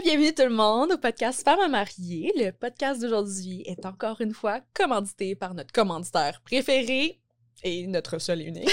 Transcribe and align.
Bienvenue 0.00 0.34
tout 0.34 0.42
le 0.42 0.48
monde 0.48 0.92
au 0.92 0.96
podcast 0.98 1.44
Femmes 1.44 1.60
à 1.60 1.68
marier. 1.68 2.32
Le 2.34 2.50
podcast 2.50 3.00
d'aujourd'hui 3.00 3.62
est 3.66 3.84
encore 3.84 4.20
une 4.20 4.32
fois 4.32 4.60
commandité 4.74 5.36
par 5.36 5.54
notre 5.54 5.70
commanditaire 5.70 6.40
préféré 6.42 7.20
et 7.62 7.86
notre 7.86 8.18
seul 8.18 8.40
et 8.40 8.44
unique, 8.46 8.70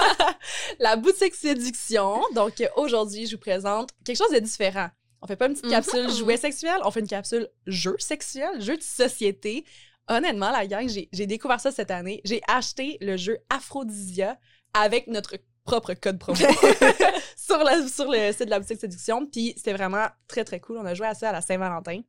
la 0.78 0.96
boutique 0.96 1.34
séduction. 1.34 2.20
Donc 2.34 2.62
aujourd'hui, 2.76 3.26
je 3.26 3.34
vous 3.36 3.40
présente 3.40 3.90
quelque 4.04 4.18
chose 4.18 4.30
de 4.32 4.38
différent. 4.38 4.88
On 5.22 5.26
fait 5.26 5.36
pas 5.36 5.46
une 5.46 5.54
petite 5.54 5.70
capsule 5.70 6.04
Mhm. 6.06 6.14
jouet 6.16 6.36
sexuel, 6.36 6.76
on 6.84 6.90
fait 6.90 7.00
une 7.00 7.08
capsule 7.08 7.48
jeu 7.66 7.96
sexuel, 7.98 8.60
jeu 8.60 8.76
de 8.76 8.82
société. 8.82 9.64
Honnêtement, 10.08 10.50
la 10.50 10.66
gang, 10.66 10.88
j'ai 10.88 11.08
j'ai 11.12 11.26
découvert 11.26 11.58
ça 11.58 11.72
cette 11.72 11.90
année. 11.90 12.20
J'ai 12.24 12.42
acheté 12.46 12.98
le 13.00 13.16
jeu 13.16 13.38
Aphrodisia 13.48 14.38
avec 14.74 15.06
notre 15.08 15.36
propre 15.64 15.94
code 15.94 16.18
promo 16.18 16.38
sur, 17.36 17.58
la- 17.58 17.88
sur 17.88 18.10
le 18.10 18.32
site 18.32 18.44
de 18.46 18.50
la 18.50 18.60
boutique 18.60 18.80
séduction. 18.80 19.26
Puis 19.26 19.54
c'était 19.56 19.72
vraiment 19.72 20.06
très, 20.28 20.44
très 20.44 20.60
cool. 20.60 20.78
On 20.78 20.84
a 20.86 20.94
joué 20.94 21.06
à 21.06 21.14
ça 21.14 21.30
à 21.30 21.32
la 21.32 21.40
Saint-Valentin. 21.40 22.00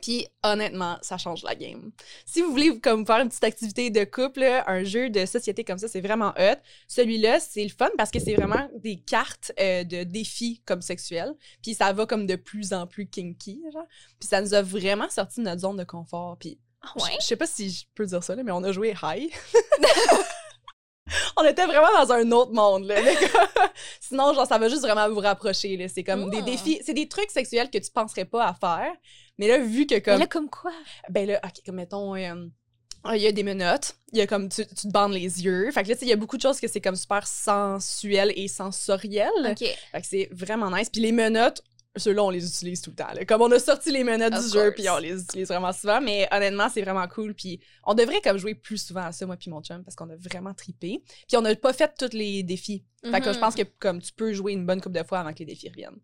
Puis 0.00 0.26
honnêtement, 0.42 0.98
ça 1.00 1.16
change 1.16 1.44
la 1.44 1.54
game. 1.54 1.92
Si 2.26 2.42
vous 2.42 2.50
voulez 2.50 2.80
comme 2.80 3.06
faire 3.06 3.18
une 3.20 3.28
petite 3.28 3.44
activité 3.44 3.88
de 3.88 4.02
couple, 4.02 4.42
un 4.66 4.82
jeu 4.82 5.10
de 5.10 5.24
société 5.26 5.62
comme 5.62 5.78
ça, 5.78 5.86
c'est 5.86 6.00
vraiment 6.00 6.30
hot. 6.36 6.58
Celui-là, 6.88 7.38
c'est 7.38 7.62
le 7.62 7.70
fun 7.70 7.88
parce 7.96 8.10
que 8.10 8.18
c'est 8.18 8.34
vraiment 8.34 8.68
des 8.82 8.96
cartes 8.96 9.52
euh, 9.60 9.84
de 9.84 10.02
défis 10.02 10.60
comme 10.66 10.82
sexuels. 10.82 11.32
Puis 11.62 11.74
ça 11.74 11.92
va 11.92 12.04
comme 12.06 12.26
de 12.26 12.34
plus 12.34 12.72
en 12.72 12.88
plus 12.88 13.06
kinky, 13.06 13.62
genre. 13.72 13.86
Puis 14.18 14.28
ça 14.28 14.40
nous 14.40 14.54
a 14.54 14.62
vraiment 14.62 15.08
sorti 15.08 15.38
de 15.38 15.44
notre 15.44 15.60
zone 15.60 15.76
de 15.76 15.84
confort. 15.84 16.36
Puis 16.36 16.58
Ah 16.82 16.88
je- 16.96 17.04
ouais? 17.04 17.10
je 17.20 17.24
sais 17.26 17.36
pas 17.36 17.46
si 17.46 17.70
je 17.70 17.84
peux 17.94 18.04
dire 18.06 18.24
ça, 18.24 18.34
là, 18.34 18.42
mais 18.42 18.50
on 18.50 18.64
a 18.64 18.72
joué 18.72 18.96
high. 19.04 19.30
on 21.36 21.44
était 21.44 21.66
vraiment 21.66 21.88
dans 22.04 22.12
un 22.12 22.30
autre 22.32 22.52
monde. 22.52 22.84
Là. 22.86 22.96
Mais 23.02 23.14
Sinon, 24.00 24.32
genre, 24.34 24.46
ça 24.46 24.58
va 24.58 24.68
juste 24.68 24.82
vraiment 24.82 25.08
vous 25.08 25.20
rapprocher. 25.20 25.76
là. 25.76 25.86
C'est 25.88 26.04
comme 26.04 26.30
des 26.30 26.42
Mm. 26.42 26.44
défis, 26.44 26.80
c'est 26.84 26.94
des 26.94 27.08
trucs 27.08 27.30
sexuels 27.30 27.70
que 27.70 27.78
tu 27.78 27.90
penserais 27.90 28.24
pas 28.24 28.46
à 28.46 28.54
faire. 28.54 28.92
Mais 29.38 29.48
là, 29.48 29.58
vu 29.58 29.86
que 29.86 29.94
Mais 29.94 30.02
comme. 30.02 30.18
là, 30.20 30.26
comme 30.26 30.50
quoi? 30.50 30.72
Ben 31.08 31.26
là, 31.26 31.40
ok, 31.44 31.52
comme 31.64 31.76
mettons. 31.76 32.14
euh, 32.16 32.46
il 33.14 33.16
y 33.20 33.26
a 33.26 33.32
des 33.32 33.42
menottes, 33.42 33.96
il 34.12 34.18
y 34.18 34.22
a 34.22 34.28
comme 34.28 34.48
tu, 34.48 34.64
tu 34.64 34.74
te 34.86 34.88
bandes 34.88 35.12
les 35.12 35.42
yeux. 35.44 35.70
Fait 35.72 35.82
que 35.82 35.88
là, 35.88 35.94
tu 35.94 36.00
sais, 36.00 36.06
il 36.06 36.10
y 36.10 36.12
a 36.12 36.16
beaucoup 36.16 36.36
de 36.36 36.42
choses 36.42 36.60
que 36.60 36.68
c'est 36.68 36.80
comme 36.80 36.94
super 36.94 37.26
sensuel 37.26 38.32
et 38.36 38.46
sensoriel. 38.46 39.30
OK. 39.50 39.58
Fait 39.58 40.00
que 40.00 40.06
c'est 40.06 40.28
vraiment 40.30 40.70
nice. 40.70 40.88
Puis 40.88 41.00
les 41.00 41.10
menottes, 41.10 41.62
ceux-là, 41.96 42.24
on 42.24 42.30
les 42.30 42.46
utilise 42.46 42.80
tout 42.80 42.90
le 42.90 42.96
temps. 42.96 43.12
là. 43.14 43.24
Comme 43.24 43.42
on 43.42 43.50
a 43.50 43.58
sorti 43.58 43.90
les 43.90 44.04
menottes 44.04 44.34
Of 44.34 44.44
du 44.44 44.52
jeu, 44.52 44.72
puis 44.72 44.88
on 44.88 44.98
les 44.98 45.22
utilise 45.22 45.48
vraiment 45.48 45.72
souvent. 45.72 46.00
Mais 46.00 46.28
honnêtement, 46.30 46.68
c'est 46.72 46.82
vraiment 46.82 47.06
cool. 47.08 47.34
Puis 47.34 47.60
on 47.84 47.94
devrait 47.94 48.20
comme 48.20 48.38
jouer 48.38 48.54
plus 48.54 48.78
souvent 48.78 49.02
à 49.02 49.12
ça, 49.12 49.26
moi 49.26 49.36
puis 49.36 49.50
mon 49.50 49.60
chum, 49.62 49.82
parce 49.84 49.94
qu'on 49.94 50.08
a 50.10 50.16
vraiment 50.16 50.54
tripé. 50.54 51.02
Puis 51.28 51.36
on 51.36 51.42
n'a 51.42 51.54
pas 51.54 51.72
fait 51.72 51.92
tous 51.98 52.16
les 52.16 52.42
défis. 52.42 52.84
Fait 53.10 53.20
que 53.20 53.32
je 53.32 53.38
pense 53.38 53.54
que 53.54 53.62
comme 53.78 54.00
tu 54.00 54.12
peux 54.12 54.32
jouer 54.32 54.52
une 54.52 54.64
bonne 54.64 54.80
couple 54.80 54.98
de 54.98 55.04
fois 55.04 55.20
avant 55.20 55.32
que 55.32 55.40
les 55.40 55.46
défis 55.46 55.68
reviennent. 55.68 55.98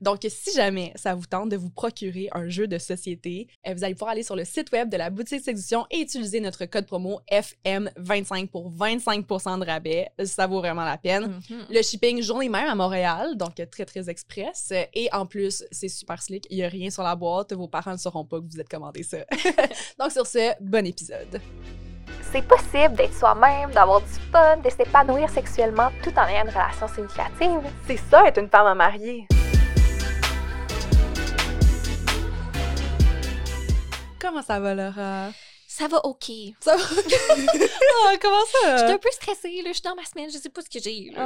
Donc, 0.00 0.20
si 0.28 0.54
jamais 0.54 0.92
ça 0.94 1.14
vous 1.14 1.26
tente 1.26 1.48
de 1.48 1.56
vous 1.56 1.70
procurer 1.70 2.28
un 2.32 2.48
jeu 2.48 2.68
de 2.68 2.78
société, 2.78 3.48
euh, 3.66 3.74
vous 3.74 3.82
allez 3.82 3.94
pouvoir 3.94 4.10
aller 4.10 4.22
sur 4.22 4.36
le 4.36 4.44
site 4.44 4.70
web 4.72 4.88
de 4.88 4.96
la 4.96 5.10
boutique 5.10 5.42
séduction 5.42 5.84
et 5.90 6.00
utiliser 6.00 6.40
notre 6.40 6.64
code 6.66 6.86
promo 6.86 7.20
FM25 7.30 8.48
pour 8.48 8.70
25% 8.70 9.60
de 9.60 9.66
rabais. 9.66 10.08
Ça 10.24 10.46
vaut 10.46 10.60
vraiment 10.60 10.84
la 10.84 10.96
peine. 10.96 11.40
Mhm. 11.50 11.66
Le 11.70 11.82
shipping 11.82 12.22
journée 12.22 12.48
même 12.48 12.68
à 12.68 12.74
Montréal, 12.74 13.36
donc 13.36 13.54
très 13.70 13.84
très 13.84 14.08
express. 14.08 14.72
Et 14.92 15.08
en 15.12 15.26
plus, 15.26 15.64
c'est 15.72 15.88
super 15.88 16.22
slick. 16.22 16.46
Il 16.50 16.56
n'y 16.56 16.64
a 16.64 16.68
rien 16.68 16.90
sur 16.90 17.02
la 17.02 17.16
boîte. 17.16 17.52
Vos 17.52 17.68
parents 17.68 17.92
ne 17.92 17.98
sauront 17.98 18.24
pas 18.24 18.40
que 18.40 18.46
vous 18.46 18.60
êtes 18.60 18.68
commandé 18.68 19.02
ça. 19.02 19.18
donc 19.98 20.12
sur 20.12 20.26
ce, 20.26 20.52
bon 20.60 20.86
épisode. 20.86 21.40
C'est 22.34 22.42
possible 22.48 22.96
d'être 22.96 23.14
soi-même, 23.14 23.70
d'avoir 23.70 24.00
du 24.00 24.08
fun, 24.32 24.56
de 24.56 24.68
s'épanouir 24.68 25.30
sexuellement 25.30 25.92
tout 26.02 26.12
en 26.18 26.26
ayant 26.26 26.42
une 26.42 26.50
relation 26.50 26.88
significative. 26.88 27.60
C'est 27.86 27.96
ça 27.96 28.26
être 28.26 28.38
une 28.40 28.48
femme 28.48 28.66
à 28.66 28.74
marier. 28.74 29.28
Comment 34.18 34.42
ça 34.42 34.58
va, 34.58 34.74
Laura? 34.74 35.30
Ça 35.68 35.86
va 35.86 36.04
OK. 36.04 36.24
Ça 36.58 36.76
va? 36.76 36.82
Ah, 38.06 38.14
comment 38.20 38.44
ça? 38.62 38.78
J'étais 38.78 38.92
un 38.94 38.98
peu 38.98 39.10
stressée, 39.12 39.62
là. 39.62 39.68
Je 39.68 39.74
suis 39.74 39.82
dans 39.82 39.94
ma 39.94 40.04
semaine, 40.04 40.28
je 40.28 40.36
sais 40.38 40.50
pas 40.50 40.62
ce 40.62 40.68
que 40.68 40.82
j'ai. 40.82 41.10
là. 41.14 41.20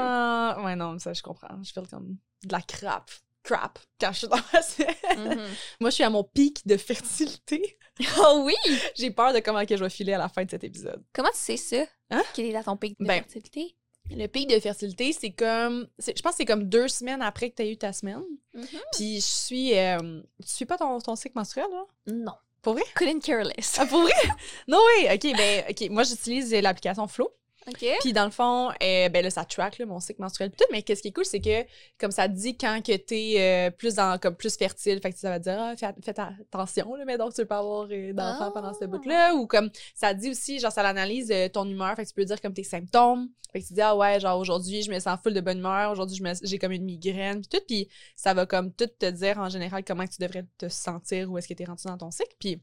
Ah, 0.57 0.63
ouais, 0.63 0.77
non, 0.77 0.99
ça, 0.99 1.15
je 1.15 1.23
comprends. 1.23 1.49
Je 1.63 1.73
fais 1.73 1.81
comme 1.91 2.19
de 2.45 2.53
la 2.53 2.61
crap. 2.61 3.11
Crap. 3.49 3.79
Quand 3.99 4.13
je 4.13 4.19
suis 4.19 4.29
dans 4.29 4.37
ma 4.53 4.63
semaine. 4.63 5.37
Mhm. 5.39 5.47
Moi, 5.81 5.91
je 5.91 5.95
suis 5.95 6.05
à 6.05 6.11
mon 6.11 6.23
pic 6.23 6.67
de 6.67 6.77
fertilité. 6.77 7.79
Oh 8.21 8.43
oui! 8.45 8.55
J'ai 8.95 9.11
peur 9.11 9.33
de 9.33 9.41
comment 9.41 9.65
que 9.65 9.75
je 9.77 9.83
vais 9.83 9.91
filer 9.91 10.13
à 10.13 10.19
la 10.19 10.29
fin 10.29 10.45
de 10.45 10.51
cet 10.51 10.65
épisode. 10.65 11.03
Comment 11.15 11.31
tu 11.31 11.39
sais 11.39 11.57
ça? 11.57 11.85
Hein? 12.11 12.23
Quel 12.35 12.55
est 12.55 12.63
ton 12.63 12.77
pic 12.77 12.99
de 13.01 13.07
Ben, 13.07 13.23
fertilité? 13.23 13.75
Le 14.11 14.27
pic 14.27 14.49
de 14.49 14.59
fertilité, 14.61 15.13
c'est 15.13 15.31
comme. 15.31 15.89
Je 15.99 16.13
pense 16.23 16.33
que 16.33 16.37
c'est 16.39 16.45
comme 16.45 16.65
deux 16.65 16.89
semaines 16.89 17.23
après 17.23 17.51
que 17.51 17.57
tu 17.57 17.63
as 17.63 17.67
eu 17.67 17.77
ta 17.77 17.93
semaine. 17.93 18.23
Mhm. 18.55 18.67
Puis 18.93 19.17
je 19.17 19.27
suis. 19.27 19.79
euh, 19.79 20.21
tu 20.43 20.49
suis 20.49 20.67
pas 20.67 20.77
ton, 20.79 20.99
ton 21.01 21.17
cycle 21.17 21.37
menstruel, 21.37 21.67
là? 21.71 21.85
Non. 22.07 22.35
Pour 22.61 22.75
vrai? 22.75 22.83
Couldn't 22.97 23.21
care 23.21 23.45
less. 23.45 23.77
Ah, 23.79 23.87
pour 23.87 24.03
vrai? 24.03 24.13
non, 24.69 24.79
oui. 24.99 25.07
OK, 25.13 25.37
ben, 25.37 25.65
OK. 25.71 25.91
Moi, 25.91 26.03
j'utilise 26.03 26.53
l'application 26.53 27.07
Flow. 27.07 27.31
OK. 27.69 27.87
Puis 28.01 28.13
dans 28.13 28.25
le 28.25 28.31
fond, 28.31 28.71
euh, 28.83 29.09
ben 29.09 29.23
là, 29.23 29.31
ça 29.31 29.45
track 29.45 29.79
là, 29.79 29.87
mon 29.87 30.01
cycle 30.01 30.21
menstruel. 30.21 30.51
Tout, 30.51 30.65
mais 30.73 30.83
qu'est-ce 30.83 31.03
qui 31.03 31.09
est 31.09 31.13
cool, 31.13 31.25
c'est 31.25 31.41
que 31.41 31.65
comme 31.99 32.11
ça 32.11 32.29
dit 32.29 32.57
quand 32.57 32.81
que 32.85 32.97
t'es 32.97 33.35
euh, 33.39 33.71
plus 33.71 33.95
dans, 33.95 34.19
comme 34.19 34.35
plus 34.35 34.57
fertile, 34.57 35.01
fait 35.01 35.13
que 35.13 35.19
ça 35.19 35.31
va 35.31 35.39
dire 35.39 35.57
ah, 35.59 35.75
fais, 35.77 35.89
fais 36.03 36.15
attention, 36.19 36.95
là, 36.95 37.05
mais 37.05 37.19
donc 37.19 37.35
tu 37.35 37.41
veux 37.43 37.47
pas 37.47 37.59
avoir 37.59 37.87
euh, 37.91 38.13
d'enfant 38.13 38.47
Ah. 38.49 38.51
pendant 38.53 38.75
ce 38.75 38.85
bout-là. 38.85 39.35
Ou 39.35 39.47
comme 39.47 39.71
ça 39.95 40.15
dit 40.15 40.31
aussi, 40.31 40.59
genre 40.59 40.73
ça 40.73 40.83
l'analyse 40.83 41.31
euh, 41.31 41.49
ton 41.49 41.65
humeur, 41.69 41.95
fait 41.97 42.05
que 42.05 42.09
tu 42.09 42.15
peux 42.15 42.25
dire 42.25 42.41
comme 42.41 42.55
tes 42.55 42.65
symptômes. 42.65 43.29
Fait 43.53 43.63
que 43.63 43.67
tu 43.67 43.73
dis 43.75 43.81
ah 43.81 43.97
ouais, 43.97 44.21
genre 44.21 44.39
aujourd'hui 44.39 44.83
je 44.83 44.91
me 44.91 44.99
sens 44.99 45.19
full 45.23 45.33
de 45.33 45.41
bonne 45.41 45.59
humeur, 45.59 45.91
aujourd'hui 45.91 46.23
j'ai 46.43 46.59
comme 46.59 46.73
une 46.73 46.85
migraine, 46.85 47.41
puis 47.41 47.49
tout. 47.49 47.65
Puis 47.67 47.89
ça 48.15 48.35
va 48.35 48.45
comme 48.47 48.73
tout 48.73 48.87
te 48.87 49.11
dire 49.11 49.39
en 49.39 49.49
général 49.49 49.85
comment 49.85 50.05
que 50.05 50.13
tu 50.13 50.21
devrais 50.21 50.45
te 50.59 50.69
sentir, 50.69 51.31
où 51.31 51.39
est-ce 51.39 51.49
que 51.49 51.55
t'es 51.55 51.65
rendu 51.65 51.85
dans 51.87 51.97
ton 51.97 52.11
cycle. 52.11 52.35
Puis 52.39 52.61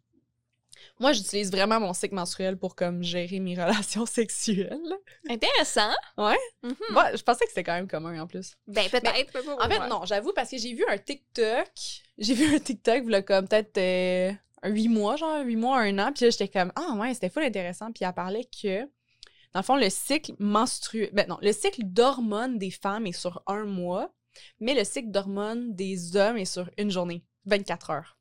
moi, 1.00 1.14
j'utilise 1.14 1.52
vraiment 1.52 1.80
mon 1.80 1.94
cycle 1.94 2.16
menstruel 2.16 2.58
pour 2.58 2.76
comme 2.76 3.04
gérer 3.04 3.40
mes 3.40 3.56
relations 3.62 4.06
sexuelles. 4.06 4.80
Intéressant. 5.30 5.92
Ouais. 6.18 6.38
Mhm. 6.64 6.76
Je 7.16 7.22
pensais 7.24 7.46
que 7.46 7.50
c'était 7.50 7.64
quand 7.64 7.74
même 7.74 7.88
commun 7.88 8.20
en 8.22 8.28
plus. 8.28 8.56
Ben, 8.68 8.90
peut-être. 8.90 9.38
En 9.60 9.70
fait, 9.70 9.88
non, 9.88 10.06
j'avoue, 10.06 10.34
parce 10.34 10.50
que 10.50 10.58
j'ai 10.58 10.74
vu 10.74 10.86
un 10.88 10.98
TikTok. 10.98 11.70
J'ai 12.18 12.34
vu 12.34 12.56
un 12.56 12.60
TikTok, 12.60 13.04
là, 13.08 13.22
comme 13.22 13.48
peut-être 13.48 13.78
euh, 13.78 14.32
un 14.62 14.70
huit 14.70 14.88
mois, 14.88 15.16
genre 15.16 15.44
huit 15.44 15.56
mois, 15.56 15.80
un 15.80 15.98
an. 16.00 16.12
Puis 16.14 16.26
là, 16.26 16.32
j'étais 16.32 16.48
comme, 16.48 16.72
ah 16.76 16.96
ouais, 17.00 17.14
c'était 17.14 17.30
full 17.30 17.44
intéressant. 17.44 17.92
Puis 17.92 18.06
elle 18.06 18.14
parlait 18.14 18.46
que, 18.46 18.82
dans 19.54 19.60
le 19.60 19.64
fond, 19.64 19.76
le 19.76 19.90
cycle 19.90 20.34
menstruel. 20.40 21.10
Ben 21.14 21.28
non, 21.28 21.38
le 21.42 21.52
cycle 21.52 21.82
d'hormones 21.84 22.58
des 22.58 22.72
femmes 22.72 23.06
est 23.08 23.12
sur 23.18 23.44
un 23.48 23.66
mois, 23.66 24.14
mais 24.60 24.74
le 24.74 24.84
cycle 24.84 25.12
d'hormones 25.12 25.76
des 25.76 26.16
hommes 26.16 26.38
est 26.38 26.46
sur 26.46 26.70
une 26.78 26.92
journée, 26.92 27.24
24 27.46 27.90
heures. 27.90 28.18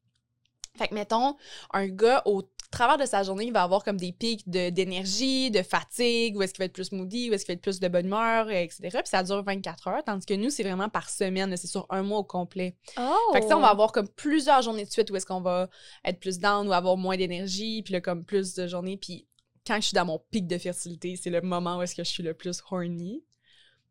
Fait 0.77 0.89
que, 0.89 0.95
mettons, 0.95 1.37
un 1.73 1.87
gars, 1.87 2.23
au 2.25 2.43
travers 2.75 2.99
de 2.99 3.07
sa 3.07 3.23
journée, 3.23 3.47
il 3.47 3.53
va 3.53 3.63
avoir 3.63 3.85
comme 3.85 3.97
des 3.97 4.13
pics 4.13 4.49
d'énergie, 4.49 5.51
de, 5.51 5.63
fatigue, 5.63 6.37
où 6.37 6.43
est-ce 6.43 6.53
qu'il 6.53 6.61
va 6.61 6.65
être 6.67 6.73
plus 6.73 6.93
moody, 6.93 7.31
où 7.31 7.33
est-ce 7.33 7.45
qu'il 7.45 7.53
va 7.53 7.57
être 7.57 7.63
plus 7.63 7.81
de 7.81 7.89
bonne 7.89 8.07
humeur, 8.07 8.51
etc. 8.51 8.81
Puis 8.91 9.03
ça 9.07 9.23
dure 9.23 9.43
24 9.43 9.89
heures, 9.89 10.05
tandis 10.05 10.27
que 10.27 10.35
nous, 10.35 10.51
c'est 10.51 10.65
vraiment 10.65 10.89
par 10.89 11.09
semaine, 11.09 11.57
c'est 11.57 11.69
sur 11.69 11.87
un 11.91 12.03
mois 12.03 12.19
au 12.19 12.25
complet. 12.25 12.77
Oh! 12.99 13.33
Fait 13.33 13.41
que 13.41 13.47
ça, 13.47 13.57
on 13.57 13.61
va 13.61 13.69
avoir 13.69 13.93
comme 13.93 14.09
plusieurs 14.09 14.63
journées 14.63 14.85
de 14.85 14.91
suite 14.91 15.11
où 15.11 15.17
est-ce 15.17 15.27
qu'on 15.27 15.41
va 15.41 15.69
être 16.05 16.19
plus 16.19 16.39
down 16.39 16.67
ou 16.69 16.73
avoir 16.73 16.97
moins 16.97 17.17
d'énergie, 17.17 17.83
puis 17.83 17.93
là, 17.93 18.01
comme 18.01 18.25
plus 18.25 18.55
de 18.55 18.67
journées. 18.67 18.97
Puis 18.97 19.27
quand 19.67 19.77
je 19.77 19.87
suis 19.87 19.95
dans 19.95 20.05
mon 20.05 20.21
pic 20.31 20.47
de 20.47 20.59
fertilité, 20.59 21.17
c'est 21.17 21.31
le 21.31 21.41
moment 21.41 21.79
où 21.79 21.83
est-ce 21.83 21.95
que 21.95 22.05
je 22.05 22.11
suis 22.11 22.23
le 22.23 22.35
plus 22.35 22.61
horny. 22.71 23.23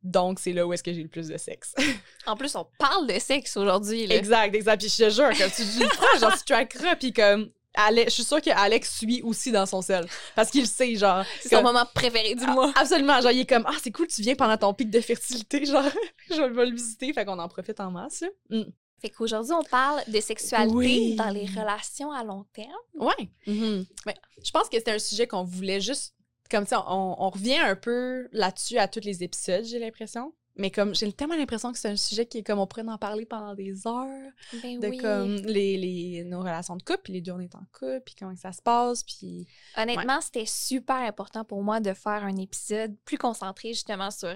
Donc, 0.03 0.39
c'est 0.39 0.51
là 0.53 0.67
où 0.67 0.73
est-ce 0.73 0.83
que 0.83 0.93
j'ai 0.93 1.01
le 1.03 1.07
plus 1.09 1.27
de 1.29 1.37
sexe. 1.37 1.73
En 2.25 2.35
plus, 2.37 2.55
on 2.55 2.65
parle 2.77 3.07
de 3.07 3.19
sexe 3.19 3.57
aujourd'hui, 3.57 4.09
exact, 4.11 4.55
exact. 4.55 4.79
Puis 4.79 4.89
je 4.89 5.03
te 5.05 5.09
jure, 5.09 5.27
comme 5.37 5.51
tu 5.51 5.63
feras, 5.63 6.19
genre, 6.19 6.37
tu 6.37 6.43
trackeras, 6.45 6.95
puis 6.95 7.11
comme... 7.13 7.49
Alex, 7.75 8.11
je 8.11 8.13
suis 8.13 8.23
sûre 8.23 8.39
que 8.39 8.51
Alex 8.51 8.97
suit 8.99 9.21
aussi 9.23 9.51
dans 9.51 9.65
son 9.65 9.81
sel. 9.81 10.05
Parce 10.35 10.51
qu'il 10.51 10.67
sait, 10.67 10.95
genre. 10.95 11.25
C'est 11.41 11.49
son 11.55 11.63
moment 11.63 11.87
préféré 11.95 12.35
du 12.35 12.43
Ah, 12.45 12.53
mois. 12.53 12.71
Absolument. 12.75 13.19
Genre, 13.19 13.31
il 13.31 13.39
est 13.39 13.49
comme, 13.49 13.65
ah, 13.67 13.73
c'est 13.81 13.89
cool, 13.91 14.05
tu 14.07 14.21
viens 14.21 14.35
pendant 14.35 14.55
ton 14.57 14.75
pic 14.75 14.91
de 14.91 15.01
fertilité. 15.01 15.65
Genre, 15.65 15.83
je 16.29 16.41
vais 16.43 16.65
le 16.67 16.75
visiter. 16.75 17.11
Fait 17.13 17.25
qu'on 17.25 17.39
en 17.39 17.47
profite 17.47 17.79
en 17.79 17.89
masse. 17.89 18.23
Mm. 18.51 18.61
Fait 19.01 19.09
qu'aujourd'hui, 19.09 19.53
on 19.53 19.63
parle 19.63 20.01
de 20.07 20.19
sexualité 20.21 20.75
Oui. 20.75 21.15
dans 21.15 21.29
les 21.31 21.47
relations 21.47 22.11
à 22.11 22.23
long 22.23 22.45
terme. 22.53 22.69
Ouais. 22.93 23.29
Mais 23.47 24.15
je 24.45 24.51
pense 24.51 24.69
que 24.69 24.77
c'était 24.77 24.91
un 24.91 24.99
sujet 24.99 25.25
qu'on 25.25 25.43
voulait 25.43 25.81
juste. 25.81 26.13
Comme 26.53 26.67
ça, 26.67 26.85
on, 26.87 27.15
on 27.17 27.29
revient 27.31 27.57
un 27.57 27.75
peu 27.75 28.27
là-dessus 28.31 28.77
à 28.77 28.87
tous 28.87 28.99
les 29.03 29.23
épisodes, 29.23 29.65
j'ai 29.65 29.79
l'impression. 29.79 30.33
Mais 30.55 30.69
comme 30.69 30.93
j'ai 30.93 31.11
tellement 31.11 31.35
l'impression 31.35 31.71
que 31.71 31.79
c'est 31.79 31.89
un 31.89 31.95
sujet 31.95 32.27
qui 32.27 32.37
est 32.37 32.43
comme 32.43 32.59
on 32.59 32.67
pourrait 32.67 32.87
en 32.87 32.99
parler 32.99 33.25
pendant 33.25 33.55
des 33.55 33.87
heures. 33.87 34.31
Ben 34.61 34.79
De 34.79 34.87
oui. 34.89 34.97
comme 34.99 35.37
les, 35.37 35.77
les, 35.77 36.23
nos 36.25 36.41
relations 36.41 36.75
de 36.75 36.83
couple, 36.83 36.99
puis 37.05 37.13
les 37.13 37.21
deux 37.21 37.31
on 37.31 37.39
est 37.39 37.55
en 37.55 37.63
couple, 37.71 38.01
puis 38.05 38.13
comment 38.13 38.35
ça 38.35 38.51
se 38.51 38.61
passe, 38.61 39.01
puis. 39.03 39.47
Honnêtement, 39.75 40.21
c'était 40.21 40.45
super 40.45 40.97
important 40.97 41.43
pour 41.43 41.63
moi 41.63 41.79
de 41.79 41.91
faire 41.95 42.23
un 42.23 42.35
épisode 42.35 42.95
plus 43.03 43.17
concentré 43.17 43.69
justement 43.69 44.11
sur 44.11 44.31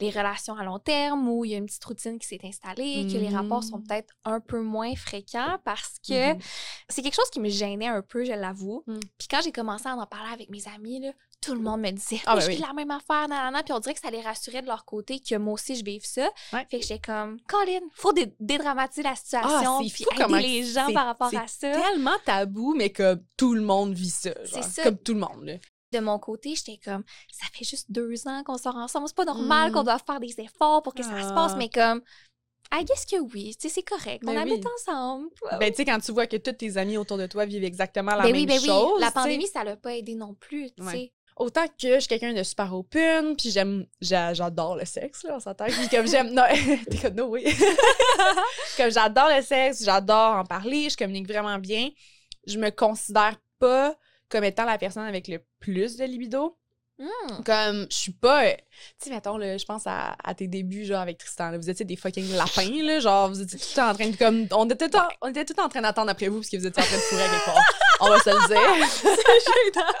les 0.00 0.10
relations 0.10 0.54
à 0.54 0.62
long 0.62 0.78
terme 0.78 1.28
où 1.28 1.44
il 1.44 1.50
y 1.50 1.54
a 1.54 1.58
une 1.58 1.66
petite 1.66 1.84
routine 1.84 2.20
qui 2.20 2.28
s'est 2.28 2.38
installée, 2.44 3.04
que 3.12 3.18
les 3.18 3.28
rapports 3.30 3.64
sont 3.64 3.78
Mhm. 3.78 3.86
peut-être 3.88 4.14
un 4.24 4.38
peu 4.38 4.60
moins 4.62 4.94
fréquents 4.94 5.58
parce 5.64 5.96
que 6.08 6.34
Mhm. 6.34 6.38
c'est 6.90 7.02
quelque 7.02 7.16
chose 7.16 7.30
qui 7.30 7.40
me 7.40 7.48
gênait 7.48 7.88
un 7.88 8.02
peu, 8.02 8.24
je 8.24 8.30
l'avoue. 8.34 8.84
Mm. 8.86 9.00
Puis 9.18 9.26
quand 9.28 9.40
j'ai 9.42 9.50
commencé 9.50 9.88
à 9.88 9.96
en 9.96 10.06
parler 10.06 10.32
avec 10.32 10.48
mes 10.48 10.62
amis, 10.68 11.00
là, 11.00 11.10
tout 11.46 11.54
le 11.54 11.60
monde 11.60 11.80
me 11.80 11.90
disait 11.92 12.20
Ah, 12.26 12.34
Oui, 12.34 12.40
ben 12.40 12.50
je 12.52 12.56
oui. 12.56 12.64
la 12.66 12.72
même 12.74 12.90
affaire, 12.90 13.28
nanana. 13.28 13.62
Puis 13.62 13.72
on 13.72 13.78
dirait 13.78 13.94
que 13.94 14.00
ça 14.00 14.10
les 14.10 14.20
rassurait 14.20 14.62
de 14.62 14.66
leur 14.66 14.84
côté 14.84 15.20
que 15.20 15.36
moi 15.36 15.54
aussi, 15.54 15.76
je 15.76 15.84
vive 15.84 16.04
ça. 16.04 16.28
Ouais. 16.52 16.66
Fait 16.70 16.78
que 16.78 16.82
j'étais 16.82 16.98
comme, 16.98 17.38
Colin, 17.48 17.80
faut 17.94 18.12
dé- 18.12 18.34
dédramatiser 18.40 19.02
la 19.02 19.14
situation, 19.14 19.78
Ah, 19.78 19.80
c'est 19.82 19.92
puis 19.94 20.04
fou 20.04 20.10
aider 20.12 20.22
comment 20.22 20.38
les 20.38 20.64
gens 20.64 20.86
c'est- 20.88 20.92
par 20.92 21.06
rapport 21.06 21.30
c'est 21.30 21.36
à 21.36 21.46
ça. 21.46 21.70
tellement 21.72 22.16
tabou, 22.24 22.74
mais 22.76 22.90
comme 22.90 23.22
tout 23.36 23.54
le 23.54 23.62
monde 23.62 23.94
vit 23.94 24.10
ça. 24.10 24.30
C'est 24.44 24.62
ça. 24.64 24.82
Comme 24.84 24.98
tout 24.98 25.14
le 25.14 25.20
monde. 25.20 25.44
là. 25.44 25.54
De 25.92 26.00
mon 26.00 26.18
côté, 26.18 26.54
j'étais 26.56 26.78
comme, 26.84 27.04
ça 27.32 27.46
fait 27.54 27.64
juste 27.64 27.90
deux 27.92 28.26
ans 28.26 28.42
qu'on 28.44 28.58
sort 28.58 28.74
ensemble. 28.76 29.06
C'est 29.06 29.16
pas 29.16 29.24
normal 29.24 29.70
qu'on 29.72 29.84
doit 29.84 29.98
faire 30.00 30.18
des 30.20 30.34
efforts 30.40 30.82
pour 30.82 30.94
que 30.94 31.02
ça 31.04 31.10
se 31.22 31.32
passe, 31.32 31.52
Ah. 31.54 31.56
mais 31.56 31.68
comme, 31.68 32.02
I 32.74 32.84
guess 32.84 33.06
que 33.06 33.20
oui, 33.20 33.54
tu 33.56 33.68
sais, 33.68 33.74
c'est 33.76 33.84
correct. 33.84 34.24
on 34.26 34.32
Ben 34.32 34.38
habite 34.38 34.64
oui. 34.64 34.70
ensemble. 34.80 35.28
Ben, 35.60 35.70
tu 35.70 35.76
sais, 35.76 35.84
quand 35.84 36.00
tu 36.00 36.10
vois 36.10 36.26
que 36.26 36.36
tous 36.36 36.52
tes 36.52 36.76
amis 36.76 36.96
autour 36.98 37.16
de 37.16 37.26
toi 37.28 37.44
vivent 37.46 37.62
exactement 37.62 38.10
la 38.16 38.24
Ben 38.24 38.32
même 38.32 38.40
oui, 38.40 38.46
ben 38.46 38.58
oui. 38.60 38.66
chose. 38.66 39.00
La 39.00 39.06
tu 39.06 39.12
sais. 39.12 39.20
pandémie, 39.20 39.46
ça 39.46 39.62
l'a 39.62 39.76
pas 39.76 39.94
aidé 39.94 40.16
non 40.16 40.34
plus, 40.34 40.72
tu 40.76 40.82
Ouais. 40.82 41.12
Autant 41.36 41.66
que 41.68 41.94
je 41.94 41.98
suis 42.00 42.08
quelqu'un 42.08 42.32
de 42.32 42.42
super 42.42 42.72
open, 42.74 43.36
puis 43.36 43.50
j'aime, 43.50 43.86
j'a- 44.00 44.32
j'adore 44.32 44.76
le 44.76 44.86
sexe, 44.86 45.22
là, 45.24 45.34
on 45.36 45.40
s'entend. 45.40 45.66
Puis 45.66 45.88
comme 45.90 46.06
j'aime, 46.08 46.32
non, 46.32 46.42
t'es 46.90 46.96
comme, 46.98 47.14
no, 47.14 47.26
oui. 47.26 47.44
comme 48.76 48.90
j'adore 48.90 49.28
le 49.34 49.42
sexe, 49.42 49.84
j'adore 49.84 50.36
en 50.36 50.44
parler, 50.44 50.88
je 50.88 50.96
communique 50.96 51.28
vraiment 51.28 51.58
bien. 51.58 51.90
Je 52.46 52.58
me 52.58 52.70
considère 52.70 53.36
pas 53.58 53.94
comme 54.28 54.44
étant 54.44 54.64
la 54.64 54.78
personne 54.78 55.04
avec 55.04 55.28
le 55.28 55.44
plus 55.60 55.96
de 55.96 56.04
libido. 56.04 56.56
Hmm. 56.98 57.42
Comme, 57.44 57.86
je 57.90 57.94
suis 57.96 58.12
pas. 58.12 58.46
euh, 58.46 58.54
Tu 58.98 59.08
sais, 59.08 59.10
mettons, 59.10 59.38
je 59.38 59.64
pense 59.66 59.86
à, 59.86 60.16
à 60.24 60.34
tes 60.34 60.48
débuts, 60.48 60.86
genre, 60.86 61.00
avec 61.00 61.18
Tristan. 61.18 61.50
là, 61.50 61.58
vous 61.58 61.68
étiez 61.68 61.84
des 61.84 61.94
fucking 61.96 62.32
lapins, 62.34 62.82
là. 62.84 63.00
Genre, 63.00 63.28
vous 63.28 63.42
étiez 63.42 63.58
tout 63.58 63.66
le 63.70 63.76
temps 63.76 63.90
en 63.90 63.94
train 63.94 64.08
de. 64.08 64.16
Comme, 64.16 64.46
on, 64.52 64.68
était 64.70 64.88
tout, 64.88 64.96
en- 64.96 65.08
on 65.20 65.28
était 65.28 65.44
tout 65.44 65.60
en 65.60 65.68
train 65.68 65.82
d'attendre 65.82 66.10
après 66.10 66.28
vous 66.28 66.38
parce 66.38 66.48
que 66.48 66.56
vous 66.56 66.66
étiez 66.66 66.82
en 66.82 66.86
train 66.86 66.96
de 66.96 67.02
fourrer 67.02 67.22
quelque 67.24 67.44
part. 67.44 67.64
On 68.00 68.08
va 68.08 68.18
se 68.20 68.30
le 68.30 68.48
dire. 68.48 69.84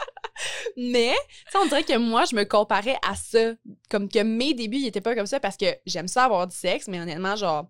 Mais, 0.76 1.14
tu 1.46 1.52
sais, 1.52 1.58
on 1.58 1.66
dirait 1.66 1.84
que 1.84 1.96
moi, 1.96 2.24
je 2.24 2.34
me 2.36 2.44
comparais 2.44 2.96
à 3.06 3.14
ça. 3.14 3.52
Comme 3.90 4.08
que 4.08 4.22
mes 4.22 4.54
débuts, 4.54 4.78
ils 4.78 4.86
étaient 4.86 5.00
pas 5.00 5.14
comme 5.14 5.26
ça 5.26 5.40
parce 5.40 5.56
que 5.56 5.66
j'aime 5.86 6.08
ça 6.08 6.24
avoir 6.24 6.46
du 6.46 6.56
sexe, 6.56 6.88
mais 6.88 7.00
honnêtement, 7.00 7.36
genre, 7.36 7.66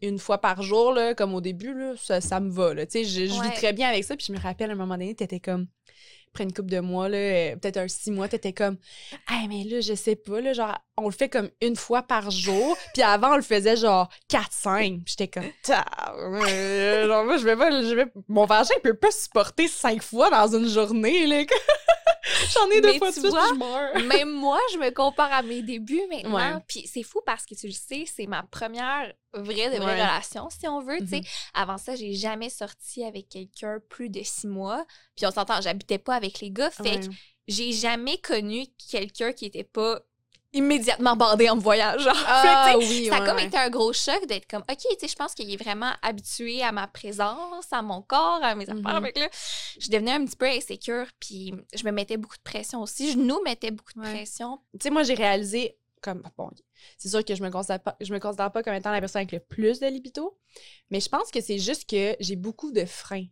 une 0.00 0.18
fois 0.18 0.38
par 0.38 0.62
jour, 0.62 0.92
là, 0.92 1.14
comme 1.14 1.34
au 1.34 1.40
début, 1.40 1.74
là, 1.74 1.94
ça, 1.96 2.20
ça 2.20 2.40
me 2.40 2.50
va, 2.50 2.72
là. 2.74 2.86
Tu 2.86 2.92
sais, 2.92 3.04
je, 3.04 3.26
je 3.32 3.42
vis 3.42 3.52
très 3.54 3.72
bien 3.72 3.88
avec 3.88 4.04
ça. 4.04 4.16
Puis 4.16 4.26
je 4.28 4.32
me 4.32 4.38
rappelle, 4.38 4.70
à 4.70 4.72
un 4.74 4.76
moment 4.76 4.94
donné, 4.96 5.14
t'étais 5.14 5.40
comme 5.40 5.66
après 6.28 6.44
une 6.44 6.52
couple 6.52 6.70
de 6.70 6.80
mois, 6.80 7.08
euh, 7.08 7.56
peut-être 7.56 7.78
un 7.78 7.88
six 7.88 8.10
mois, 8.10 8.28
t'étais 8.28 8.52
comme 8.52 8.76
Hey, 9.28 9.48
mais 9.48 9.64
là, 9.64 9.80
je 9.80 9.94
sais 9.94 10.16
pas, 10.16 10.40
là, 10.40 10.52
genre, 10.52 10.78
on 10.98 11.06
le 11.06 11.12
fait 11.14 11.28
comme 11.28 11.50
une 11.60 11.76
fois 11.76 12.02
par 12.02 12.30
jour. 12.30 12.76
Puis 12.94 13.02
avant, 13.02 13.32
on 13.32 13.36
le 13.36 13.42
faisait 13.42 13.76
genre 13.76 14.08
4-5. 14.30 15.04
Puis 15.04 15.14
j'étais 15.18 15.28
comme 15.28 15.44
euh, 15.68 17.06
Genre, 17.06 17.24
moi, 17.24 17.36
je 17.36 17.44
vais 17.44 17.56
pas, 17.56 17.70
je 17.82 17.94
vais, 17.94 18.06
mon 18.28 18.44
vagin 18.46 18.74
peut 18.82 18.94
pas 18.94 19.10
supporter 19.10 19.68
cinq 19.68 20.02
fois 20.02 20.30
dans 20.30 20.56
une 20.56 20.68
journée, 20.68 21.26
là. 21.26 21.42
J'en 22.52 22.68
ai 22.70 22.80
deux 22.80 22.92
Mais 22.92 22.98
fois 22.98 23.08
de 23.08 23.14
tu 23.14 23.20
suite, 23.20 23.30
vois, 23.32 23.40
puis 23.48 23.54
je 23.54 23.58
meurs. 23.58 23.98
Même 24.06 24.30
moi, 24.30 24.58
je 24.72 24.78
me 24.78 24.90
compare 24.90 25.32
à 25.32 25.42
mes 25.42 25.62
débuts 25.62 26.02
maintenant. 26.10 26.56
Ouais. 26.56 26.62
Puis 26.66 26.86
c'est 26.86 27.02
fou 27.02 27.20
parce 27.24 27.46
que 27.46 27.54
tu 27.54 27.66
le 27.68 27.72
sais, 27.72 28.04
c'est 28.06 28.26
ma 28.26 28.42
première 28.42 29.12
vraie 29.32 29.70
de 29.70 29.76
vraie 29.76 29.94
Ouais. 29.94 30.02
relation, 30.02 30.48
si 30.50 30.68
on 30.68 30.80
veut. 30.82 30.98
tu 30.98 31.06
sais. 31.08 31.16
Mhm. 31.20 31.24
Avant 31.54 31.78
ça, 31.78 31.94
j'ai 31.96 32.12
jamais 32.14 32.50
sorti 32.50 33.02
avec 33.04 33.28
quelqu'un 33.28 33.78
plus 33.88 34.10
de 34.10 34.20
six 34.22 34.46
mois. 34.46 34.84
Puis 35.16 35.26
on 35.26 35.30
s'entend, 35.30 35.60
j'habitais 35.62 35.98
pas 35.98 36.14
avec 36.16 36.40
les 36.40 36.50
gars. 36.50 36.70
Fait 36.70 36.82
Ouais. 36.82 37.00
que 37.00 37.06
j'ai 37.46 37.72
jamais 37.72 38.18
connu 38.18 38.66
quelqu'un 38.90 39.32
qui 39.32 39.46
était 39.46 39.64
pas 39.64 40.00
immédiatement 40.52 41.14
bandé 41.16 41.48
en 41.50 41.56
me 41.56 41.60
voyant. 41.60 41.98
Genre. 41.98 42.16
Ah 42.26 42.70
Fait 42.70 42.76
oui, 42.76 43.06
ça 43.06 43.16
a 43.16 43.20
ouais, 43.20 43.26
comme 43.26 43.36
ouais. 43.36 43.46
été 43.46 43.56
un 43.56 43.70
gros 43.70 43.92
choc 43.92 44.26
d'être 44.26 44.46
comme, 44.48 44.62
OK, 44.70 44.78
tu 44.78 44.86
sais, 45.00 45.08
je 45.08 45.14
pense 45.16 45.34
qu'il 45.34 45.52
est 45.52 45.62
vraiment 45.62 45.92
habitué 46.02 46.62
à 46.62 46.72
ma 46.72 46.86
présence, 46.86 47.66
à 47.72 47.82
mon 47.82 48.02
corps, 48.02 48.40
à 48.42 48.54
mes 48.54 48.68
affaires. 48.68 49.00
Là, 49.00 49.28
je 49.78 49.90
devenais 49.90 50.12
un 50.12 50.24
petit 50.24 50.36
peu 50.36 50.46
insécure, 50.46 51.06
puis 51.20 51.52
je 51.74 51.84
me 51.84 51.90
mettais 51.90 52.16
beaucoup 52.16 52.36
de 52.36 52.42
pression 52.42 52.82
aussi. 52.82 53.12
Je 53.12 53.18
nous 53.18 53.42
mettais 53.42 53.70
beaucoup 53.70 53.92
de 53.94 54.00
Ouais. 54.00 54.14
pression. 54.14 54.58
tu 54.72 54.84
sais, 54.84 54.90
moi, 54.90 55.02
j'ai 55.02 55.14
réalisé, 55.14 55.76
comme, 56.00 56.22
bon, 56.36 56.50
c'est 56.96 57.08
sûr 57.08 57.24
que 57.24 57.34
je 57.34 57.42
me 57.42 57.50
considère 57.50 57.80
pas, 57.82 57.96
je 58.00 58.12
me 58.12 58.18
considère 58.20 58.52
pas 58.52 58.62
comme 58.62 58.74
étant 58.74 58.92
la 58.92 59.00
personne 59.00 59.20
avec 59.20 59.32
le 59.32 59.40
plus 59.40 59.80
de 59.80 59.86
libido, 59.86 60.38
mais 60.90 61.00
je 61.00 61.08
pense 61.08 61.30
que 61.30 61.40
c'est 61.40 61.58
juste 61.58 61.88
que 61.90 62.16
j'ai 62.20 62.36
beaucoup 62.36 62.70
de 62.72 62.84
freins. 62.84 63.26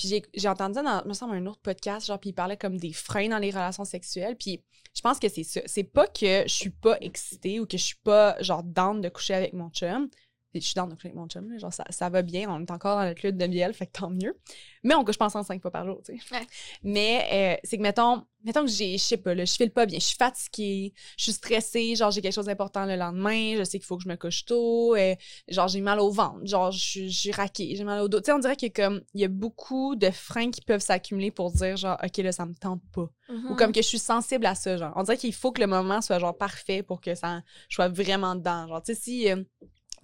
Puis 0.00 0.22
j'ai- 0.34 0.48
entendu 0.48 0.76
dans, 0.82 1.04
me 1.04 1.12
semble, 1.12 1.34
un 1.34 1.44
autre 1.44 1.60
podcast, 1.60 2.06
genre, 2.06 2.18
puis 2.18 2.30
il 2.30 2.32
parlait 2.32 2.56
comme 2.56 2.78
des 2.78 2.94
freins 2.94 3.28
dans 3.28 3.36
les 3.36 3.50
relations 3.50 3.84
sexuelles, 3.84 4.34
puis 4.34 4.64
je 4.96 5.02
pense 5.02 5.18
que 5.18 5.28
c'est 5.28 5.44
ça. 5.44 5.60
C'est 5.66 5.84
pas 5.84 6.06
que 6.06 6.44
je 6.46 6.54
suis 6.54 6.70
pas 6.70 6.96
excitée 7.02 7.60
ou 7.60 7.66
que 7.66 7.76
je 7.76 7.84
suis 7.84 7.98
pas, 8.02 8.40
genre, 8.42 8.62
down 8.62 9.02
de 9.02 9.10
coucher 9.10 9.34
avec 9.34 9.52
mon 9.52 9.68
chum. 9.68 10.08
Je 10.54 10.60
suis 10.60 10.74
de 10.74 10.80
coucher 10.80 10.96
avec 11.08 11.14
mon 11.14 11.28
chum, 11.28 11.50
là, 11.50 11.58
genre, 11.58 11.72
ça, 11.72 11.84
ça 11.90 12.08
va 12.08 12.22
bien, 12.22 12.50
on 12.50 12.60
est 12.60 12.70
encore 12.70 12.98
dans 12.98 13.04
notre 13.04 13.24
lutte 13.26 13.36
de 13.36 13.46
miel, 13.46 13.72
fait 13.72 13.86
que 13.86 13.92
tant 13.92 14.10
mieux. 14.10 14.36
Mais 14.82 14.94
on 14.94 15.04
couche 15.04 15.18
pas 15.18 15.26
ensemble 15.26 15.44
cinq 15.44 15.62
fois 15.62 15.70
par 15.70 15.84
jour, 15.86 16.00
tu 16.04 16.16
sais. 16.18 16.34
Ouais. 16.34 16.46
Mais 16.82 17.56
euh, 17.56 17.60
c'est 17.64 17.76
que, 17.76 17.82
mettons, 17.82 18.24
mettons 18.44 18.62
que 18.64 18.70
j'ai, 18.70 18.98
je 18.98 19.02
sais 19.04 19.16
pas, 19.16 19.34
là, 19.34 19.44
je 19.44 19.52
file 19.52 19.70
pas 19.70 19.86
bien, 19.86 19.98
je 19.98 20.04
suis 20.06 20.16
fatiguée, 20.16 20.92
je 21.16 21.22
suis 21.24 21.32
stressée, 21.32 21.94
genre 21.94 22.10
j'ai 22.10 22.20
quelque 22.22 22.34
chose 22.34 22.46
d'important 22.46 22.86
le 22.86 22.96
lendemain, 22.96 23.56
je 23.58 23.64
sais 23.64 23.78
qu'il 23.78 23.86
faut 23.86 23.96
que 23.96 24.02
je 24.02 24.08
me 24.08 24.16
couche 24.16 24.44
tôt, 24.44 24.96
euh, 24.96 25.14
genre 25.48 25.68
j'ai 25.68 25.80
mal 25.80 26.00
au 26.00 26.10
ventre, 26.10 26.44
genre 26.46 26.72
je 26.72 27.06
suis- 27.08 27.30
raquée, 27.32 27.76
j'ai 27.76 27.84
mal 27.84 28.00
au 28.00 28.08
dos. 28.08 28.18
Tu 28.20 28.26
sais, 28.26 28.32
on 28.32 28.38
dirait 28.40 28.56
que 28.56 28.66
comme 28.66 29.02
il 29.14 29.20
y 29.20 29.24
a 29.24 29.28
beaucoup 29.28 29.94
de 29.94 30.10
freins 30.10 30.50
qui 30.50 30.62
peuvent 30.62 30.80
s'accumuler 30.80 31.30
pour 31.30 31.52
dire 31.52 31.76
genre 31.76 31.96
OK 32.02 32.16
là 32.16 32.32
ça 32.32 32.44
me 32.46 32.54
tente 32.54 32.82
pas 32.92 33.08
ou 33.50 33.54
comme 33.54 33.70
que 33.72 33.82
je 33.82 33.86
suis 33.86 33.98
sensible 34.00 34.46
à 34.46 34.56
ça 34.56 34.76
genre. 34.76 34.92
On 34.96 35.04
dirait 35.04 35.16
qu'il 35.16 35.32
faut 35.32 35.52
que 35.52 35.60
le 35.60 35.68
moment 35.68 36.00
soit 36.00 36.18
genre 36.18 36.36
parfait 36.36 36.82
pour 36.82 37.00
que 37.00 37.14
ça 37.14 37.42
je 37.68 37.76
sois 37.76 37.88
vraiment 37.88 38.34
dedans. 38.34 38.66
Genre 38.66 38.82
tu 38.82 38.94
sais 38.94 39.00
si 39.00 39.30
euh, 39.30 39.44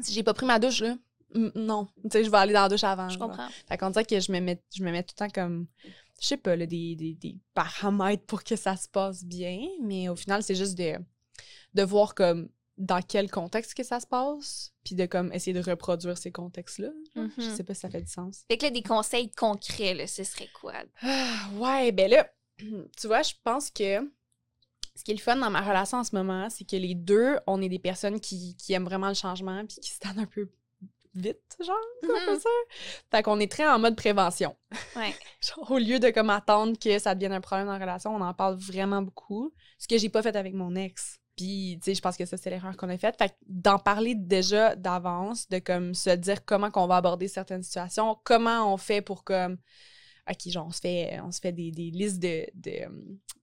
si 0.00 0.12
j'ai 0.12 0.22
pas 0.22 0.34
pris 0.34 0.46
ma 0.46 0.58
douche 0.58 0.80
là, 0.80 0.96
non, 1.54 1.86
tu 2.02 2.08
sais 2.10 2.24
je 2.24 2.30
vais 2.30 2.36
aller 2.38 2.52
dans 2.52 2.62
la 2.62 2.68
douche 2.68 2.84
avant. 2.84 3.08
Je 3.08 3.18
genre. 3.18 3.28
comprends. 3.28 3.48
Fait 3.68 3.76
qu'on 3.76 3.90
dirait 3.90 4.04
que 4.04 4.18
je 4.20 4.30
me 4.32 4.40
mets, 4.40 4.62
je 4.74 4.82
me 4.82 4.90
mets 4.90 5.02
tout 5.02 5.14
le 5.20 5.26
temps 5.26 5.32
comme, 5.32 5.66
je 6.20 6.26
sais 6.28 6.36
pas, 6.36 6.56
là, 6.56 6.64
des, 6.66 6.94
des, 6.96 7.14
des 7.14 7.36
paramètres 7.52 8.24
pour 8.26 8.42
que 8.44 8.56
ça 8.56 8.76
se 8.76 8.88
passe 8.88 9.24
bien, 9.24 9.60
mais 9.82 10.08
au 10.08 10.16
final, 10.16 10.42
c'est 10.42 10.54
juste 10.54 10.76
de, 10.78 10.94
de 11.74 11.82
voir 11.82 12.14
comme 12.14 12.48
dans 12.78 13.00
quel 13.02 13.30
contexte 13.30 13.74
que 13.74 13.82
ça 13.82 14.00
se 14.00 14.06
passe, 14.06 14.72
puis 14.84 14.94
de 14.94 15.04
comme 15.06 15.32
essayer 15.32 15.52
de 15.52 15.68
reproduire 15.68 16.16
ces 16.16 16.30
contextes-là. 16.30 16.90
Je 17.14 17.20
Mhm. 17.20 17.56
sais 17.56 17.64
pas 17.64 17.74
si 17.74 17.80
ça 17.80 17.90
fait 17.90 18.02
du 18.02 18.10
sens. 18.10 18.44
Fait 18.48 18.56
que 18.58 18.64
là, 18.64 18.70
des 18.70 18.82
conseils 18.82 19.30
concrets, 19.30 19.94
là, 19.94 20.06
ce 20.06 20.24
serait 20.24 20.48
quoi? 20.60 20.74
Ah, 21.02 21.48
ouais, 21.54 21.90
ben 21.92 22.10
là, 22.10 22.30
tu 22.96 23.06
vois, 23.06 23.22
je 23.22 23.32
pense 23.42 23.70
que 23.70 24.00
ce 24.96 25.04
qui 25.04 25.12
est 25.12 25.14
le 25.14 25.20
fun 25.20 25.36
dans 25.36 25.50
ma 25.50 25.60
relation 25.60 25.98
en 25.98 26.04
ce 26.04 26.16
moment, 26.16 26.48
c'est 26.50 26.64
que 26.64 26.76
les 26.76 26.94
deux, 26.94 27.36
on 27.46 27.60
est 27.62 27.68
des 27.68 27.78
personnes 27.78 28.18
qui, 28.20 28.56
qui 28.56 28.72
aiment 28.72 28.84
vraiment 28.84 29.08
le 29.08 29.14
changement 29.14 29.64
puis 29.66 29.78
qui 29.80 29.90
se 29.90 29.98
tannent 30.00 30.18
un 30.18 30.26
peu 30.26 30.48
vite, 31.14 31.56
genre, 31.64 31.76
peu 32.02 32.08
Mhm. 32.08 32.38
ça. 32.40 32.48
Fait 33.10 33.22
qu'on 33.22 33.40
est 33.40 33.50
très 33.50 33.66
en 33.66 33.78
mode 33.78 33.96
prévention. 33.96 34.54
Ouais. 34.96 35.14
Genre, 35.40 35.70
au 35.70 35.78
lieu 35.78 35.98
de 35.98 36.10
comme 36.10 36.28
attendre 36.28 36.78
que 36.78 36.98
ça 36.98 37.14
devienne 37.14 37.32
un 37.32 37.40
problème 37.40 37.66
dans 37.68 37.72
la 37.72 37.78
relation, 37.78 38.14
on 38.14 38.20
en 38.20 38.34
parle 38.34 38.56
vraiment 38.56 39.00
beaucoup. 39.00 39.54
Ce 39.78 39.88
que 39.88 39.96
j'ai 39.96 40.10
pas 40.10 40.22
fait 40.22 40.36
avec 40.36 40.52
mon 40.52 40.74
ex. 40.74 41.18
Puis, 41.36 41.78
tu 41.82 41.90
sais, 41.90 41.94
je 41.94 42.02
pense 42.02 42.16
que 42.16 42.24
ça, 42.26 42.36
c'est 42.36 42.50
l'erreur 42.50 42.76
qu'on 42.76 42.88
a 42.90 42.98
faite. 42.98 43.16
Fait 43.18 43.28
que 43.30 43.34
d'en 43.46 43.78
parler 43.78 44.14
déjà 44.14 44.74
d'avance, 44.76 45.48
de 45.48 45.58
comme 45.58 45.94
se 45.94 46.10
dire 46.10 46.44
comment 46.44 46.70
qu'on 46.70 46.86
va 46.86 46.96
aborder 46.96 47.28
certaines 47.28 47.62
situations, 47.62 48.18
comment 48.24 48.72
on 48.72 48.76
fait 48.76 49.00
pour 49.02 49.24
comme. 49.24 49.56
OK, 50.28 50.48
genre, 50.50 50.66
on 50.66 50.72
se 50.72 50.80
fait, 50.80 51.20
on 51.22 51.30
se 51.30 51.40
fait 51.40 51.52
des, 51.52 51.70
des 51.70 51.90
listes 51.90 52.18
de, 52.20 52.46
de, 52.54 52.72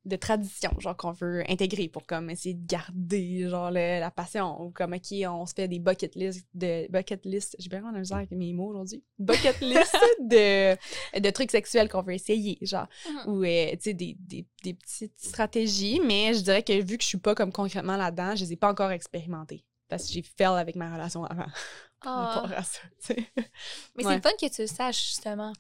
de 0.06 0.16
traditions, 0.18 0.78
genre, 0.80 0.98
qu'on 0.98 1.14
veut 1.14 1.44
intégrer 1.50 1.88
pour 1.88 2.06
comme 2.06 2.30
essayer 2.30 2.56
de 2.56 2.66
garder, 2.68 3.48
genre, 3.48 3.72
le- 3.72 4.00
la 4.02 4.12
passion. 4.12 4.62
Ou 4.62 4.70
comme, 4.72 4.94
OK, 4.94 5.14
on 5.28 5.46
se 5.46 5.54
fait 5.54 5.68
des 5.70 5.80
bucket 5.80 6.14
list 6.16 6.46
de 6.54 6.86
bucket 6.92 7.26
list. 7.26 7.56
J'ai 7.58 7.70
bien 7.70 7.80
vraiment 7.82 7.98
misère 7.98 8.18
avec 8.18 8.32
mes 8.32 8.52
mots 8.52 8.68
aujourd'hui. 8.72 9.02
Bucket 9.18 9.60
list 9.62 9.96
de, 10.20 10.76
de 11.20 11.30
trucs 11.30 11.52
sexuels 11.52 11.88
qu'on 11.88 12.02
veut 12.02 12.14
essayer, 12.16 12.58
genre 12.62 12.88
Mhm. 13.10 13.32
ou 13.34 13.44
euh, 13.44 13.72
tu 13.74 13.78
sais 13.82 13.94
des, 13.94 14.16
des, 14.20 14.46
des 14.64 14.74
petites 14.74 15.18
stratégies 15.20 16.00
mais 16.04 16.34
je 16.34 16.42
dirais 16.42 16.64
que 16.64 16.74
vu 16.82 16.98
que 16.98 17.04
je 17.04 17.08
suis 17.10 17.18
pas 17.18 17.36
comme 17.36 17.52
concrètement 17.52 17.98
là-dedans 17.98 18.36
je 18.36 18.44
les 18.46 18.54
ai 18.54 18.56
pas 18.56 18.70
encore 18.70 18.92
expérimentées 18.92 19.64
parce 19.90 20.08
que 20.08 20.14
j'ai 20.14 20.22
fail 20.22 20.58
avec 20.60 20.76
ma 20.76 20.92
relation 20.94 21.24
avant 21.26 21.46
par 22.04 22.18
Ah. 22.18 22.26
rapport 22.42 22.58
à 22.58 22.64
ça. 22.64 22.80
Mais 23.10 24.06
Ouais. 24.06 24.16
c'est 24.16 24.22
fun 24.24 24.32
que 24.40 24.54
tu 24.54 24.62
le 24.62 24.68
saches, 24.68 25.08
justement. 25.08 25.54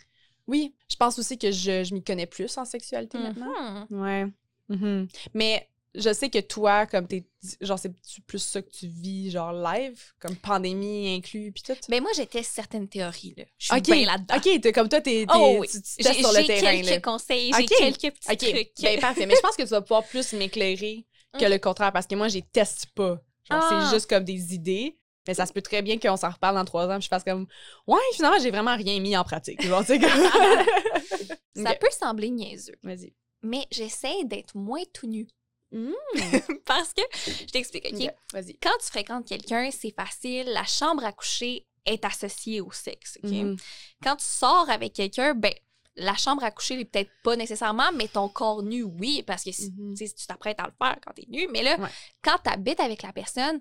Oui 0.47 0.73
je 0.89 0.95
pense 0.95 1.17
aussi 1.19 1.37
que 1.37 1.51
je, 1.51 1.83
je 1.83 1.93
m'y 1.93 2.03
connais 2.03 2.25
plus 2.25 2.57
en 2.57 2.65
sexualité 2.65 3.17
maintenant 3.17 3.85
Mhm. 3.89 4.01
ouais 4.01 4.25
Mhm. 4.69 5.07
mais 5.33 5.67
je 5.95 6.11
sais 6.11 6.29
que 6.29 6.39
toi 6.39 6.87
comme 6.87 7.05
t'es 7.07 7.23
genre 7.61 7.77
c'est 7.77 7.91
plus 8.25 8.39
ça 8.39 8.61
que 8.63 8.69
tu 8.71 8.87
vis 8.87 9.29
genre 9.29 9.51
live 9.53 10.01
comme 10.19 10.35
pandémie 10.35 11.13
inclus 11.15 11.51
puis 11.51 11.61
tout 11.61 11.73
Ben 11.89 12.01
moi, 12.01 12.09
j'ai 12.15 12.25
testé 12.25 12.53
certaines 12.55 12.87
théories, 12.87 13.35
là. 13.37 13.43
Je 13.59 13.65
suis 13.73 13.81
bien 13.81 14.05
là-dedans. 14.07 14.35
ok 14.37 14.61
t'es- 14.61 14.71
comme 14.71 14.89
toi 14.89 15.01
t'es, 15.01 15.25
Oh 15.31 15.57
oui. 15.59 15.67
tu, 15.67 15.81
tu 15.81 15.89
J'ai 15.99 16.03
testes 16.05 16.19
sur 16.19 16.31
le 16.31 16.39
j'ai 16.39 16.47
terrain 16.47 16.71
quelques 16.81 16.89
là. 16.89 16.99
conseils, 17.01 17.51
Ok. 17.53 17.59
j'ai 17.59 17.65
quelques 17.67 18.15
petits 18.17 18.31
OK, 18.31 18.37
trucs. 18.53 18.71
ben 18.81 18.99
parfait. 19.01 19.25
Mais 19.27 19.35
je 19.35 19.41
pense 19.41 19.55
que 19.55 19.61
tu 19.63 19.69
vas 19.69 19.81
pouvoir 19.81 20.03
plus 20.07 20.33
m'éclairer 20.33 21.05
que 21.37 21.43
Ok. 21.45 21.51
le 21.51 21.57
contraire 21.59 21.91
parce 21.91 22.07
que 22.07 22.15
moi, 22.15 22.27
je 22.27 22.35
les 22.35 22.41
teste 22.41 22.87
pas. 22.95 23.21
Genre, 23.51 23.61
Ah. 23.61 23.87
c'est 23.89 23.95
juste 23.95 24.09
comme 24.09 24.23
des 24.23 24.55
idées. 24.55 24.97
Mais 25.27 25.33
ça 25.33 25.45
se 25.45 25.53
peut 25.53 25.61
très 25.61 25.81
bien 25.81 25.97
qu'on 25.99 26.17
s'en 26.17 26.29
reparle 26.31 26.55
dans 26.55 26.65
trois 26.65 26.85
ans 26.87 26.95
puis 26.95 27.03
je 27.03 27.07
fasse 27.07 27.23
comme 27.23 27.47
Ouais, 27.87 27.99
finalement, 28.13 28.39
j'ai 28.39 28.51
vraiment 28.51 28.75
rien 28.75 28.99
mis 28.99 29.15
en 29.15 29.23
pratique. 29.23 29.61
Genre, 29.61 29.81
tu 29.85 29.87
sais, 29.87 29.99
comme- 29.99 30.09
Ça 31.63 31.75
peut 31.75 31.89
sembler 31.91 32.29
niaiseux, 32.29 32.75
Vas-y. 32.83 33.13
mais 33.41 33.65
j'essaie 33.71 34.23
d'être 34.25 34.55
moins 34.55 34.83
tout 34.93 35.07
nu. 35.07 35.27
Mm. 35.71 35.91
Parce 36.65 36.93
que, 36.93 37.01
je 37.15 37.45
t'explique, 37.51 37.87
OK? 37.91 38.09
Vas-y. 38.33 38.57
Quand 38.59 38.77
tu 38.79 38.87
fréquentes 38.87 39.27
quelqu'un, 39.27 39.69
c'est 39.71 39.93
facile. 39.95 40.45
La 40.47 40.65
chambre 40.65 41.03
à 41.03 41.11
coucher 41.11 41.65
est 41.85 42.03
associée 42.05 42.61
au 42.61 42.71
sexe, 42.71 43.17
OK? 43.23 43.29
Mhm. 43.31 43.57
Quand 44.03 44.15
tu 44.17 44.25
sors 44.25 44.69
avec 44.69 44.93
quelqu'un, 44.93 45.33
ben, 45.33 45.53
la 45.95 46.15
chambre 46.15 46.43
à 46.43 46.51
coucher 46.51 46.75
n'est 46.77 46.85
peut-être 46.85 47.11
pas 47.23 47.35
nécessairement, 47.35 47.91
mais 47.93 48.07
ton 48.07 48.29
corps 48.29 48.63
nu, 48.63 48.83
oui, 48.83 49.23
parce 49.23 49.43
que 49.43 49.51
si, 49.51 49.71
Mhm. 49.77 49.95
tu 49.95 50.07
si 50.07 50.15
tu 50.15 50.25
t'apprêtes 50.27 50.59
à 50.59 50.65
le 50.67 50.73
faire 50.77 50.97
quand 51.05 51.13
t'es 51.13 51.25
nu. 51.27 51.47
Mais 51.51 51.63
là, 51.63 51.77
Ouais. 51.79 51.89
quand 52.23 52.37
t'habites 52.43 52.79
avec 52.79 53.01
la 53.03 53.11
personne, 53.13 53.59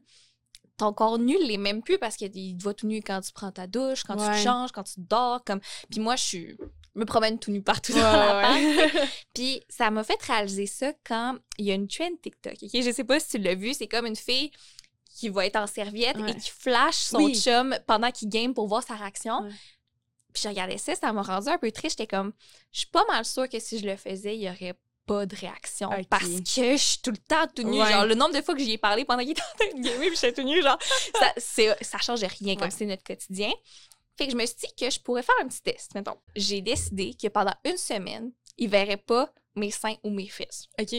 ton 0.76 0.92
corps 0.92 1.18
nu 1.18 1.36
l'est 1.44 1.56
même 1.58 1.82
plus 1.82 1.98
parce 1.98 2.16
qu'il 2.16 2.30
te 2.30 2.62
voit 2.62 2.74
tout 2.74 2.86
nu 2.86 3.02
quand 3.02 3.20
tu 3.20 3.32
prends 3.32 3.52
ta 3.52 3.66
douche, 3.66 4.02
quand 4.04 4.16
tu 4.16 4.24
te 4.26 4.36
changes, 4.44 4.72
quand 4.72 4.82
tu 4.84 4.94
dors. 4.98 5.44
Comme... 5.44 5.60
Puis 5.90 6.00
moi, 6.00 6.16
je 6.16 6.22
suis 6.22 6.56
je 6.94 7.00
me 7.00 7.06
promène 7.06 7.38
tout 7.38 7.50
nu 7.50 7.62
partout 7.62 7.92
Ouais, 7.94 8.00
dans 8.02 8.12
la 8.12 8.52
ouais. 8.52 8.90
Puis 9.34 9.62
ça 9.68 9.90
m'a 9.90 10.04
fait 10.04 10.20
réaliser 10.22 10.66
ça 10.66 10.92
quand 11.06 11.38
il 11.56 11.64
y 11.66 11.70
a 11.70 11.74
une 11.74 11.88
trend 11.88 12.10
TikTok. 12.22 12.52
ok? 12.62 12.70
Je 12.82 12.90
sais 12.92 13.04
pas 13.04 13.18
si 13.18 13.28
tu 13.30 13.38
l'as 13.38 13.54
vu, 13.54 13.72
c'est 13.72 13.86
comme 13.88 14.04
une 14.04 14.16
fille 14.16 14.50
qui 15.14 15.28
va 15.30 15.46
être 15.46 15.56
en 15.56 15.66
serviette 15.66 16.16
Ouais. 16.18 16.32
et 16.32 16.36
qui 16.36 16.50
flash 16.50 16.96
son 16.96 17.18
Oui. 17.18 17.34
chum 17.40 17.74
pendant 17.86 18.10
qu'il 18.10 18.28
game 18.28 18.52
pour 18.52 18.66
voir 18.66 18.82
sa 18.82 18.94
réaction. 18.94 19.48
Puis 20.34 20.42
je 20.44 20.48
regardais 20.48 20.76
ça, 20.78 20.94
ça 20.94 21.12
m'a 21.14 21.22
rendu 21.22 21.48
un 21.48 21.58
peu 21.58 21.70
triste. 21.70 21.98
J'étais 21.98 22.14
comme, 22.14 22.32
je 22.72 22.80
suis 22.80 22.88
pas 22.88 23.04
mal 23.08 23.24
sûre 23.24 23.48
que 23.48 23.58
si 23.58 23.78
je 23.78 23.86
le 23.86 23.96
faisais, 23.96 24.36
il 24.36 24.42
y 24.42 24.48
aurait 24.50 24.74
pas 25.06 25.26
de 25.26 25.34
réaction 25.36 25.90
parce 26.08 26.24
que 26.24 26.72
je 26.72 26.76
suis 26.76 26.98
tout 27.02 27.10
le 27.10 27.16
temps 27.16 27.46
tout 27.54 27.62
nu. 27.62 27.80
Ouais. 27.80 27.90
Genre, 27.90 28.06
le 28.06 28.14
nombre 28.14 28.34
de 28.34 28.42
fois 28.42 28.54
que 28.54 28.60
j'y 28.62 28.72
ai 28.72 28.78
parlé 28.78 29.04
pendant 29.04 29.22
qu'il 29.22 29.32
était 29.32 29.42
en 29.42 29.58
train 29.58 29.78
de 29.78 29.82
gamer, 29.82 30.08
puis 30.08 30.16
j'étais 30.20 30.42
tout 30.42 30.62
genre, 30.62 30.78
ça, 31.38 31.74
ça 31.80 31.98
change 31.98 32.22
rien 32.22 32.54
comme 32.54 32.64
Ouais. 32.64 32.70
c'est 32.70 32.86
notre 32.86 33.02
quotidien. 33.04 33.50
Fait 34.16 34.26
que 34.26 34.32
je 34.32 34.36
me 34.36 34.44
suis 34.46 34.56
dit 34.56 34.74
que 34.78 34.90
je 34.90 35.00
pourrais 35.00 35.22
faire 35.22 35.34
un 35.42 35.48
petit 35.48 35.62
test, 35.62 35.94
mettons. 35.94 36.16
J'ai 36.36 36.60
décidé 36.60 37.14
que 37.20 37.28
pendant 37.28 37.54
une 37.64 37.76
semaine, 37.78 38.30
il 38.58 38.68
verrait 38.68 38.96
pas 38.96 39.32
mes 39.56 39.70
seins 39.70 39.96
ou 40.04 40.10
mes 40.10 40.28
fesses. 40.28 40.68
OK. 40.80 40.94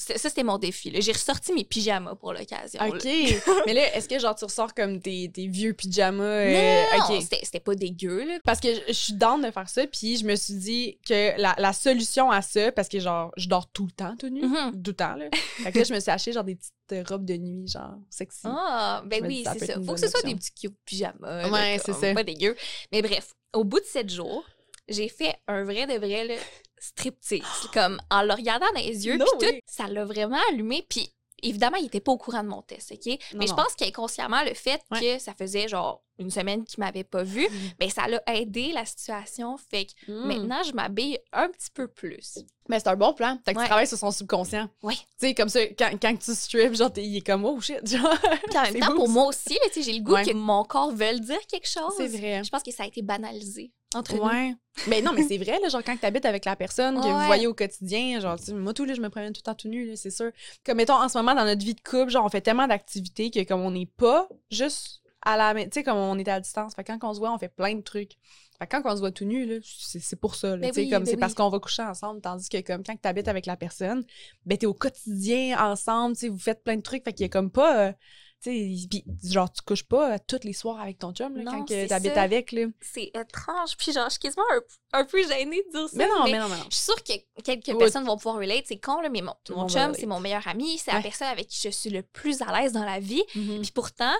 Ça, 0.00 0.16
c'était 0.16 0.44
mon 0.44 0.58
défi. 0.58 0.92
J'ai 1.00 1.10
ressorti 1.10 1.52
mes 1.52 1.64
pyjamas 1.64 2.14
pour 2.14 2.32
l'occasion. 2.32 2.80
là. 2.80 2.88
OK. 2.88 3.04
mais 3.66 3.74
là, 3.74 3.92
est-ce 3.96 4.08
que 4.08 4.16
genre 4.20 4.36
tu 4.36 4.44
ressors 4.44 4.72
comme 4.72 5.00
tes, 5.00 5.28
tes 5.28 5.48
vieux 5.48 5.72
pyjamas? 5.74 6.22
Non, 6.22 6.56
euh, 6.56 6.82
non, 6.98 7.16
OK. 7.16 7.22
c'était 7.42 7.58
pas 7.58 7.74
dégueu, 7.74 8.24
là. 8.24 8.38
Parce 8.44 8.60
que 8.60 8.68
je, 8.86 8.92
suis 8.92 9.14
down 9.14 9.42
de 9.42 9.50
faire 9.50 9.68
ça, 9.68 9.84
puis 9.88 10.16
je 10.16 10.24
me 10.24 10.36
suis 10.36 10.54
dit 10.54 10.98
que 11.06 11.40
la, 11.40 11.56
la 11.58 11.72
solution 11.72 12.30
à 12.30 12.42
ça, 12.42 12.70
parce 12.70 12.88
que 12.88 13.00
genre, 13.00 13.32
je 13.36 13.48
dors 13.48 13.66
tout 13.72 13.86
le 13.86 13.90
temps 13.90 14.14
tout 14.16 14.28
nu, 14.28 14.42
Mhm. 14.46 14.82
tout 14.82 14.90
le 14.90 14.94
temps, 14.94 15.16
là. 15.16 15.26
Fait 15.32 15.72
que 15.72 15.78
là, 15.78 15.84
je 15.84 15.92
me 15.92 15.98
suis 15.98 16.10
acheté 16.12 16.32
genre 16.32 16.44
des 16.44 16.54
petites 16.54 17.08
robes 17.08 17.24
de 17.24 17.36
nuit, 17.36 17.66
genre 17.66 17.96
sexy. 18.08 18.42
Ah, 18.44 19.02
ben 19.04 19.26
oui, 19.26 19.44
c'est 19.52 19.66
ça. 19.66 19.74
Faut 19.84 19.94
que 19.94 20.00
ce 20.00 20.08
soit 20.08 20.22
des 20.22 20.36
petits 20.36 20.52
cute 20.52 20.76
pyjamas. 20.84 21.50
Ouais, 21.50 21.80
c'est 21.84 21.92
ça. 21.92 22.14
Pas 22.14 22.22
dégueu. 22.22 22.54
Mais 22.92 23.02
bref, 23.02 23.34
au 23.52 23.64
bout 23.64 23.80
de 23.80 23.84
sept 23.84 24.10
jours, 24.10 24.44
j'ai 24.88 25.08
fait 25.08 25.34
un 25.48 25.64
vrai 25.64 25.86
de 25.86 25.94
vrai 25.98 26.24
là, 26.24 26.34
striptease. 26.80 27.42
Comme 27.72 28.00
en 28.10 28.22
le 28.22 28.32
regardant 28.34 28.66
dans 28.74 28.80
les 28.80 29.06
yeux, 29.06 29.16
No 29.16 29.26
puis 29.38 29.48
tout, 29.48 29.54
ça 29.66 29.86
l'a 29.88 30.04
vraiment 30.04 30.38
allumé. 30.50 30.84
Puis 30.88 31.12
évidemment, 31.42 31.76
il 31.76 31.86
était 31.86 32.00
pas 32.00 32.12
au 32.12 32.18
courant 32.18 32.42
de 32.42 32.48
mon 32.48 32.62
test, 32.62 32.92
OK? 32.92 33.06
Non, 33.06 33.38
Mais 33.38 33.46
je 33.46 33.54
pense 33.54 33.74
qu'inconsciemment, 33.74 34.42
le 34.42 34.54
fait 34.54 34.80
Ouais. 34.90 35.00
que 35.00 35.18
ça 35.22 35.34
faisait 35.34 35.68
genre 35.68 36.02
une 36.18 36.32
semaine 36.32 36.64
qu'il 36.64 36.80
m'avait 36.80 37.04
pas 37.04 37.22
vu, 37.22 37.42
Mhm. 37.48 37.70
ben 37.78 37.88
ça 37.90 38.08
l'a 38.08 38.20
aidé 38.34 38.72
la 38.72 38.84
situation. 38.84 39.56
Fait 39.70 39.84
que 39.86 40.10
Mm. 40.10 40.26
maintenant, 40.26 40.62
je 40.64 40.72
m'habille 40.72 41.16
un 41.32 41.48
petit 41.48 41.70
peu 41.72 41.86
plus. 41.86 42.38
Mais 42.68 42.80
c'est 42.80 42.88
un 42.88 42.96
bon 42.96 43.12
plan. 43.14 43.38
Fait 43.44 43.52
que 43.54 43.58
Ouais. 43.58 43.64
tu 43.64 43.68
travailles 43.68 43.86
sur 43.86 43.98
son 43.98 44.10
subconscient. 44.10 44.68
Ouais. 44.82 44.96
Tu 44.96 45.02
sais, 45.28 45.34
comme 45.34 45.48
ça, 45.48 45.64
quand, 45.68 45.90
quand 46.02 46.16
tu 46.18 46.34
strips, 46.34 46.74
genre, 46.74 46.90
il 46.96 47.18
est 47.18 47.20
comme, 47.24 47.44
oh 47.44 47.60
shit, 47.60 47.86
genre. 47.88 48.18
Puis 48.48 48.58
en 48.58 48.62
même 48.72 48.80
temps, 48.80 48.86
beau, 48.88 48.96
pour 48.96 49.06
ça. 49.06 49.12
moi 49.12 49.26
aussi, 49.26 49.58
j'ai 49.76 49.92
le 49.92 50.02
goût 50.02 50.14
Ouais. 50.14 50.24
que 50.24 50.32
mon 50.32 50.64
corps 50.64 50.90
veuille 50.90 51.20
dire 51.20 51.38
quelque 51.46 51.68
chose. 51.68 51.92
C'est 51.96 52.08
vrai. 52.08 52.42
Je 52.42 52.50
pense 52.50 52.64
que 52.64 52.72
ça 52.72 52.82
a 52.82 52.86
été 52.86 53.00
banalisé 53.00 53.70
entre 53.94 54.16
nous. 54.16 54.22
Ouais. 54.22 54.54
Mais 54.86 55.02
non, 55.02 55.12
mais 55.12 55.22
c'est 55.22 55.38
vrai, 55.38 55.58
là, 55.60 55.68
genre, 55.68 55.82
quand 55.84 55.96
t'habites 55.98 56.24
avec 56.26 56.44
la 56.44 56.54
personne 56.56 57.00
que 57.00 57.06
Ouais. 57.06 57.12
vous 57.12 57.26
voyez 57.26 57.46
au 57.46 57.54
quotidien, 57.54 58.20
genre, 58.20 58.38
tu 58.38 58.52
moi, 58.54 58.72
tout, 58.74 58.84
là, 58.84 58.94
je 58.94 59.00
me 59.00 59.08
promène 59.08 59.32
tout 59.32 59.40
le 59.40 59.50
temps 59.50 59.54
tout 59.54 59.68
nu, 59.68 59.86
là, 59.88 59.96
c'est 59.96 60.10
sûr. 60.10 60.30
Comme, 60.64 60.76
mettons, 60.76 60.94
en 60.94 61.08
ce 61.08 61.18
moment, 61.18 61.34
dans 61.34 61.44
notre 61.44 61.64
vie 61.64 61.74
de 61.74 61.80
couple, 61.80 62.10
genre, 62.10 62.24
on 62.24 62.28
fait 62.28 62.40
tellement 62.40 62.66
d'activités 62.66 63.30
que, 63.30 63.42
comme, 63.44 63.60
on 63.62 63.70
n'est 63.72 63.86
pas 63.96 64.28
juste 64.50 65.02
à 65.22 65.36
la. 65.36 65.54
Tu 65.64 65.68
sais, 65.72 65.82
comme, 65.82 65.96
on 65.96 66.18
est 66.18 66.28
à 66.28 66.38
distance. 66.40 66.74
Fait 66.74 66.84
que 66.84 66.92
quand 66.92 67.08
on 67.10 67.14
se 67.14 67.18
voit, 67.18 67.32
on 67.32 67.38
fait 67.38 67.48
plein 67.48 67.74
de 67.74 67.80
trucs. 67.82 68.12
Fait 68.60 68.66
que 68.66 68.76
quand 68.76 68.82
on 68.84 68.94
se 68.94 69.00
voit 69.00 69.10
tout 69.12 69.24
nu, 69.24 69.46
là, 69.46 69.56
c'est 69.62 70.16
pour 70.20 70.34
ça, 70.34 70.56
Ben 70.56 70.68
tu 70.70 70.74
sais, 70.74 70.80
oui, 70.82 70.90
comme, 70.90 71.04
ben 71.04 71.10
c'est 71.10 71.16
parce 71.16 71.34
qu'on 71.34 71.48
va 71.48 71.58
coucher 71.60 71.82
ensemble, 71.82 72.20
tandis 72.20 72.48
que, 72.48 72.60
comme, 72.60 72.82
quand 72.84 72.94
t'habites 73.00 73.28
avec 73.28 73.46
la 73.46 73.56
personne, 73.56 74.04
ben, 74.46 74.58
t'es 74.58 74.66
au 74.66 74.74
quotidien 74.74 75.58
ensemble, 75.64 76.14
tu 76.14 76.20
sais, 76.22 76.28
vous 76.28 76.38
faites 76.38 76.62
plein 76.64 76.76
de 76.76 76.82
trucs, 76.82 77.04
fait 77.04 77.12
qu'il 77.12 77.22
y 77.24 77.26
a 77.26 77.28
comme 77.30 77.50
pas. 77.50 77.88
euh, 77.88 77.92
tu 77.92 77.98
puis 78.40 78.88
genre, 79.24 79.52
tu 79.52 79.62
couches 79.62 79.84
pas 79.84 80.14
euh, 80.14 80.18
tous 80.26 80.40
les 80.44 80.52
soirs 80.52 80.80
avec 80.80 80.98
ton 80.98 81.12
chum, 81.12 81.36
là, 81.36 81.42
Non, 81.42 81.52
quand 81.52 81.64
que 81.64 81.74
c'est 81.74 81.86
t'habites 81.88 82.14
ça. 82.14 82.22
avec. 82.22 82.54
C'est 82.80 83.10
étrange. 83.14 83.76
Puis 83.76 83.92
genre, 83.92 84.04
je 84.06 84.10
suis 84.12 84.20
quasiment 84.20 84.44
un, 84.54 85.00
un 85.00 85.04
peu 85.04 85.22
gênée 85.26 85.62
de 85.66 85.78
dire 85.78 85.88
ça. 85.88 85.96
Mais 85.96 86.06
non, 86.08 86.24
mais 86.24 86.38
non, 86.38 86.48
mais 86.48 86.56
non. 86.56 86.64
Je 86.70 86.76
suis 86.76 86.84
sûre 86.84 87.02
que 87.02 87.12
quelques 87.42 87.76
personnes 87.78 88.04
vont 88.04 88.16
pouvoir 88.16 88.36
relate. 88.36 88.64
C'est 88.66 88.78
con, 88.80 89.00
là, 89.00 89.08
mais 89.08 89.22
mon, 89.22 89.34
chum, 89.68 89.94
c'est 89.94 90.06
mon 90.06 90.20
meilleur 90.20 90.46
ami. 90.48 90.78
C'est 90.78 90.92
la 90.92 91.00
personne 91.02 91.28
avec 91.28 91.48
qui 91.48 91.60
je 91.62 91.70
suis 91.70 91.90
le 91.90 92.02
plus 92.02 92.40
à 92.42 92.58
l'aise 92.60 92.72
dans 92.72 92.84
la 92.84 93.00
vie. 93.00 93.24
Mhm. 93.34 93.60
Puis 93.62 93.72
pourtant, 93.72 94.14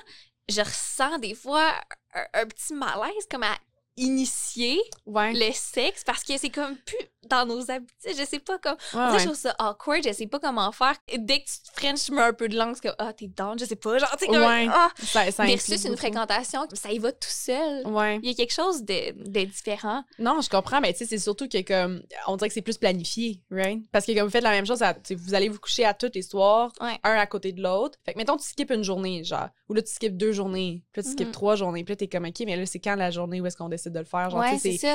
je 0.48 0.60
ressens 0.60 1.18
des 1.18 1.34
fois 1.34 1.72
un, 2.14 2.25
un 2.42 2.46
petit 2.46 2.75
malaise 2.75 3.26
comme 3.30 3.42
à 3.44 3.56
initier 3.96 4.80
Ouais. 5.06 5.32
le 5.32 5.52
sexe 5.52 6.04
parce 6.04 6.22
que 6.22 6.38
c'est 6.38 6.50
comme 6.50 6.76
plus 6.76 6.96
dans 7.28 7.47
nos 7.47 7.70
habitudes. 7.70 8.14
Je 8.18 8.25
sais 8.25 8.38
pas 8.40 8.58
comme. 8.58 8.75
Ouais, 8.75 8.78
On 8.94 8.99
dirait 8.99 9.08
que 9.08 9.12
ouais. 9.12 9.18
je 9.20 9.25
trouve 9.26 9.37
ça 9.37 9.54
awkward. 9.58 10.02
Je 10.06 10.12
sais 10.12 10.26
pas 10.26 10.38
comment 10.38 10.70
faire. 10.73 10.94
Et 11.08 11.18
dès 11.18 11.40
que 11.40 11.44
tu 11.47 11.61
te 11.73 11.80
frenches, 11.80 12.04
tu 12.04 12.12
mets 12.12 12.23
un 12.23 12.32
peu 12.32 12.49
de 12.49 12.56
langue. 12.56 12.75
C'est 12.75 12.88
comme, 12.88 12.97
ah, 12.99 13.12
t'es 13.12 13.26
down. 13.28 13.58
Je 13.58 13.64
sais 13.64 13.76
pas. 13.76 13.99
Genre, 13.99 14.11
tu 14.12 14.18
sais, 14.25 14.26
comme. 14.26 14.37
Ouais. 14.42 14.66
Ah. 14.70 14.88
Ça, 15.02 15.30
ça 15.30 15.44
Versus 15.44 15.82
une 15.85 15.90
beaucoup. 15.90 15.97
fréquentation, 16.00 16.66
ça 16.73 16.90
y 16.90 16.99
va 16.99 17.12
tout 17.12 17.28
seul. 17.30 17.87
Ouais. 17.87 18.18
Il 18.23 18.28
y 18.28 18.32
a 18.32 18.35
quelque 18.35 18.52
chose 18.52 18.82
de, 18.85 19.12
de 19.28 19.44
différent. 19.44 20.02
Non, 20.18 20.40
je 20.40 20.49
comprends, 20.49 20.80
mais 20.80 20.92
tu 20.92 20.99
sais, 21.00 21.06
c'est 21.06 21.18
surtout 21.18 21.49
que 21.49 21.62
comme 21.62 22.02
on 22.26 22.37
dirait 22.37 22.49
que 22.49 22.54
c'est 22.54 22.62
plus 22.62 22.78
planifié, 22.78 23.40
right? 23.50 23.82
Parce 23.92 24.04
que 24.06 24.12
comme 24.14 24.25
vous 24.25 24.30
faites 24.30 24.42
la 24.42 24.50
même 24.50 24.66
chose, 24.66 24.82
à- 24.82 24.97
vous 25.11 25.35
allez 25.35 25.49
vous 25.49 25.58
coucher 25.58 25.85
à 25.85 25.94
tous 25.94 26.11
les 26.14 26.23
soirs, 26.23 26.73
un 26.80 26.97
à 27.14 27.26
côté 27.26 27.52
de 27.52 27.62
l'autre. 27.62 27.99
Fait 28.04 28.12
que 28.12 28.18
mettons 28.18 28.37
tu 28.37 28.44
skips 28.47 28.70
une 28.70 28.82
journée, 28.85 29.25
genre, 29.25 29.49
ou 29.68 29.75
là 29.75 29.82
tu 29.82 29.92
skips 29.92 30.16
deux 30.16 30.32
journées, 30.32 30.82
puis 30.92 31.00
là 31.00 31.02
tu 31.04 31.11
skips 31.12 31.26
Mhm. 31.28 31.32
trois 31.32 31.56
journées, 31.56 31.85
puis 31.85 31.92
là 31.92 31.97
t'es 31.97 32.08
comme 32.08 32.25
ok, 32.25 32.40
mais 32.47 32.56
là 32.56 32.66
c'est 32.66 32.78
quand 32.78 32.94
la 32.97 33.11
journée 33.11 33.40
où 33.40 33.47
est-ce 33.47 33.56
qu'on 33.56 33.68
décide 33.68 33.92
de 33.92 33.99
le 33.99 34.04
faire, 34.04 34.30
genre, 34.30 34.44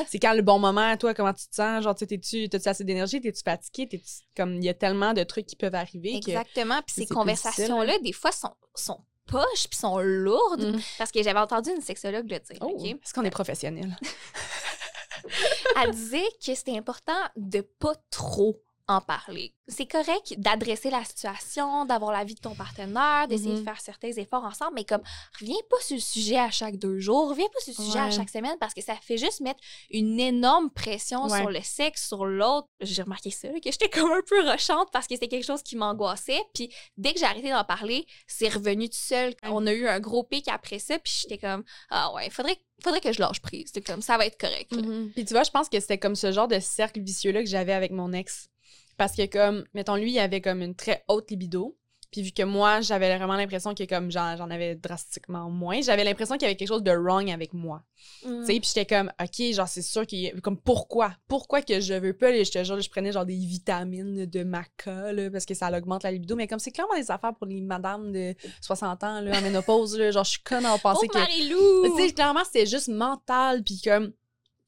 c'est 0.07 0.19
quand 0.19 0.33
le 0.33 0.41
bon 0.41 0.59
moment, 0.59 0.95
toi, 0.97 1.13
comment 1.13 1.33
tu 1.33 1.47
te 1.47 1.55
sens, 1.55 1.83
genre, 1.83 1.95
tu 1.95 1.99
sais, 1.99 2.07
t'es-tu, 2.23 2.49
t'as-tu 2.49 2.69
assez 2.69 2.83
d'énergie, 2.83 3.21
t'es-tu 3.21 3.41
fatigué, 3.43 3.87
t'es 3.87 4.01
comme 4.35 4.55
il 4.55 4.63
y 4.63 4.69
a 4.69 4.73
tellement 4.73 5.13
de 5.13 5.23
trucs 5.23 5.45
qui 5.45 5.55
peuvent 5.55 5.75
arriver. 5.75 6.15
Exactement. 6.15 6.81
Puis 6.85 6.95
ces 6.95 7.05
conversations-là, 7.05 7.99
des 7.99 8.13
fois, 8.13 8.31
sont, 8.31 8.53
sont 8.75 8.99
poches 9.27 9.67
puis 9.69 9.77
sont 9.77 9.99
lourdes. 9.99 10.73
Mhm. 10.73 10.81
Parce 10.97 11.11
que 11.11 11.21
j'avais 11.23 11.39
entendu 11.39 11.71
une 11.71 11.81
sexologue 11.81 12.29
le 12.29 12.39
dire. 12.39 12.57
Oh, 12.61 12.77
OK? 12.77 12.85
est-ce 12.85 13.13
qu'on 13.13 13.23
est 13.23 13.29
professionnel? 13.29 13.97
Elle 15.81 15.91
disait 15.91 16.27
que 16.45 16.53
c'était 16.53 16.77
important 16.77 17.17
de 17.35 17.61
pas 17.61 17.95
trop 18.09 18.61
en 18.89 18.99
parler. 18.99 19.53
C'est 19.69 19.85
correct 19.85 20.33
d'adresser 20.37 20.89
la 20.89 21.05
situation, 21.05 21.85
d'avoir 21.85 22.11
l'avis 22.11 22.35
de 22.35 22.41
ton 22.41 22.53
partenaire, 22.53 23.27
d'essayer 23.29 23.51
Mhm. 23.53 23.59
de 23.59 23.63
faire 23.63 23.79
certains 23.79 24.11
efforts 24.11 24.43
ensemble, 24.43 24.73
mais 24.75 24.83
comme 24.83 25.01
reviens 25.39 25.55
pas 25.69 25.79
sur 25.79 25.95
le 25.95 26.01
sujet 26.01 26.37
à 26.37 26.51
chaque 26.51 26.75
deux 26.75 26.99
jours, 26.99 27.29
reviens 27.29 27.47
pas 27.53 27.59
sur 27.61 27.73
le 27.77 27.85
sujet 27.85 27.99
à 27.99 28.11
chaque 28.11 28.29
semaine 28.29 28.57
parce 28.59 28.73
que 28.73 28.81
ça 28.81 28.95
fait 28.95 29.17
juste 29.17 29.39
mettre 29.39 29.61
une 29.89 30.19
énorme 30.19 30.69
pression 30.69 31.23
Ouais. 31.27 31.39
sur 31.39 31.49
le 31.49 31.61
sexe, 31.61 32.07
sur 32.09 32.25
l'autre. 32.25 32.67
J'ai 32.81 33.03
remarqué 33.03 33.29
ça, 33.31 33.47
là, 33.47 33.53
que 33.61 33.71
j'étais 33.71 33.89
comme 33.89 34.11
un 34.11 34.21
peu 34.27 34.41
rochante 34.49 34.89
parce 34.91 35.07
que 35.07 35.15
c'était 35.15 35.29
quelque 35.29 35.45
chose 35.45 35.63
qui 35.63 35.77
m'angoissait. 35.77 36.41
Puis 36.53 36.69
dès 36.97 37.13
que 37.13 37.19
j'ai 37.19 37.25
arrêté 37.25 37.49
d'en 37.51 37.63
parler, 37.63 38.05
c'est 38.27 38.49
revenu 38.49 38.89
tout 38.89 38.97
seul. 38.97 39.33
On 39.43 39.65
a 39.65 39.71
eu 39.71 39.87
un 39.87 40.01
gros 40.01 40.23
pic 40.23 40.49
après 40.49 40.79
ça, 40.79 40.99
puis 40.99 41.13
j'étais 41.21 41.37
comme 41.37 41.63
ah 41.89 42.11
ouais, 42.13 42.29
faudrait 42.29 42.59
faudrait 42.83 42.99
que 42.99 43.13
je 43.13 43.21
lâche 43.21 43.39
prise. 43.39 43.67
C'était 43.67 43.81
comme 43.93 44.01
ça 44.01 44.17
va 44.17 44.25
être 44.25 44.37
correct. 44.37 44.73
là. 44.73 44.81
Mhm. 44.81 45.11
Puis 45.13 45.23
tu 45.23 45.33
vois, 45.33 45.43
je 45.43 45.51
pense 45.51 45.69
que 45.69 45.79
c'était 45.79 45.97
comme 45.97 46.15
ce 46.15 46.33
genre 46.33 46.49
de 46.49 46.59
cercle 46.59 46.99
vicieux-là 46.99 47.41
que 47.43 47.49
j'avais 47.49 47.71
avec 47.71 47.91
mon 47.91 48.11
ex. 48.11 48.49
Parce 48.97 49.15
que 49.15 49.25
comme, 49.25 49.63
mettons, 49.73 49.95
lui, 49.95 50.11
il 50.11 50.19
avait 50.19 50.41
comme 50.41 50.61
une 50.61 50.75
très 50.75 51.03
haute 51.07 51.31
libido. 51.31 51.77
Puis 52.11 52.21
vu 52.21 52.31
que 52.31 52.43
moi, 52.43 52.79
j'avais 52.81 53.17
vraiment 53.17 53.33
l'impression 53.35 53.73
que 53.73 53.85
comme 53.85 54.11
j'en 54.11 54.37
j'en 54.37 54.51
avais 54.51 54.75
drastiquement 54.75 55.49
moins, 55.49 55.81
j'avais 55.81 56.03
l'impression 56.03 56.35
qu'il 56.35 56.43
y 56.43 56.45
avait 56.45 56.55
quelque 56.55 56.67
chose 56.67 56.83
de 56.83 56.91
wrong 56.91 57.27
avec 57.31 57.55
moi. 57.55 57.81
Mm. 58.23 58.41
Tu 58.41 58.45
sais, 58.45 58.59
puis 58.59 58.69
j'étais 58.71 58.85
comme, 58.85 59.11
OK, 59.19 59.51
genre, 59.51 59.67
c'est 59.67 59.81
sûr 59.81 60.05
qu'il 60.05 60.19
y 60.19 60.27
a- 60.27 60.39
Comme, 60.41 60.57
pourquoi? 60.59 61.15
Pourquoi 61.27 61.63
que 61.63 61.79
je 61.79 61.95
veux 61.95 62.13
pas? 62.13 62.29
Là, 62.29 62.43
je 62.43 62.51
te 62.51 62.63
jure, 62.63 62.79
je 62.79 62.87
prenais 62.87 63.11
genre 63.11 63.25
des 63.25 63.33
vitamines 63.37 64.27
de 64.27 64.43
maca, 64.43 65.11
là, 65.11 65.31
parce 65.31 65.45
que 65.47 65.55
ça 65.55 65.75
augmente 65.75 66.03
la 66.03 66.11
libido. 66.11 66.35
Mais 66.35 66.45
comme 66.47 66.59
c'est 66.59 66.69
clairement 66.69 66.93
des 66.95 67.09
affaires 67.09 67.33
pour 67.33 67.47
les 67.47 67.61
madames 67.61 68.11
de 68.11 68.35
60 68.61 69.03
ans, 69.03 69.19
là, 69.19 69.39
en 69.39 69.41
ménopause, 69.41 69.97
là, 69.97 70.11
genre, 70.11 70.23
je 70.23 70.31
suis 70.33 70.43
conne 70.43 70.67
à 70.67 70.77
penser 70.77 71.07
Oh, 71.09 71.13
que... 71.15 71.97
Tu 71.97 72.09
sais, 72.09 72.13
clairement, 72.13 72.43
c'était 72.45 72.67
juste 72.67 72.89
mental. 72.89 73.63
Puis 73.63 73.81
comme, 73.83 74.13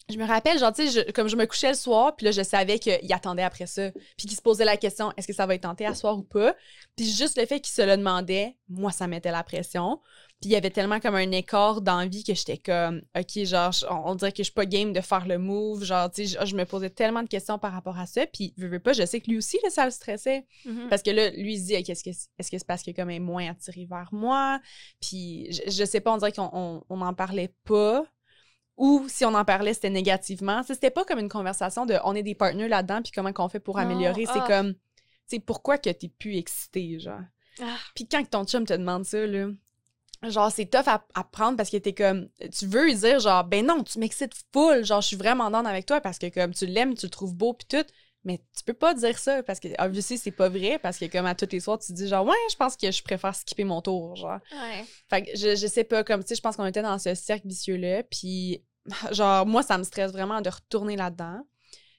je 0.10 0.18
me 0.18 0.26
rappelle, 0.26 0.60
genre, 0.60 0.72
tu 0.72 0.88
sais, 0.88 1.12
comme 1.14 1.28
je 1.28 1.36
me 1.36 1.46
couchais 1.46 1.70
le 1.70 1.76
soir, 1.76 2.16
puis 2.16 2.26
là, 2.26 2.32
je 2.32 2.44
savais 2.44 2.78
qu'il 2.78 3.12
attendait 3.12 3.42
après 3.42 3.66
ça. 3.66 3.92
Puis 4.18 4.28
qu'il 4.28 4.36
se 4.36 4.42
posait 4.42 4.66
la 4.66 4.78
question, 4.78 5.12
est-ce 5.18 5.28
que 5.28 5.34
ça 5.34 5.48
va 5.48 5.56
être 5.56 5.64
tenté 5.64 5.86
à 5.86 5.96
soir 5.96 6.18
ou 6.18 6.22
pas? 6.22 6.56
Puis 6.96 7.12
juste 7.12 7.38
le 7.38 7.46
fait 7.48 7.60
qu'il 7.60 7.74
se 7.74 7.82
le 7.82 7.98
demandait, 7.98 8.56
moi, 8.70 8.92
ça 8.92 9.08
mettait 9.08 9.32
la 9.32 9.44
pression. 9.44 10.00
Puis 10.42 10.50
il 10.50 10.54
y 10.54 10.56
avait 10.56 10.70
tellement 10.70 11.00
comme 11.00 11.16
un 11.16 11.32
écart 11.32 11.82
d'envie 11.82 12.24
que 12.24 12.36
j'étais 12.36 12.58
comme, 12.58 13.02
OK, 13.18 13.44
genre, 13.46 13.72
on, 13.90 14.12
on 14.12 14.16
dirait 14.16 14.32
que 14.32 14.40
je 14.40 14.44
suis 14.44 14.54
pas 14.54 14.68
game 14.68 14.94
de 14.94 15.02
faire 15.02 15.26
le 15.28 15.40
move. 15.40 15.84
Genre, 15.84 16.12
tu 16.12 16.28
sais, 16.28 16.38
je, 16.40 16.46
je 16.46 16.56
me 16.56 16.66
posais 16.66 16.92
tellement 16.92 17.24
de 17.24 17.28
questions 17.28 17.58
par 17.58 17.74
rapport 17.74 17.98
à 17.98 18.06
ça. 18.06 18.28
Puis, 18.28 18.54
veux, 18.58 18.68
veux 18.68 18.80
pas, 18.80 18.94
je 18.94 19.06
sais 19.08 19.20
que 19.22 19.32
lui 19.32 19.38
aussi, 19.38 19.58
là, 19.64 19.72
ça 19.72 19.86
le 19.86 19.92
stressait. 19.92 20.46
Mhm. 20.66 20.88
Parce 20.90 21.02
que 21.02 21.10
là, 21.10 21.32
lui, 21.32 21.54
il 21.56 21.60
se 21.60 21.66
dit, 21.66 21.78
OK, 21.78 21.90
est-ce 21.90 22.04
que 22.04 22.12
c'est 22.12 22.52
que 22.52 22.58
c'est 22.60 22.68
parce 22.68 22.88
est 22.88 22.94
comme 22.94 23.10
est 23.10 23.20
moins 23.20 23.50
attiré 23.50 23.88
vers 23.90 24.10
moi? 24.12 24.60
Puis, 25.02 25.48
je, 25.52 25.72
je 25.72 25.86
sais 25.86 26.00
pas, 26.00 26.14
on 26.14 26.18
dirait 26.18 26.32
qu'on 26.32 26.50
on, 26.54 26.84
on 26.90 27.02
en 27.02 27.14
parlait 27.16 27.54
pas. 27.64 28.06
Ou 28.78 29.06
si 29.08 29.24
on 29.24 29.34
en 29.34 29.46
parlait, 29.46 29.74
c'était 29.74 29.90
négativement. 29.90 30.62
C'était 30.64 30.92
pas 30.92 31.06
comme 31.06 31.20
une 31.20 31.30
conversation 31.30 31.86
de 31.86 31.96
on 32.04 32.14
est 32.14 32.24
des 32.24 32.36
partenaires 32.36 32.70
là-dedans, 32.70 33.02
puis 33.02 33.12
comment 33.14 33.32
qu'on 33.32 33.48
fait 33.48 33.60
pour 33.60 33.80
améliorer. 33.80 34.26
C'est 34.26 34.40
ah. 34.40 34.48
comme, 34.48 34.74
tu 34.74 34.80
sais, 35.28 35.40
pourquoi 35.40 35.78
que 35.78 35.90
t'es 35.90 36.10
plus 36.10 36.36
excité, 36.38 37.00
genre? 37.00 37.22
Ah. 37.62 37.78
Puis 37.96 38.08
quand 38.08 38.30
ton 38.30 38.44
chum 38.44 38.66
te 38.66 38.74
demande 38.74 39.06
ça, 39.06 39.26
là, 39.26 39.48
genre, 40.24 40.52
c'est 40.52 40.66
tough 40.66 40.88
à, 40.88 41.06
à 41.14 41.24
prendre 41.24 41.56
parce 41.56 41.70
que 41.70 41.78
t'es 41.78 41.94
comme, 41.94 42.28
tu 42.52 42.66
veux 42.66 42.86
lui 42.86 42.96
dire, 42.96 43.20
genre, 43.20 43.46
ben 43.46 43.66
non, 43.66 43.84
tu 43.84 43.98
m'excites 44.00 44.34
full, 44.52 44.84
genre, 44.84 45.02
je 45.02 45.08
suis 45.08 45.18
vraiment 45.18 45.50
dans 45.50 45.64
avec 45.64 45.86
toi 45.86 46.02
parce 46.02 46.20
que, 46.20 46.28
comme, 46.28 46.54
tu 46.54 46.66
l'aimes, 46.66 46.96
tu 46.96 47.06
le 47.06 47.12
trouves 47.12 47.34
beau, 47.34 47.54
puis 47.54 47.68
tout. 47.70 47.88
Mais 48.26 48.40
tu 48.58 48.64
peux 48.66 48.74
pas 48.74 48.94
dire 48.96 49.18
ça 49.20 49.44
parce 49.44 49.60
que, 49.60 49.68
obviously, 49.80 50.18
c'est 50.18 50.32
pas 50.32 50.50
vrai 50.50 50.80
parce 50.80 50.98
que, 50.98 51.06
comme, 51.06 51.28
à 51.28 51.36
tous 51.36 51.48
les 51.52 51.60
soirs, 51.60 51.78
tu 51.80 51.88
te 51.88 51.94
dis, 51.94 52.08
genre, 52.08 52.26
ouais, 52.26 52.34
je 52.52 52.56
pense 52.56 52.76
que 52.76 52.92
je 52.92 53.04
préfère 53.04 53.36
skipper 53.36 53.64
mon 53.64 53.82
tour, 53.82 54.16
genre. 54.16 54.40
Ouais. 54.52 54.84
Fait 55.10 55.22
que 55.24 55.30
je, 55.38 55.56
je 55.56 55.68
sais 55.68 55.84
pas, 55.84 56.04
comme, 56.04 56.24
tu 56.24 56.30
sais, 56.30 56.36
je 56.36 56.42
pense 56.42 56.56
qu'on 56.58 56.66
était 56.66 56.82
dans 56.82 56.98
ce 56.98 57.14
cercle 57.16 57.48
vicieux-là, 57.48 58.02
puis, 58.04 58.64
genre, 59.12 59.46
moi, 59.46 59.62
ça 59.64 59.78
me 59.78 59.84
stresse 59.84 60.12
vraiment 60.12 60.42
de 60.42 60.50
retourner 60.50 60.96
là-dedans. 60.96 61.40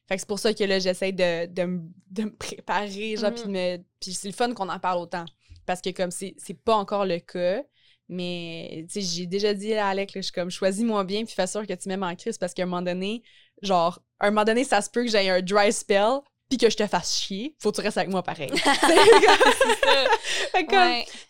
Fait 0.09 0.16
que 0.16 0.21
c'est 0.21 0.28
pour 0.28 0.38
ça 0.38 0.52
que 0.52 0.62
là, 0.64 0.78
j'essaie 0.80 1.12
de, 1.12 1.47
de, 1.47 1.62
me- 1.64 1.88
de 2.11 2.25
me 2.25 2.35
préparer, 2.37 3.16
genre, 3.16 3.30
Mhm. 3.30 3.35
puis 3.37 3.45
de 3.45 3.50
me... 3.50 3.76
Puis 4.00 4.12
c'est 4.12 4.28
le 4.28 4.35
fun 4.35 4.52
qu'on 4.52 4.68
en 4.68 4.78
parle 4.80 4.99
autant. 5.00 5.25
Parce 5.64 5.80
que, 5.80 5.90
comme, 5.90 6.11
c'est 6.11 6.35
c'est 6.38 6.54
pas 6.61 6.75
encore 6.76 7.04
le 7.06 7.18
cas, 7.21 7.62
mais, 8.09 8.85
tu 8.88 9.00
sais, 9.00 9.00
j'ai 9.00 9.26
déjà 9.26 9.52
dit 9.52 9.75
à 9.75 9.88
Alec, 9.88 10.14
là, 10.14 10.21
je 10.21 10.26
suis 10.26 10.33
comme, 10.33 10.50
choisis-moi 10.50 11.02
bien, 11.04 11.25
puis 11.25 11.35
fais 11.35 11.47
sûr 11.49 11.66
que 11.66 11.73
tu 11.73 11.88
m'aimes 11.88 12.04
en 12.04 12.14
crise, 12.14 12.38
parce 12.38 12.54
qu'à 12.54 12.62
un 12.62 12.66
moment 12.66 12.83
donné, 12.83 13.23
genre, 13.62 14.00
à 14.20 14.26
un 14.26 14.30
moment 14.30 14.44
donné, 14.44 14.64
ça 14.64 14.80
se 14.82 14.90
peut 14.90 15.04
que 15.04 15.10
j'aie 15.10 15.28
un 15.28 15.40
dry 15.42 15.72
spell, 15.72 16.20
puis 16.48 16.58
que 16.58 16.70
je 16.70 16.76
te 16.76 16.86
fasse 16.86 17.18
chier, 17.18 17.56
faut 17.60 17.70
que 17.70 17.76
tu 17.76 17.82
restes 17.82 17.98
avec 17.98 18.10
moi 18.10 18.22
pareil. 18.22 18.50
fait 18.56 18.66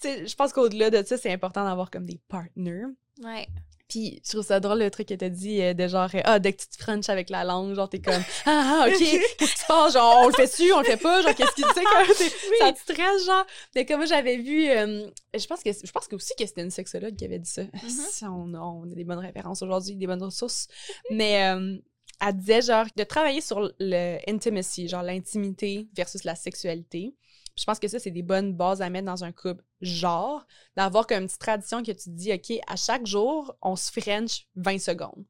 tu 0.01 0.29
je 0.29 0.35
pense 0.37 0.53
qu'au-delà 0.53 0.91
de 0.91 1.03
ça, 1.07 1.17
c'est 1.17 1.33
important 1.33 1.65
d'avoir 1.65 1.91
comme 1.91 2.05
des 2.07 2.21
partners. 2.29 2.85
Ouais. 3.23 3.47
Puis 3.89 4.21
je 4.25 4.31
trouve 4.33 4.45
ça 4.45 4.59
drôle 4.59 4.81
le 4.81 4.91
truc 4.91 5.07
que 5.09 5.15
t'as 5.15 5.29
dit 5.29 5.63
euh, 5.63 5.73
de 5.73 5.87
genre, 5.87 6.11
euh, 6.15 6.21
ah, 6.25 6.41
dès 6.41 6.53
que 6.53 6.61
tu 6.63 6.67
te 6.69 6.77
frenches 6.77 7.09
avec 7.09 7.31
la 7.31 7.45
langue, 7.45 7.73
genre, 7.75 7.89
t'es 7.89 8.01
comme, 8.01 8.23
ah, 8.45 8.83
ah, 8.85 8.87
ok, 8.89 8.99
qu'est-ce 8.99 9.37
qui 9.37 9.47
se 9.47 9.65
passe? 9.67 9.93
Genre, 9.93 10.17
on 10.25 10.27
le 10.27 10.33
fait-tu, 10.35 10.73
on 10.73 10.81
le 10.81 10.85
fait 10.85 10.97
pas? 10.97 11.23
Genre, 11.23 11.35
qu'est-ce 11.37 11.55
qui, 11.55 11.63
tu 11.63 11.69
sais, 11.69 11.85
comme, 11.85 12.17
t'es- 12.17 12.57
ça 12.59 12.73
te 12.73 12.79
stresse, 12.81 13.25
genre. 13.27 13.47
Mais 13.77 13.87
comme 13.87 14.05
j'avais 14.05 14.39
vu, 14.39 14.69
euh, 14.69 15.07
je 15.35 15.47
pense 15.47 15.63
que, 15.63 15.71
je 15.73 15.93
pense 15.93 16.09
que 16.09 16.17
aussi 16.17 16.33
que 16.37 16.45
c'était 16.45 16.63
une 16.63 16.71
sexologue 16.73 17.15
qui 17.15 17.25
avait 17.25 17.39
dit 17.39 17.49
ça. 17.51 17.63
Si 17.89 18.25
on, 18.25 18.55
a, 18.55 18.59
on 18.59 18.91
a 18.91 18.95
des 18.95 19.05
bonnes 19.05 19.21
références 19.21 19.63
aujourd'hui, 19.63 19.95
des 19.95 20.07
bonnes 20.09 20.23
ressources. 20.23 20.67
Mais, 21.11 21.49
euh, 21.55 21.77
elle 22.21 22.37
disait, 22.37 22.63
genre, 22.63 22.87
de 22.97 23.05
travailler 23.05 23.41
sur 23.41 23.73
le 23.79 24.19
genre 24.87 25.03
l'intimité 25.03 25.89
versus 25.95 26.25
la 26.25 26.35
sexualité. 26.35 27.15
Puis 27.57 27.63
je 27.63 27.65
pense 27.65 27.79
que 27.79 27.89
ça, 27.89 27.99
c'est 27.99 28.11
des 28.11 28.23
bonnes 28.23 28.53
bases 28.53 28.83
à 28.83 28.91
mettre 28.91 29.07
dans 29.07 29.25
un 29.25 29.33
couple. 29.33 29.65
Genre, 29.81 30.47
d'avoir 30.77 31.07
comme 31.07 31.23
une 31.23 31.27
petite 31.27 31.41
tradition 31.41 31.83
que 31.83 31.93
tu 31.93 32.05
te 32.05 32.11
dis, 32.11 32.33
OK, 32.33 32.59
à 32.67 32.77
chaque 32.77 33.07
jour, 33.07 33.55
on 33.63 33.77
se 33.77 33.91
French 33.91 34.47
20 34.57 34.79
secondes. 34.79 35.25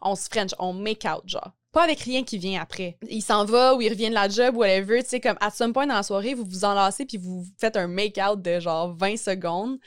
On 0.00 0.16
se 0.16 0.28
French, 0.28 0.50
on 0.58 0.72
make 0.72 1.04
out, 1.04 1.22
genre. 1.26 1.52
Pas 1.70 1.84
avec 1.84 2.00
rien 2.00 2.22
qui 2.22 2.36
vient 2.36 2.60
après. 2.60 2.98
Il 3.08 3.22
s'en 3.22 3.44
va 3.44 3.74
ou 3.74 3.80
il 3.80 3.88
revient 3.88 4.10
de 4.10 4.14
la 4.14 4.28
job, 4.28 4.56
whatever. 4.56 5.02
Tu 5.02 5.08
sais, 5.08 5.20
comme 5.20 5.38
à 5.40 5.50
some 5.50 5.72
point 5.72 5.86
dans 5.86 5.94
la 5.94 6.02
soirée, 6.02 6.34
vous 6.34 6.44
vous 6.44 6.64
enlacez 6.64 7.06
puis 7.06 7.16
vous 7.16 7.46
faites 7.58 7.76
un 7.76 7.86
make 7.86 8.18
out 8.18 8.42
de 8.42 8.60
genre 8.60 8.94
20 8.94 9.16
secondes. 9.16 9.78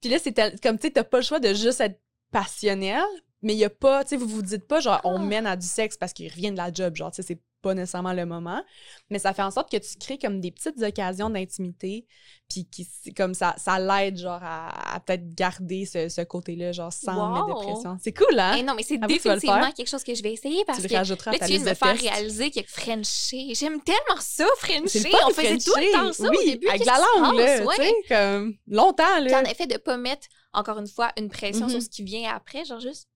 Puis 0.00 0.10
là, 0.10 0.18
c'est 0.18 0.34
comme, 0.60 0.78
tu 0.78 0.86
sais, 0.86 0.92
t'as 0.92 1.04
pas 1.04 1.18
le 1.18 1.24
choix 1.24 1.40
de 1.40 1.54
juste 1.54 1.80
être 1.80 2.00
passionnel, 2.32 3.04
mais 3.42 3.52
il 3.54 3.58
y 3.58 3.64
a 3.64 3.70
pas, 3.70 4.02
tu 4.04 4.10
sais, 4.10 4.16
vous 4.16 4.26
vous 4.26 4.42
dites 4.42 4.66
pas 4.66 4.80
genre 4.80 5.00
on 5.04 5.16
Ah. 5.20 5.24
mène 5.24 5.46
à 5.46 5.56
du 5.56 5.66
sexe 5.66 5.96
parce 5.96 6.12
qu'il 6.12 6.28
revient 6.30 6.50
de 6.52 6.56
la 6.56 6.72
job, 6.72 6.96
genre, 6.96 7.10
tu 7.10 7.16
sais, 7.16 7.22
c'est 7.22 7.40
pas 7.60 7.74
nécessairement 7.74 8.12
le 8.12 8.24
moment. 8.24 8.62
Mais 9.10 9.18
ça 9.18 9.34
fait 9.34 9.42
en 9.42 9.50
sorte 9.50 9.68
que 9.68 9.76
tu 9.78 9.96
crées 9.98 10.16
comme 10.16 10.40
des 10.40 10.52
petites 10.52 10.80
occasions 10.80 11.28
d'intimité, 11.28 12.06
puis 12.48 12.66
qui, 12.70 12.86
comme 13.16 13.34
ça, 13.34 13.52
ça 13.58 13.80
l'aide, 13.80 14.16
genre, 14.16 14.38
à, 14.40 14.94
à 14.94 15.00
peut-être 15.00 15.34
garder 15.34 15.84
ce, 15.84 16.08
ce 16.08 16.20
côté-là, 16.20 16.70
genre, 16.70 16.92
sans 16.92 17.46
Wow. 17.48 17.54
pression. 17.60 17.96
C'est 18.00 18.12
cool, 18.12 18.38
hein? 18.38 18.54
Eh 18.58 18.62
non, 18.62 18.74
mais 18.76 18.84
c'est 18.84 18.98
définitivement 18.98 19.72
quelque 19.72 19.88
chose 19.88 20.04
que 20.04 20.14
je 20.14 20.22
vais 20.22 20.32
essayer 20.34 20.64
parce 20.66 20.80
tu 20.80 20.86
que 20.86 20.92
là, 20.94 21.02
tu 21.04 21.14
viens 21.46 21.58
de 21.58 21.68
me 21.68 21.74
faire 21.74 21.96
réaliser 21.98 22.52
que 22.52 22.60
Frencher, 22.64 23.54
j'aime 23.54 23.80
tellement 23.82 24.20
ça, 24.20 24.46
Frencher. 24.58 25.10
On 25.26 25.30
faisait 25.30 25.58
tout 25.58 25.72
le 25.76 25.92
temps 25.92 26.12
ça 26.12 26.28
oui, 26.30 26.36
au 26.38 26.50
début. 26.50 26.68
avec 26.68 26.84
la 26.84 26.98
langue, 26.98 27.38
là, 27.38 27.58
tu 27.60 27.82
sais, 27.82 27.92
comme 28.08 28.54
longtemps, 28.68 29.04
Puis 29.20 29.30
là. 29.30 29.40
en 29.40 29.44
effet, 29.44 29.66
de 29.66 29.78
pas 29.78 29.96
mettre, 29.96 30.28
encore 30.52 30.78
une 30.78 30.86
fois, 30.88 31.10
une 31.18 31.28
pression 31.28 31.66
Mhm. 31.66 31.70
sur 31.72 31.82
ce 31.82 31.88
qui 31.88 32.04
vient 32.04 32.32
après, 32.32 32.64
genre 32.64 32.78
juste 32.80 33.08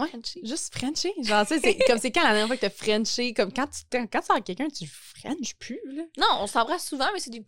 Ouais. 0.00 0.08
Frencher. 0.08 0.40
Juste 0.44 0.74
Frencher. 0.76 1.12
Genre, 1.22 1.46
tu 1.46 1.54
sais, 1.54 1.60
c'est 1.62 1.78
comme 1.86 1.98
c'est 1.98 2.10
quand 2.10 2.22
la 2.22 2.28
dernière 2.30 2.46
fois 2.46 2.56
que 2.56 2.60
t'as 2.62 2.70
Frenché, 2.70 3.32
comme 3.34 3.52
quand 3.52 3.66
tu 3.66 3.82
quand 3.90 4.20
tu 4.20 4.26
sors 4.26 4.42
quelqu'un, 4.44 4.68
tu 4.68 4.86
Frenches 4.86 5.54
plus, 5.58 5.80
là. 5.86 6.02
Non, 6.18 6.26
on 6.40 6.46
s'embrasse 6.46 6.86
souvent, 6.86 7.08
mais 7.12 7.20
c'est 7.20 7.30
du. 7.30 7.42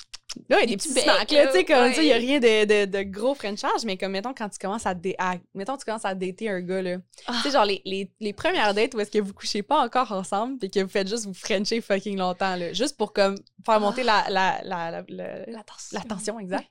Là, 0.48 0.60
il 0.60 0.60
y 0.60 0.62
a 0.62 0.66
Des 0.66 0.66
des 0.66 0.76
petits 0.78 0.88
petits 0.94 1.00
snacks, 1.02 1.30
là, 1.30 1.46
tu 1.48 1.52
sais, 1.52 1.64
comme, 1.66 1.88
tu 1.90 1.94
sais, 1.96 2.04
il 2.04 2.08
y 2.08 2.12
a 2.12 2.14
ouais. 2.16 2.20
rien 2.20 2.40
de, 2.40 2.64
de, 2.64 2.90
de 2.98 3.02
gros 3.02 3.34
Frenchage, 3.34 3.84
mais 3.84 3.98
comme, 3.98 4.12
mettons, 4.12 4.32
quand 4.32 4.48
tu 4.48 4.58
commences 4.58 4.86
à, 4.86 4.94
dé- 4.94 5.14
à- 5.18 5.36
mettons, 5.54 5.76
tu 5.76 5.84
commences 5.84 6.06
à 6.06 6.14
dater 6.14 6.48
un 6.48 6.60
gars, 6.62 6.80
là. 6.80 6.96
Ah. 7.26 7.34
Tu 7.36 7.42
sais, 7.42 7.50
genre, 7.50 7.66
les, 7.66 7.82
les, 7.84 8.10
les 8.18 8.32
premières 8.32 8.72
dates 8.72 8.94
où 8.94 9.00
est-ce 9.00 9.10
que 9.10 9.18
vous 9.18 9.34
couchez 9.34 9.62
pas 9.62 9.80
encore 9.84 10.10
ensemble, 10.12 10.58
puis 10.58 10.70
que 10.70 10.80
vous 10.80 10.88
faites 10.88 11.06
juste 11.08 11.26
vous 11.26 11.34
Frencher 11.34 11.82
fucking 11.82 12.16
longtemps, 12.16 12.56
là. 12.56 12.72
Juste 12.72 12.96
pour, 12.96 13.12
comme, 13.12 13.36
faire 13.66 13.78
monter 13.80 14.04
la, 14.04 14.24
la, 14.30 14.60
la, 14.64 14.90
la, 14.90 15.04
la- 15.08 15.46
La 15.46 15.62
tension. 15.64 15.98
la 15.98 16.00
tension, 16.00 16.40
exact. 16.40 16.66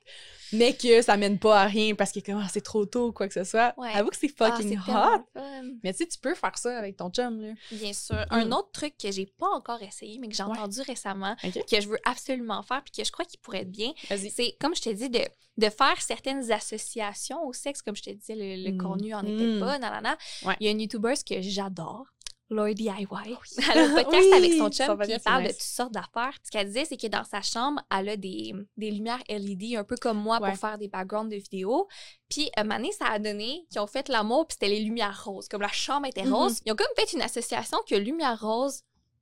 Mais 0.52 0.74
que 0.76 1.00
ça 1.02 1.16
mène 1.16 1.38
pas 1.38 1.62
à 1.62 1.64
rien 1.66 1.94
parce 1.94 2.12
que, 2.12 2.20
comme, 2.20 2.40
ah, 2.42 2.48
c'est 2.52 2.60
trop 2.60 2.84
tôt 2.84 3.08
ou 3.08 3.12
quoi 3.12 3.26
que 3.28 3.34
ce 3.34 3.44
soit. 3.44 3.72
Ouais. 3.76 3.90
Avoue 3.94 4.10
que 4.10 4.16
c'est 4.16 4.32
Ah, 4.38 4.50
fucking 4.52 4.78
c'est 4.86 4.92
hot. 4.92 5.42
Mais 5.82 5.92
tu 5.92 5.98
sais, 5.98 6.06
tu 6.06 6.18
peux 6.18 6.34
faire 6.34 6.56
ça 6.58 6.78
avec 6.78 6.96
ton 6.96 7.10
chum, 7.10 7.40
là. 7.40 7.52
Bien 7.70 7.92
sûr. 7.92 8.24
Un 8.30 8.46
Mm. 8.46 8.52
autre 8.52 8.70
truc 8.72 8.94
que 8.98 9.10
j'ai 9.10 9.26
pas 9.26 9.48
encore 9.48 9.82
essayé, 9.82 10.18
mais 10.18 10.28
que 10.28 10.34
j'ai 10.34 10.42
Ouais. 10.42 10.50
entendu 10.50 10.80
récemment, 10.82 11.36
que 11.42 11.80
je 11.80 11.88
veux 11.88 11.98
absolument 12.04 12.62
faire, 12.62 12.82
puis 12.82 12.92
que 13.02 13.04
je 13.06 13.12
crois 13.12 13.24
qu'il 13.24 13.40
pourrait 13.40 13.62
être 13.62 13.70
bien, 13.70 13.92
c'est, 14.08 14.56
comme 14.60 14.74
je 14.74 14.82
te 14.82 14.90
dis, 14.90 15.08
de, 15.10 15.20
de 15.58 15.68
faire 15.70 16.00
certaines 16.00 16.50
associations 16.52 17.46
au 17.46 17.52
sexe, 17.52 17.82
comme 17.82 17.96
je 17.96 18.02
te 18.02 18.10
disais, 18.10 18.34
le, 18.34 18.62
le 18.64 18.72
Mm. 18.72 18.78
contenu 18.78 19.14
en 19.14 19.22
Mm. 19.22 19.26
était 19.28 19.60
pas, 19.60 19.78
nanana. 19.78 20.16
Ouais. 20.44 20.54
Il 20.60 20.66
y 20.66 20.68
a 20.68 20.72
une 20.72 20.80
YouTuber 20.80 21.14
que 21.28 21.40
j'adore. 21.40 22.04
Lord 22.52 22.74
DIY. 22.74 22.90
Ah 23.10 23.22
Elle 23.72 23.78
a 23.78 23.84
un 23.84 23.94
podcast 24.04 24.24
Oui, 24.30 24.32
avec 24.36 24.52
son 24.54 24.70
chum, 24.70 25.02
il 25.08 25.20
parle 25.20 25.42
de 25.44 25.48
toutes 25.48 25.60
sortes 25.62 25.92
d'affaires. 25.92 26.32
Ce 26.44 26.50
qu'elle 26.50 26.66
disait, 26.68 26.84
c'est 26.84 26.96
que 26.96 27.06
dans 27.06 27.24
sa 27.24 27.42
chambre, 27.42 27.80
elle 27.96 28.08
a 28.10 28.16
des, 28.16 28.52
des 28.76 28.90
lumières 28.90 29.22
LED, 29.28 29.76
un 29.76 29.84
peu 29.84 29.96
comme 29.96 30.18
moi, 30.18 30.40
Ouais. 30.40 30.50
pour 30.50 30.58
faire 30.58 30.78
des 30.78 30.88
backgrounds 30.88 31.30
de 31.30 31.36
vidéos. 31.36 31.88
Puis, 32.28 32.50
un 32.56 32.64
moment 32.64 32.76
donné, 32.76 32.92
ça 32.92 33.06
a 33.08 33.18
donné 33.18 33.66
qu'ils 33.70 33.80
ont 33.80 33.86
fait 33.86 34.08
l'amour, 34.08 34.46
puis 34.46 34.54
c'était 34.60 34.72
les 34.72 34.80
lumières 34.80 35.22
roses. 35.24 35.48
Comme 35.48 35.62
la 35.62 35.68
chambre 35.68 36.06
était 36.06 36.24
Mhm. 36.24 36.32
rose. 36.34 36.60
Ils 36.66 36.72
ont 36.72 36.76
comme 36.76 36.86
fait 36.96 37.12
une 37.12 37.22
association 37.22 37.78
que 37.88 37.94
lumière 37.94 38.40
rose, 38.40 38.80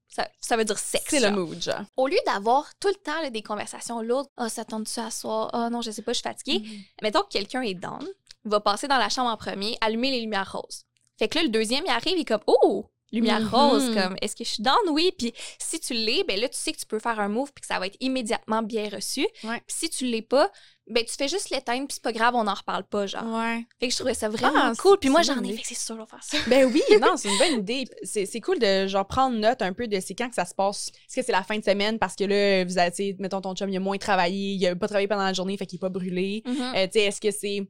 ça, 0.08 0.28
ça 0.40 0.56
veut 0.56 0.64
dire 0.64 0.78
sexe. 0.78 1.04
C'est 1.08 1.20
le 1.20 1.30
mood, 1.30 1.62
genre. 1.62 1.82
Au 1.96 2.08
lieu 2.08 2.18
d'avoir 2.26 2.68
tout 2.80 2.88
le 2.88 2.94
temps 2.94 3.20
là, 3.22 3.30
des 3.30 3.42
conversations 3.42 4.02
lourdes, 4.02 4.26
ah, 4.36 4.48
ça 4.48 4.64
tente-tu 4.64 4.98
à 4.98 5.10
soir? 5.10 5.50
Ah, 5.52 5.70
non, 5.70 5.82
je 5.82 5.92
sais 5.92 6.02
pas, 6.02 6.12
je 6.12 6.18
suis 6.18 6.24
fatiguée. 6.28 6.62
Mettons 7.00 7.22
que 7.22 7.28
quelqu'un 7.28 7.62
est 7.62 7.74
down, 7.74 8.04
il 8.44 8.50
va 8.50 8.58
passer 8.58 8.88
dans 8.88 8.98
la 8.98 9.08
chambre 9.08 9.30
en 9.30 9.36
premier, 9.36 9.76
allumer 9.80 10.10
les 10.10 10.20
lumières 10.22 10.50
roses. 10.50 10.82
Fait 11.16 11.28
que 11.28 11.38
là, 11.38 11.44
le 11.44 11.50
deuxième, 11.50 11.84
il 11.86 11.90
arrive, 11.90 12.16
il 12.16 12.22
est 12.22 12.24
comme, 12.24 12.42
oh! 12.48 12.86
Lumière 13.12 13.40
Mhm. 13.40 13.48
rose, 13.48 13.94
comme, 13.94 14.16
est-ce 14.22 14.36
que 14.36 14.44
je 14.44 14.50
suis 14.50 14.62
down? 14.62 14.76
Oui. 14.90 15.12
Puis 15.18 15.32
si 15.58 15.80
tu 15.80 15.94
l'es, 15.94 16.22
ben 16.26 16.38
là, 16.40 16.48
tu 16.48 16.56
sais 16.56 16.72
que 16.72 16.78
tu 16.78 16.86
peux 16.86 16.98
faire 17.00 17.18
un 17.18 17.28
move 17.28 17.52
puis 17.52 17.60
que 17.62 17.66
ça 17.66 17.78
va 17.78 17.86
être 17.86 17.96
immédiatement 18.00 18.62
bien 18.62 18.88
reçu. 18.88 19.26
Ouais. 19.44 19.60
Puis 19.66 19.76
si 19.78 19.90
tu 19.90 20.04
l'es 20.06 20.22
pas, 20.22 20.50
ben 20.86 21.04
tu 21.04 21.14
fais 21.16 21.28
juste 21.28 21.50
l'éteindre 21.50 21.86
puis 21.86 21.94
c'est 21.94 22.02
pas 22.02 22.12
grave, 22.12 22.34
on 22.34 22.44
n'en 22.44 22.54
reparle 22.54 22.84
pas, 22.84 23.06
genre. 23.06 23.24
Ouais. 23.24 23.64
Fait 23.78 23.86
que 23.88 23.92
je 23.92 23.98
trouvais 23.98 24.14
ça 24.14 24.28
vraiment 24.28 24.58
Ah, 24.62 24.72
cool. 24.78 24.98
Puis 24.98 25.08
moi, 25.10 25.22
j'en 25.22 25.42
ai 25.42 25.56
fait, 25.56 25.62
c'est 25.64 25.74
sûr, 25.76 25.94
on 25.96 25.98
va 25.98 26.06
faire 26.06 26.22
ça. 26.22 26.38
Ben 26.48 26.64
oui, 26.72 26.82
non, 27.00 27.16
c'est 27.16 27.28
une 27.28 27.38
bonne 27.38 27.60
idée. 27.60 27.84
C'est 28.04 28.40
cool 28.40 28.58
de 28.58 28.86
genre 28.86 29.06
prendre 29.06 29.36
note 29.36 29.62
un 29.62 29.72
peu 29.72 29.86
de 29.88 29.98
c'est 30.00 30.14
quand 30.14 30.28
que 30.28 30.34
ça 30.34 30.44
se 30.44 30.54
passe. 30.54 30.88
Est-ce 30.88 31.16
que 31.20 31.22
c'est 31.26 31.32
la 31.32 31.42
fin 31.42 31.58
de 31.58 31.64
semaine? 31.64 31.98
Parce 31.98 32.14
que 32.16 32.24
là, 32.24 32.64
vous 32.64 32.78
avez, 32.78 33.16
mettons 33.18 33.40
ton 33.40 33.54
chum, 33.54 33.68
il 33.70 33.76
a 33.76 33.80
moins 33.80 33.98
travaillé, 33.98 34.54
il 34.54 34.66
a 34.66 34.74
pas 34.76 34.86
travaillé 34.88 35.08
pendant 35.08 35.24
la 35.24 35.32
journée, 35.32 35.56
fait 35.56 35.66
qu'il 35.66 35.76
est 35.78 35.80
pas 35.80 35.88
brûlé. 35.88 36.42
Mhm. 36.46 36.60
Euh, 36.76 36.86
tu 36.86 36.92
sais, 36.92 37.00
est-ce 37.06 37.20
que 37.20 37.30
c'est 37.30 37.66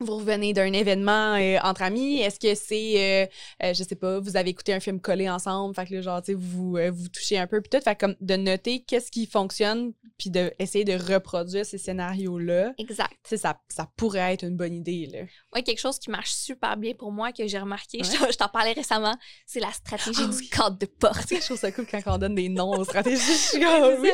vous 0.00 0.16
revenez 0.16 0.52
d'un 0.52 0.72
événement 0.72 1.34
euh, 1.34 1.58
entre 1.62 1.82
amis? 1.82 2.20
Est-ce 2.20 2.40
que 2.40 2.54
c'est, 2.54 3.24
euh, 3.24 3.66
euh, 3.66 3.74
je 3.74 3.82
sais 3.84 3.94
pas, 3.96 4.18
vous 4.20 4.36
avez 4.36 4.50
écouté 4.50 4.72
un 4.72 4.80
film 4.80 5.00
collé 5.00 5.28
ensemble, 5.28 5.74
fait 5.74 5.86
que 5.86 5.94
là, 5.94 6.00
genre, 6.00 6.22
tu 6.22 6.32
sais, 6.32 6.38
vous 6.38 6.76
euh, 6.76 6.90
vous 6.90 7.08
touchez 7.08 7.38
un 7.38 7.46
peu, 7.46 7.60
puis 7.60 7.68
tout, 7.70 7.82
fait 7.84 7.96
comme 7.98 8.14
de 8.20 8.36
noter 8.36 8.82
qu'est-ce 8.82 9.10
qui 9.10 9.26
fonctionne, 9.26 9.92
puis 10.18 10.30
de 10.30 10.52
essayer 10.58 10.84
de 10.84 10.94
reproduire 11.12 11.66
ces 11.66 11.78
scénarios-là. 11.78 12.72
Exact. 12.78 13.10
Tu 13.24 13.30
sais, 13.30 13.36
ça, 13.36 13.60
ça 13.68 13.88
pourrait 13.96 14.32
être 14.34 14.42
une 14.44 14.56
bonne 14.56 14.74
idée, 14.74 15.06
là. 15.12 15.20
Ouais, 15.54 15.62
quelque 15.62 15.80
chose 15.80 15.98
qui 15.98 16.10
marche 16.10 16.32
super 16.32 16.76
bien 16.76 16.94
pour 16.94 17.12
moi, 17.12 17.32
que 17.32 17.46
j'ai 17.46 17.58
remarqué, 17.58 17.98
Ouais. 17.98 18.04
je, 18.04 18.32
je 18.32 18.36
t'en 18.38 18.48
parlais 18.48 18.72
récemment, 18.72 19.16
c'est 19.46 19.60
la 19.60 19.72
stratégie 19.72 20.20
Ah 20.24 20.28
du 20.28 20.36
oui. 20.36 20.48
cadre 20.48 20.78
de 20.78 20.86
porte. 20.86 21.28
Je 21.30 21.44
trouve 21.44 21.58
ça 21.58 21.70
cool 21.72 21.86
quand 21.90 22.00
on 22.06 22.18
donne 22.18 22.34
des 22.34 22.48
noms 22.48 22.70
aux 22.72 22.84
stratégies. 22.84 23.20
Je 23.20 23.32
suis 23.32 23.60
comme, 23.60 24.00
oui! 24.00 24.10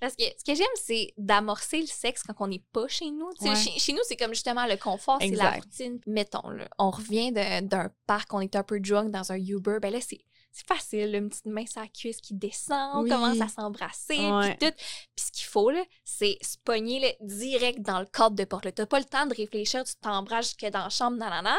Parce 0.00 0.14
que 0.14 0.22
ce 0.24 0.44
que 0.44 0.56
j'aime, 0.56 0.66
c'est 0.84 1.12
d'amorcer 1.18 1.80
le 1.80 1.86
sexe 1.86 2.22
quand 2.22 2.34
on 2.40 2.46
n'est 2.48 2.62
pas 2.72 2.86
chez 2.88 3.10
nous. 3.10 3.28
Ouais. 3.40 3.56
Chez, 3.56 3.78
chez 3.78 3.92
nous, 3.92 4.00
c'est 4.06 4.16
comme 4.16 4.32
justement 4.32 4.66
le 4.66 4.76
confort, 4.76 5.17
c'est 5.20 5.30
la 5.30 5.50
routine. 5.52 6.00
Mettons, 6.06 6.48
là, 6.50 6.68
on 6.78 6.90
revient 6.90 7.32
d'un 7.32 7.90
parc, 8.06 8.32
on 8.34 8.40
est 8.40 8.56
un 8.56 8.62
peu 8.62 8.80
drunk 8.80 9.10
dans 9.10 9.32
un 9.32 9.36
Uber, 9.36 9.78
ben 9.80 9.92
là, 9.92 10.00
c'est. 10.00 10.20
C'est 10.50 10.66
facile, 10.66 11.14
une 11.14 11.28
petite 11.28 11.44
main 11.44 11.66
sur 11.66 11.80
la 11.82 11.86
cuisse 11.86 12.20
qui 12.20 12.34
descend, 12.34 12.90
on 12.96 13.02
Oui. 13.02 13.10
commence 13.10 13.40
à 13.40 13.46
s'embrasser, 13.48 14.18
Ouais. 14.18 14.56
puis 14.56 14.66
tout. 14.68 14.74
Puis 15.14 15.26
ce 15.26 15.30
qu'il 15.30 15.46
faut, 15.46 15.70
là, 15.70 15.84
c'est 16.04 16.36
se 16.40 16.56
pogner 16.64 16.98
là, 16.98 17.08
direct 17.20 17.80
dans 17.82 18.00
le 18.00 18.06
cadre 18.06 18.34
de 18.34 18.44
porte. 18.44 18.66
T'as 18.74 18.86
pas 18.86 18.98
le 18.98 19.04
temps 19.04 19.26
de 19.26 19.34
réfléchir, 19.34 19.84
tu 19.84 19.94
t'embrasses 20.00 20.46
jusque 20.58 20.72
dans 20.72 20.84
la 20.84 20.88
chambre, 20.88 21.16
nanana. 21.18 21.56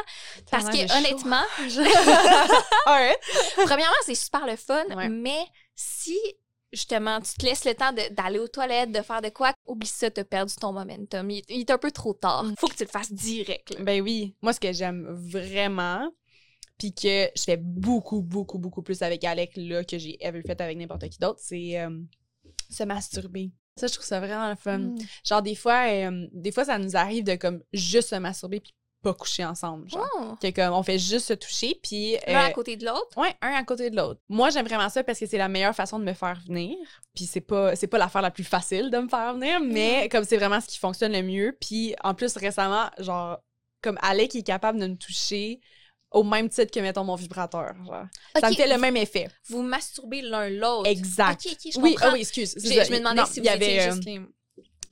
Parce 0.50 0.66
que, 0.66 0.98
honnêtement. 0.98 1.40
Premièrement, 3.64 3.94
c'est 4.04 4.16
super 4.16 4.44
le 4.46 4.56
fun, 4.56 4.84
Ouais. 4.94 5.08
mais 5.08 5.46
si 5.74 6.18
justement 6.72 7.20
tu 7.20 7.34
te 7.34 7.46
laisses 7.46 7.64
le 7.64 7.74
temps 7.74 7.92
d'aller 8.12 8.38
aux 8.38 8.48
toilettes, 8.48 8.92
de 8.92 9.02
faire 9.02 9.22
de 9.22 9.28
quoi, 9.28 9.52
oublie 9.66 9.88
ça, 9.88 10.10
t'as 10.10 10.24
perdu 10.24 10.54
ton 10.54 10.72
momentum. 10.72 11.30
Il, 11.30 11.42
il 11.48 11.60
est 11.60 11.70
un 11.70 11.78
peu 11.78 11.90
trop 11.90 12.14
tard. 12.14 12.44
Faut 12.58 12.68
que 12.68 12.76
tu 12.76 12.84
le 12.84 12.88
fasses 12.88 13.12
direct. 13.12 13.70
là. 13.70 13.84
Ben 13.84 14.02
oui. 14.02 14.34
Moi, 14.42 14.52
ce 14.52 14.60
que 14.60 14.72
j'aime 14.72 15.06
vraiment, 15.10 16.10
puis 16.78 16.94
que 16.94 17.28
je 17.36 17.42
fais 17.42 17.58
beaucoup, 17.58 18.22
beaucoup, 18.22 18.58
beaucoup 18.58 18.82
plus 18.82 19.02
avec 19.02 19.24
Alec, 19.24 19.52
là, 19.56 19.84
que 19.84 19.98
j'ai 19.98 20.16
ever 20.24 20.42
fait 20.42 20.60
avec 20.60 20.78
n'importe 20.78 21.08
qui 21.08 21.18
d'autre, 21.18 21.40
c'est 21.42 21.78
euh, 21.78 21.90
se 22.70 22.84
masturber. 22.84 23.50
Ça, 23.76 23.86
je 23.86 23.92
trouve 23.94 24.06
ça 24.06 24.20
vraiment 24.20 24.48
le 24.48 24.56
fun. 24.56 24.78
Mm. 24.78 24.98
Genre, 25.24 25.42
des 25.42 25.54
fois, 25.54 25.88
euh, 25.90 26.26
des 26.32 26.52
fois, 26.52 26.64
ça 26.64 26.78
nous 26.78 26.96
arrive 26.96 27.24
de, 27.24 27.34
comme, 27.34 27.62
juste 27.72 28.08
se 28.08 28.16
masturber, 28.16 28.60
puis 28.60 28.74
pas 29.02 29.14
coucher 29.14 29.44
ensemble. 29.44 29.88
Genre. 29.88 30.06
Oh. 30.18 30.34
Que 30.40 30.50
comme, 30.50 30.74
on 30.74 30.82
fait 30.82 30.98
juste 30.98 31.26
se 31.28 31.32
toucher, 31.34 31.78
puis. 31.82 32.16
L'un 32.26 32.44
euh, 32.44 32.46
à 32.46 32.50
côté 32.50 32.76
de 32.76 32.84
l'autre? 32.84 33.16
Ouais, 33.16 33.34
un 33.40 33.52
à 33.52 33.64
côté 33.64 33.90
de 33.90 33.96
l'autre. 33.96 34.20
Moi, 34.28 34.50
j'aime 34.50 34.66
vraiment 34.66 34.88
ça 34.88 35.02
parce 35.02 35.18
que 35.18 35.26
c'est 35.26 35.38
la 35.38 35.48
meilleure 35.48 35.74
façon 35.74 35.98
de 35.98 36.04
me 36.04 36.12
faire 36.12 36.40
venir. 36.46 36.76
Puis 37.14 37.24
c'est 37.26 37.40
pas 37.40 37.74
c'est 37.76 37.86
pas 37.86 37.98
l'affaire 37.98 38.22
la 38.22 38.30
plus 38.30 38.44
facile 38.44 38.90
de 38.90 38.98
me 38.98 39.08
faire 39.08 39.34
venir, 39.34 39.60
mais 39.60 40.08
comme 40.08 40.24
c'est 40.24 40.36
vraiment 40.36 40.60
ce 40.60 40.66
qui 40.66 40.78
fonctionne 40.78 41.12
le 41.12 41.22
mieux. 41.22 41.56
Puis 41.60 41.94
en 42.04 42.14
plus 42.14 42.36
récemment, 42.36 42.90
genre 42.98 43.38
comme 43.82 43.98
Alec 44.02 44.34
est 44.34 44.42
capable 44.42 44.78
de 44.78 44.86
me 44.86 44.96
toucher 44.96 45.60
au 46.10 46.24
même 46.24 46.48
titre 46.48 46.72
que 46.72 46.80
mettons 46.80 47.04
mon 47.04 47.14
vibrateur, 47.14 47.72
genre. 47.86 48.04
Ça 48.40 48.50
me 48.50 48.54
fait 48.54 48.68
le 48.68 48.78
même 48.78 48.96
effet. 48.96 49.28
Vous 49.48 49.62
masturbez 49.62 50.22
l'un 50.22 50.48
l'autre. 50.50 50.88
Exact. 50.88 51.40
Ok, 51.46 51.52
ok, 51.52 51.72
je 51.72 51.80
Oui, 51.80 51.90
comprends. 51.94 52.08
ah 52.08 52.12
oui, 52.14 52.20
excuse. 52.20 52.54
je 52.56 52.92
me 52.92 52.98
demandais 52.98 53.20
Non, 53.20 53.26
si 53.26 53.40
vous 53.40 53.46
y 53.46 53.48
avait 53.48 53.64
étiez 53.76 53.80
euh, 53.82 53.92
juste 53.92 54.04
les... 54.04 54.20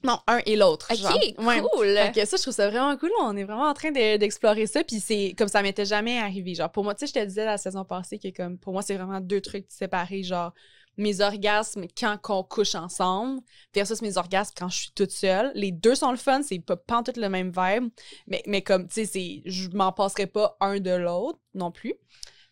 non, 0.05 0.21
un 0.29 0.41
et 0.47 0.55
l'autre. 0.57 0.89
Ok, 0.91 0.97
genre. 0.99 1.19
Ouais. 1.39 1.61
cool. 1.61 1.87
Fait 1.95 2.13
que 2.15 2.25
ça, 2.25 2.37
je 2.37 2.43
trouve 2.43 2.55
ça 2.55 2.71
vraiment 2.71 2.97
cool. 2.97 3.11
On 3.21 3.37
est 3.37 3.45
vraiment 3.45 3.69
en 3.69 3.75
train 3.75 3.91
de- 3.91 4.17
d'explorer 4.17 4.67
ça. 4.67 4.85
Puis 4.85 5.01
c'est 5.01 5.35
comme 5.37 5.49
ça 5.49 5.61
m'était 5.63 5.85
jamais 5.85 6.19
arrivé. 6.19 6.55
Genre, 6.55 6.71
pour 6.71 6.85
moi, 6.85 6.95
tu 6.95 7.07
sais, 7.07 7.13
je 7.13 7.21
te 7.21 7.25
disais 7.27 7.45
la 7.45 7.59
saison 7.59 7.85
passée 7.85 8.19
que 8.19 8.29
comme 8.29 8.59
pour 8.59 8.73
moi, 8.73 8.83
c'est 8.83 8.95
vraiment 8.95 9.21
deux 9.21 9.41
trucs 9.41 9.67
séparés. 9.69 10.23
Genre, 10.23 10.53
mes 10.97 11.21
orgasmes 11.21 11.87
quand 11.99 12.17
on 12.29 12.43
couche 12.43 12.75
ensemble 12.75 13.41
versus 13.75 14.01
mes 14.03 14.17
orgasmes 14.19 14.53
quand 14.57 14.69
je 14.69 14.79
suis 14.83 14.91
toute 14.93 15.11
seule. 15.11 15.51
Les 15.55 15.73
deux 15.73 15.95
sont 15.95 16.11
le 16.13 16.17
fun. 16.17 16.43
C'est 16.43 16.59
pas, 16.61 16.77
pas 16.77 16.99
en 16.99 17.03
tout 17.03 17.13
le 17.17 17.29
même 17.29 17.49
vibe. 17.57 17.91
Mais, 18.27 18.43
mais 18.47 18.63
comme, 18.63 18.87
tu 18.89 19.05
sais, 19.05 19.43
je 19.45 19.69
m'en 19.71 19.93
passerai 19.93 20.27
pas 20.27 20.57
un 20.61 20.79
de 20.81 20.91
l'autre 20.93 21.39
non 21.55 21.71
plus. 21.73 21.95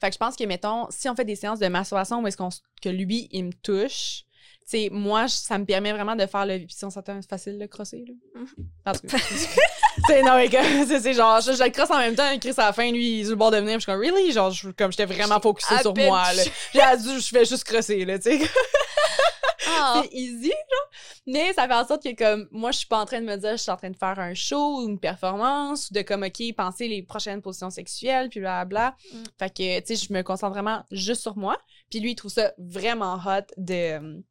Fait 0.00 0.08
que 0.08 0.12
je 0.14 0.18
pense 0.18 0.36
que, 0.36 0.44
mettons, 0.44 0.86
si 0.90 1.08
on 1.08 1.14
fait 1.16 1.24
des 1.24 1.36
séances 1.36 1.58
de 1.58 1.68
masturbation 1.68 2.20
où 2.22 2.26
est-ce 2.26 2.36
qu'on 2.36 2.50
que 2.82 2.90
lui, 2.90 3.28
il 3.32 3.44
me 3.46 3.52
touche, 3.62 4.24
sais, 4.66 4.88
moi, 4.92 5.28
ça 5.28 5.58
me 5.58 5.64
permet 5.64 5.92
vraiment 5.92 6.16
de 6.16 6.26
faire 6.26 6.44
le. 6.46 6.58
Puis 6.58 6.74
si 6.76 6.84
on 6.84 6.90
s'entend, 6.90 7.20
c'est 7.22 7.28
facile 7.28 7.58
de 7.58 7.66
crosser, 7.66 8.04
là. 8.06 8.40
Mhm. 8.40 8.46
En 8.86 8.92
tout 8.92 9.06
cas, 9.06 9.18
c'est 10.08 10.22
non, 10.22 10.34
mais 10.36 10.48
comme, 10.50 10.86
c'est 11.00 11.14
genre, 11.14 11.40
je, 11.40 11.52
je 11.52 11.62
le 11.62 11.70
crosse 11.70 11.90
en 11.90 11.98
même 11.98 12.14
temps, 12.14 12.38
Chris 12.40 12.54
à 12.56 12.66
la 12.66 12.72
fin, 12.72 12.90
lui, 12.90 13.18
il 13.18 13.20
est 13.20 13.24
sur 13.24 13.30
le 13.30 13.36
bord 13.36 13.50
de 13.50 13.58
venir, 13.58 13.74
je 13.74 13.80
suis 13.80 13.92
comme, 13.92 14.00
really? 14.00 14.32
Genre, 14.32 14.50
je- 14.50 14.70
comme 14.70 14.90
j'étais 14.90 15.06
vraiment 15.06 15.40
focusée 15.40 15.78
sur 15.80 15.94
moi, 15.94 16.32
là. 16.32 16.42
J'ai 16.72 16.80
je 17.20 17.28
fais 17.28 17.44
juste 17.44 17.64
crosser, 17.64 18.04
là, 18.04 18.18
tu 18.18 18.38
sais. 18.38 18.40
Ah, 19.68 20.02
C'est 20.02 20.14
easy, 20.16 20.48
genre. 20.50 20.90
Mais 21.26 21.52
ça 21.52 21.66
fait 21.66 21.74
en 21.74 21.86
sorte 21.86 22.02
que, 22.04 22.14
comme, 22.14 22.48
moi, 22.52 22.70
je 22.70 22.78
suis 22.78 22.86
pas 22.86 22.98
en 23.00 23.04
train 23.04 23.20
de 23.20 23.26
me 23.26 23.36
dire, 23.36 23.52
je 23.52 23.56
suis 23.62 23.70
en 23.70 23.76
train 23.76 23.90
de 23.90 23.96
faire 23.96 24.18
un 24.18 24.32
show 24.32 24.78
ou 24.80 24.88
une 24.88 24.98
performance, 24.98 25.90
ou 25.90 25.94
de, 25.94 26.02
comme, 26.02 26.22
OK, 26.22 26.40
penser 26.56 26.86
les 26.88 27.02
prochaines 27.02 27.42
positions 27.42 27.70
sexuelles, 27.70 28.28
puis 28.28 28.40
blablabla. 28.40 28.94
Mm. 29.12 29.16
Fait 29.38 29.50
que, 29.50 29.80
tu 29.80 29.96
sais, 29.96 30.06
je 30.06 30.12
me 30.12 30.22
concentre 30.22 30.52
vraiment 30.52 30.84
juste 30.92 31.22
sur 31.22 31.36
moi. 31.36 31.58
Puis 31.90 31.98
lui, 32.00 32.12
il 32.12 32.14
trouve 32.14 32.30
ça 32.30 32.52
vraiment 32.58 33.14
hot 33.16 33.42
de, 33.56 34.22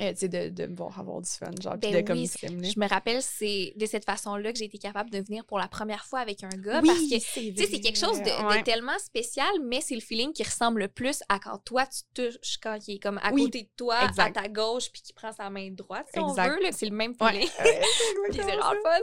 euh, 0.00 0.12
de, 0.12 0.48
de 0.48 0.66
me 0.66 0.74
voir 0.76 0.98
avoir 0.98 1.20
du 1.20 1.30
fun, 1.30 1.50
genre, 1.62 1.76
Ben 1.76 1.92
de, 1.94 2.00
comme, 2.00 2.18
oui, 2.18 2.26
stimuler. 2.26 2.70
je 2.70 2.80
me 2.80 2.88
rappelle, 2.88 3.22
c'est 3.22 3.72
de 3.76 3.86
cette 3.86 4.04
façon-là 4.04 4.52
que 4.52 4.58
j'ai 4.58 4.64
été 4.64 4.78
capable 4.78 5.08
de 5.10 5.18
venir 5.20 5.44
pour 5.44 5.58
la 5.58 5.68
première 5.68 6.04
fois 6.04 6.18
avec 6.20 6.42
un 6.42 6.48
gars. 6.48 6.80
Oui, 6.82 6.88
parce 6.88 7.00
que, 7.00 7.18
c'est 7.20 7.52
tu 7.54 7.62
sais, 7.64 7.68
c'est 7.70 7.80
quelque 7.80 7.98
chose 7.98 8.18
de, 8.18 8.24
de 8.24 8.48
Ouais. 8.48 8.62
tellement 8.64 8.98
spécial, 8.98 9.48
mais 9.64 9.80
c'est 9.80 9.94
le 9.94 10.00
feeling 10.00 10.32
qui 10.32 10.42
ressemble 10.42 10.80
le 10.80 10.88
plus 10.88 11.22
à 11.28 11.38
quand 11.38 11.58
toi, 11.58 11.86
tu 11.86 12.02
touches, 12.14 12.58
quand 12.62 12.76
il 12.88 12.96
est 12.96 12.98
comme 12.98 13.18
à 13.22 13.30
Oui, 13.32 13.44
côté 13.44 13.62
de 13.62 13.68
toi, 13.76 14.04
exact. 14.04 14.36
à 14.36 14.42
ta 14.42 14.48
gauche, 14.48 14.90
puis 14.92 15.00
qu'il 15.02 15.14
prend 15.14 15.32
sa 15.32 15.48
main 15.50 15.70
droite, 15.70 16.06
si 16.12 16.18
on 16.18 16.28
Exact. 16.30 16.48
veut. 16.56 16.62
là. 16.62 16.72
C'est 16.72 16.86
le 16.86 16.96
même 16.96 17.14
Ouais. 17.20 17.30
feeling. 17.32 17.48
Ouais, 17.60 17.80
Puis 18.30 18.38
c'est 18.38 18.42
vraiment 18.42 18.62
fun. 18.82 18.98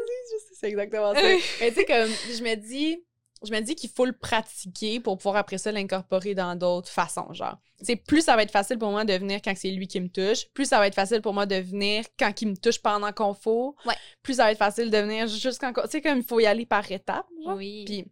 C'est 0.60 0.68
exactement 0.68 1.14
ça. 1.14 1.22
Mais 1.62 1.70
tu 1.70 1.76
sais, 1.76 1.86
comme, 1.86 2.10
je 2.36 2.44
me 2.44 2.56
dis, 2.56 3.02
je 3.44 3.52
me 3.52 3.60
dis 3.62 3.76
qu'il 3.76 3.90
faut 3.90 4.06
le 4.06 4.14
pratiquer 4.14 5.00
pour 5.00 5.18
pouvoir 5.18 5.38
après 5.38 5.58
ça 5.58 5.72
l'incorporer 5.72 6.36
dans 6.36 6.56
d'autres 6.56 6.90
façons, 6.90 7.34
genre. 7.34 7.58
C'est 7.82 7.96
plus 7.96 8.22
ça 8.22 8.36
va 8.36 8.44
être 8.44 8.52
facile 8.52 8.78
pour 8.78 8.92
moi 8.92 9.04
de 9.04 9.14
venir 9.14 9.42
quand 9.44 9.54
c'est 9.56 9.72
lui 9.72 9.88
qui 9.88 10.00
me 10.00 10.10
touche, 10.10 10.48
plus 10.54 10.66
ça 10.66 10.78
va 10.78 10.88
être 10.88 10.96
facile 10.96 11.22
pour 11.22 11.34
moi 11.34 11.46
de 11.46 11.56
venir 11.56 12.06
quand 12.20 12.42
il 12.42 12.50
me 12.50 12.56
touche 12.56 12.80
pendant 12.80 13.12
qu'on 13.12 13.34
faut. 13.34 13.76
Ouais. 13.86 13.96
Plus 14.22 14.36
ça 14.36 14.44
va 14.44 14.52
être 14.52 14.58
facile 14.58 14.92
de 14.92 14.98
venir 14.98 15.28
juste 15.28 15.60
quand, 15.60 15.74
tu 15.74 15.90
sais, 15.90 16.02
comme 16.02 16.20
il 16.20 16.24
faut 16.24 16.40
y 16.40 16.46
aller 16.46 16.66
par 16.66 16.90
étapes, 16.92 17.28
genre. 17.44 17.58
Oui. 17.58 17.84
Puis 17.86 18.06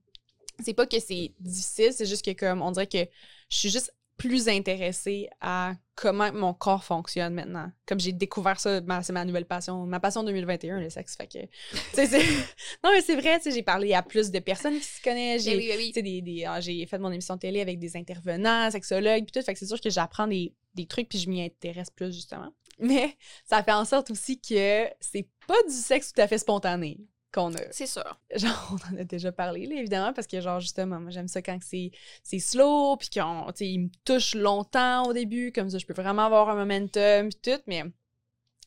c'est 0.64 0.74
pas 0.74 0.88
que 0.88 1.00
c'est 1.00 1.34
difficile, 1.40 1.94
c'est 1.94 2.06
juste 2.06 2.26
que 2.26 2.32
comme 2.32 2.62
on 2.62 2.72
dirait 2.72 2.88
que 2.88 3.06
je 3.50 3.58
suis 3.58 3.70
juste 3.70 3.94
plus 4.20 4.50
intéressée 4.50 5.30
à 5.40 5.74
comment 5.96 6.32
mon 6.34 6.54
corps 6.54 6.84
fonctionne 6.84 7.34
maintenant. 7.34 7.72
Comme 7.88 8.02
j'ai 8.02 8.12
découvert 8.12 8.60
ça, 8.60 8.82
c'est 9.02 9.14
ma 9.14 9.26
nouvelle 9.26 9.46
passion, 9.46 9.86
ma 9.86 10.00
passion 10.02 10.24
2021, 10.24 10.82
le 10.82 10.90
sexe. 10.90 11.16
Fait 11.16 11.26
que, 11.28 11.40
non, 12.84 12.92
mais 12.94 13.02
c'est 13.02 13.16
vrai, 13.16 13.40
j'ai 13.44 13.64
parlé 13.64 13.94
à 13.94 14.04
plus 14.04 14.30
de 14.30 14.40
personnes 14.40 14.78
qui 14.78 14.84
se 14.84 15.02
connaissent. 15.02 15.46
J'ai 15.46 15.56
oui, 15.56 15.72
oui. 15.76 15.88
tu 15.88 15.94
sais, 15.94 16.02
des, 16.04 16.22
des- 16.22 16.44
ah, 16.46 16.60
j'ai 16.60 16.86
fait 16.86 17.00
mon 17.00 17.12
émission 17.12 17.36
de 17.36 17.40
télé 17.40 17.62
avec 17.62 17.80
des 17.80 17.96
intervenants, 17.96 18.70
sexologues, 18.70 19.24
puis 19.24 19.32
tout. 19.32 19.42
Fait 19.42 19.54
que 19.54 19.60
c'est 19.60 19.66
sûr 19.68 19.80
que 19.80 19.90
j'apprends 19.90 20.28
des, 20.28 20.54
des 20.76 20.86
trucs, 20.86 21.08
puis 21.08 21.18
je 21.18 21.30
m'y 21.30 21.42
intéresse 21.42 21.90
plus, 21.90 22.14
justement. 22.14 22.50
Mais 22.78 23.16
ça 23.46 23.64
fait 23.64 23.72
en 23.72 23.86
sorte 23.86 24.12
aussi 24.12 24.40
que 24.40 24.86
c'est 25.00 25.28
pas 25.48 25.62
du 25.68 25.74
sexe 25.74 26.14
tout 26.14 26.22
à 26.22 26.28
fait 26.28 26.38
spontané 26.38 26.98
qu'on 27.32 27.54
a. 27.54 27.72
C'est 27.72 27.88
sûr. 27.88 28.20
Genre, 28.36 28.72
on 28.72 28.94
en 28.96 29.00
a 29.00 29.04
déjà 29.04 29.32
parlé, 29.32 29.66
là, 29.66 29.76
évidemment, 29.76 30.14
parce 30.14 30.28
que, 30.28 30.42
genre, 30.42 30.60
justement, 30.60 31.00
moi, 31.00 31.12
j'aime 31.12 31.28
ça 31.28 31.42
quand 31.42 31.58
c'est, 31.62 31.92
c'est 32.24 32.40
slow, 32.40 32.98
puis 32.98 33.10
qu'on, 33.10 33.46
tu 33.48 33.58
sais, 33.58 33.68
il 33.68 33.80
me 33.80 33.90
touche 34.06 34.36
longtemps 34.36 35.06
au 35.08 35.14
début, 35.14 35.52
comme 35.52 35.70
ça, 35.70 35.78
je 35.78 35.86
peux 35.86 35.94
vraiment 35.94 36.26
avoir 36.26 36.50
un 36.50 36.56
momentum, 36.56 37.30
puis 37.30 37.40
tout, 37.42 37.62
mais 37.68 37.84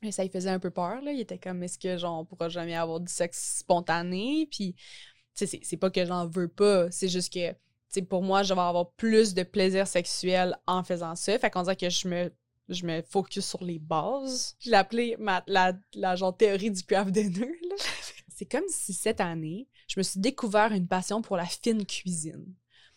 mais 0.02 0.10
ça, 0.10 0.24
il 0.24 0.30
faisait 0.30 0.50
un 0.50 0.58
peu 0.58 0.70
peur, 0.70 1.00
là. 1.00 1.12
Il 1.12 1.20
était 1.20 1.38
comme, 1.38 1.62
est-ce 1.62 1.78
que, 1.78 1.96
genre, 1.96 2.20
on 2.20 2.24
pourra 2.24 2.48
jamais 2.48 2.74
avoir 2.74 3.00
du 3.00 3.12
sexe 3.12 3.58
spontané? 3.60 4.48
Puis, 4.50 4.74
tu 5.36 5.46
sais, 5.46 5.60
c'est, 5.62 5.76
pas 5.76 5.90
que 5.90 6.04
j'en 6.04 6.26
veux 6.26 6.48
pas, 6.48 6.90
c'est 6.90 7.08
juste 7.08 7.32
que, 7.32 7.50
tu 7.52 7.56
sais, 7.88 8.02
pour 8.02 8.22
moi, 8.22 8.42
je 8.42 8.52
vais 8.52 8.60
avoir 8.60 8.90
plus 8.92 9.32
de 9.34 9.44
plaisir 9.44 9.86
sexuel 9.86 10.58
en 10.66 10.82
faisant 10.82 11.14
ça. 11.14 11.38
Fait 11.38 11.50
qu'on 11.50 11.62
dirait 11.62 11.76
que 11.76 11.88
je 11.90 12.08
me 12.08 12.32
je 12.68 12.86
me 12.86 13.02
focus 13.02 13.46
sur 13.46 13.62
les 13.62 13.78
bases. 13.78 14.56
Je 14.60 14.70
l'ai 14.70 14.76
appelé 14.76 15.16
ma, 15.18 15.42
la, 15.46 15.74
la 15.94 16.16
genre 16.16 16.36
théorie 16.36 16.70
du 16.70 16.82
craft 16.82 17.10
dinner. 17.10 17.52
là. 17.68 17.76
C'est 18.42 18.48
comme 18.58 18.68
si 18.68 18.92
cette 18.92 19.20
année, 19.20 19.68
je 19.86 20.00
me 20.00 20.02
suis 20.02 20.18
découvert 20.18 20.72
une 20.72 20.88
passion 20.88 21.22
pour 21.22 21.36
la 21.36 21.44
fine 21.46 21.86
cuisine. 21.86 22.44
Tu 22.44 22.54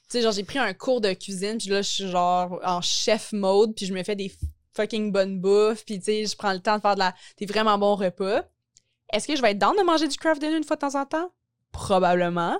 sais, 0.07 0.21
genre, 0.23 0.31
j'ai 0.31 0.43
pris 0.43 0.57
un 0.57 0.73
cours 0.73 1.01
de 1.01 1.13
cuisine, 1.13 1.59
puis 1.59 1.69
là, 1.69 1.83
je 1.83 1.87
suis 1.89 2.09
genre 2.09 2.59
en 2.63 2.81
chef 2.81 3.31
mode, 3.31 3.75
puis 3.75 3.85
je 3.85 3.93
me 3.93 4.01
fais 4.01 4.15
des 4.15 4.31
fucking 4.75 5.11
bonnes 5.11 5.39
bouffes, 5.39 5.85
puis 5.85 5.99
tu 5.99 6.05
sais, 6.05 6.25
je 6.25 6.35
prends 6.35 6.51
le 6.53 6.59
temps 6.61 6.77
de 6.77 6.81
faire 6.81 6.95
de 6.95 6.99
la, 6.99 7.13
des 7.37 7.45
vraiment 7.45 7.77
bons 7.77 7.93
repas. 7.95 8.43
Est-ce 9.13 9.27
que 9.27 9.35
je 9.35 9.41
vais 9.43 9.51
être 9.51 9.59
down 9.59 9.75
de 9.77 9.83
manger 9.83 10.07
du 10.07 10.17
craft 10.17 10.41
dinner 10.41 10.57
une 10.57 10.63
fois 10.63 10.77
de 10.77 10.81
temps 10.81 10.99
en 10.99 11.05
temps? 11.05 11.31
Probablement. 11.71 12.59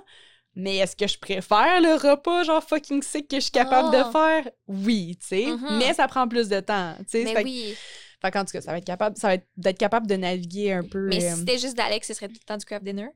Mais 0.54 0.76
est-ce 0.76 0.94
que 0.94 1.08
je 1.08 1.18
préfère 1.18 1.80
le 1.80 1.94
repas 1.94 2.44
genre 2.44 2.62
fucking 2.62 3.02
sick 3.02 3.26
que 3.28 3.36
je 3.36 3.40
suis 3.42 3.50
capable 3.50 3.88
Ah. 3.94 4.04
de 4.04 4.10
faire? 4.12 4.52
Oui, 4.68 5.18
tu 5.20 5.26
sais. 5.26 5.46
Mhm. 5.46 5.78
Mais 5.78 5.92
ça 5.92 6.06
prend 6.06 6.28
plus 6.28 6.48
de 6.48 6.60
temps, 6.60 6.94
tu 7.00 7.24
sais. 7.24 7.34
Que- 7.34 7.42
oui. 7.42 7.74
Fait 8.22 8.30
qu'en 8.30 8.44
tout 8.44 8.52
cas, 8.52 8.60
ça 8.60 8.72
va 8.72 8.78
être 8.78 8.84
capable, 8.84 9.16
ça 9.16 9.28
va 9.28 9.34
être 9.34 9.46
d'être 9.56 9.78
capable 9.78 10.06
de 10.06 10.16
naviguer 10.16 10.72
un 10.72 10.82
peu. 10.82 11.08
Mais 11.08 11.24
euh, 11.24 11.32
si 11.32 11.40
c'était 11.40 11.58
juste 11.58 11.76
d'Alex, 11.76 12.06
ce 12.08 12.14
serait 12.14 12.28
tout 12.28 12.38
le 12.40 12.46
temps 12.46 12.56
du 12.56 12.64
craft 12.64 12.84
dinner? 12.84 13.08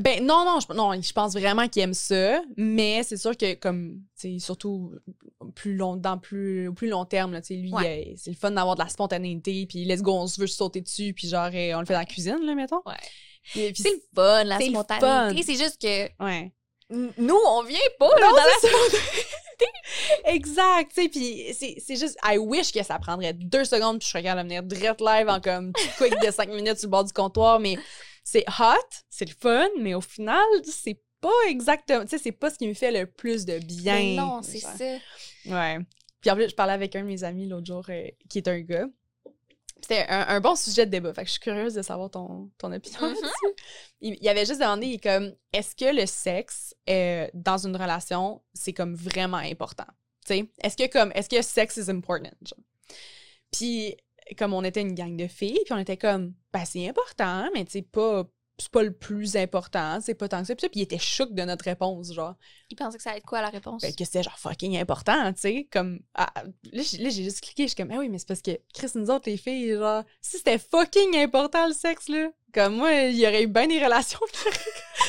ben 0.00 0.24
non, 0.24 0.44
non, 0.46 0.58
je, 0.60 0.72
non, 0.72 1.00
je 1.00 1.12
pense 1.12 1.34
vraiment 1.34 1.68
qu'il 1.68 1.82
aime 1.82 1.92
ça, 1.92 2.40
mais 2.56 3.02
c'est 3.02 3.18
sûr 3.18 3.36
que 3.36 3.52
comme, 3.54 4.00
sais, 4.14 4.38
surtout 4.38 4.94
plus 5.54 5.76
long, 5.76 5.96
dans 5.96 6.16
plus, 6.16 6.68
au 6.68 6.72
plus 6.72 6.88
long 6.88 7.04
terme, 7.04 7.32
là, 7.32 7.40
lui, 7.50 7.70
Ouais. 7.72 8.08
euh, 8.08 8.14
c'est 8.16 8.30
le 8.30 8.36
fun 8.36 8.50
d'avoir 8.52 8.76
de 8.76 8.82
la 8.82 8.88
spontanéité, 8.88 9.66
puis 9.66 9.84
let's 9.84 10.00
go, 10.00 10.14
on 10.14 10.26
se 10.26 10.40
veut 10.40 10.46
sauter 10.46 10.80
dessus, 10.80 11.12
puis 11.12 11.28
genre, 11.28 11.50
euh, 11.52 11.74
on 11.74 11.80
le 11.80 11.86
fait 11.86 11.92
dans 11.92 11.98
la 11.98 12.06
cuisine, 12.06 12.38
là, 12.42 12.54
mettons. 12.54 12.80
Ouais. 12.86 12.94
C'est 13.52 13.90
le 13.90 14.00
fun, 14.14 14.44
la 14.44 14.58
c'est 14.58 14.70
spontanéité. 14.70 15.42
C'est 15.42 15.62
juste 15.62 15.80
que 15.80 16.24
ouais. 16.24 16.52
nous, 16.90 17.38
on 17.48 17.62
vient 17.64 17.78
pas 17.98 18.08
là, 18.18 18.30
dans 18.30 18.36
la 18.36 18.98
Exact, 20.24 20.92
tu 20.94 21.02
sais, 21.02 21.08
puis 21.08 21.76
c'est 21.80 21.96
juste, 21.96 22.16
I 22.24 22.38
wish 22.38 22.72
que 22.72 22.82
ça 22.82 22.98
prendrait 22.98 23.32
deux 23.32 23.64
secondes, 23.64 23.98
puis 23.98 24.06
je 24.06 24.12
serais 24.12 24.22
capable 24.22 24.48
de 24.48 24.54
venir 24.54 24.62
direct 24.62 25.00
live 25.00 25.28
en 25.28 25.40
comme 25.40 25.72
quick 25.98 26.14
de 26.20 26.30
cinq 26.30 26.48
minutes 26.48 26.78
sur 26.78 26.86
le 26.86 26.90
bord 26.90 27.04
du 27.04 27.12
comptoir, 27.12 27.60
mais 27.60 27.76
c'est 28.24 28.44
hot, 28.60 28.88
c'est 29.10 29.28
le 29.28 29.34
fun, 29.38 29.68
mais 29.80 29.94
au 29.94 30.00
final, 30.00 30.42
c'est 30.64 31.00
pas 31.20 31.30
exactement, 31.48 32.02
tu 32.02 32.10
sais, 32.10 32.18
c'est 32.18 32.32
pas 32.32 32.50
ce 32.50 32.58
qui 32.58 32.68
me 32.68 32.74
fait 32.74 32.90
le 32.90 33.06
plus 33.06 33.44
de 33.44 33.58
bien. 33.58 33.94
Mais 33.94 34.14
non, 34.16 34.42
c'est 34.42 34.58
genre. 34.58 34.72
ça. 34.76 34.96
Ouais. 35.46 35.78
Puis 36.20 36.30
en 36.30 36.34
plus, 36.34 36.48
je 36.48 36.54
parlais 36.54 36.72
avec 36.72 36.94
un 36.96 37.02
de 37.02 37.06
mes 37.06 37.24
amis 37.24 37.48
l'autre 37.48 37.66
jour, 37.66 37.84
euh, 37.88 38.06
qui 38.28 38.38
est 38.38 38.48
un 38.48 38.60
gars. 38.60 38.86
C'était 39.82 40.06
un, 40.08 40.26
un 40.28 40.40
bon 40.40 40.54
sujet 40.54 40.86
de 40.86 40.90
débat. 40.92 41.12
Fait 41.12 41.22
que 41.22 41.26
je 41.26 41.32
suis 41.32 41.40
curieuse 41.40 41.74
de 41.74 41.82
savoir 41.82 42.08
ton, 42.10 42.50
ton 42.58 42.72
opinion 42.72 43.00
Mhm. 43.00 43.08
là-dessus. 43.14 43.54
Il, 44.00 44.16
il 44.20 44.28
avait 44.28 44.46
juste 44.46 44.60
demandé, 44.60 44.86
il 44.86 44.94
est 44.94 45.02
comme, 45.02 45.34
est-ce 45.52 45.74
que 45.74 45.94
le 45.94 46.06
sexe 46.06 46.74
euh, 46.88 47.26
dans 47.34 47.58
une 47.66 47.76
relation, 47.76 48.42
c'est 48.54 48.72
comme 48.72 48.94
vraiment 48.94 49.38
important? 49.38 49.86
Tu 50.26 50.34
sais, 50.34 50.50
est-ce 50.62 50.76
que 50.76 50.86
comme, 50.90 51.10
est-ce 51.14 51.28
que 51.28 51.42
sex 51.42 51.76
is 51.78 51.90
important? 51.90 52.30
genre? 52.46 52.60
Puis, 53.50 53.96
comme 54.38 54.54
on 54.54 54.62
était 54.64 54.80
une 54.82 54.94
gang 54.94 55.16
de 55.16 55.26
filles, 55.26 55.60
puis 55.64 55.74
on 55.74 55.78
était 55.78 55.96
comme, 55.96 56.32
ben 56.52 56.64
c'est 56.64 56.88
important, 56.88 57.48
mais 57.54 57.64
tu 57.64 57.72
sais, 57.72 57.82
pas, 57.82 58.24
c'est 58.62 58.72
pas 58.72 58.82
le 58.82 58.92
plus 58.92 59.36
important, 59.36 60.00
c'est 60.00 60.14
pas 60.14 60.28
tant 60.28 60.40
que 60.40 60.46
ça. 60.46 60.54
Puis, 60.54 60.62
ça, 60.62 60.68
puis 60.68 60.80
il 60.80 60.82
était 60.84 60.98
choqué 60.98 61.32
de 61.34 61.42
notre 61.42 61.64
réponse, 61.64 62.12
genre. 62.12 62.34
Il 62.70 62.76
pensait 62.76 62.96
que 62.96 63.02
ça 63.02 63.10
allait 63.10 63.18
être 63.18 63.26
quoi 63.26 63.42
la 63.42 63.50
réponse? 63.50 63.82
Ben, 63.82 63.94
que 63.94 64.04
c'était 64.04 64.22
genre 64.22 64.38
fucking 64.38 64.76
important, 64.78 65.32
tu 65.32 65.40
sais, 65.40 65.68
comme... 65.70 66.00
ah, 66.14 66.32
là, 66.72 66.82
j'ai 66.82 66.98
là, 66.98 67.10
j'ai 67.10 67.24
juste 67.24 67.40
cliqué, 67.40 67.64
je 67.64 67.68
suis 67.68 67.76
comme, 67.76 67.90
ah 67.90 67.98
oui, 67.98 68.08
mais 68.08 68.18
c'est 68.18 68.28
parce 68.28 68.42
que, 68.42 68.52
Chris, 68.72 68.90
nous 68.94 69.10
autres, 69.10 69.28
les 69.28 69.36
filles, 69.36 69.74
genre, 69.74 70.04
si 70.20 70.38
c'était 70.38 70.58
fucking 70.58 71.16
important, 71.16 71.66
le 71.66 71.74
sexe, 71.74 72.08
là, 72.08 72.30
Comme 72.54 72.76
moi, 72.76 72.92
il 72.92 73.16
y 73.18 73.26
aurait 73.26 73.44
eu 73.44 73.46
bien 73.46 73.66
des 73.66 73.82
relations. 73.82 74.18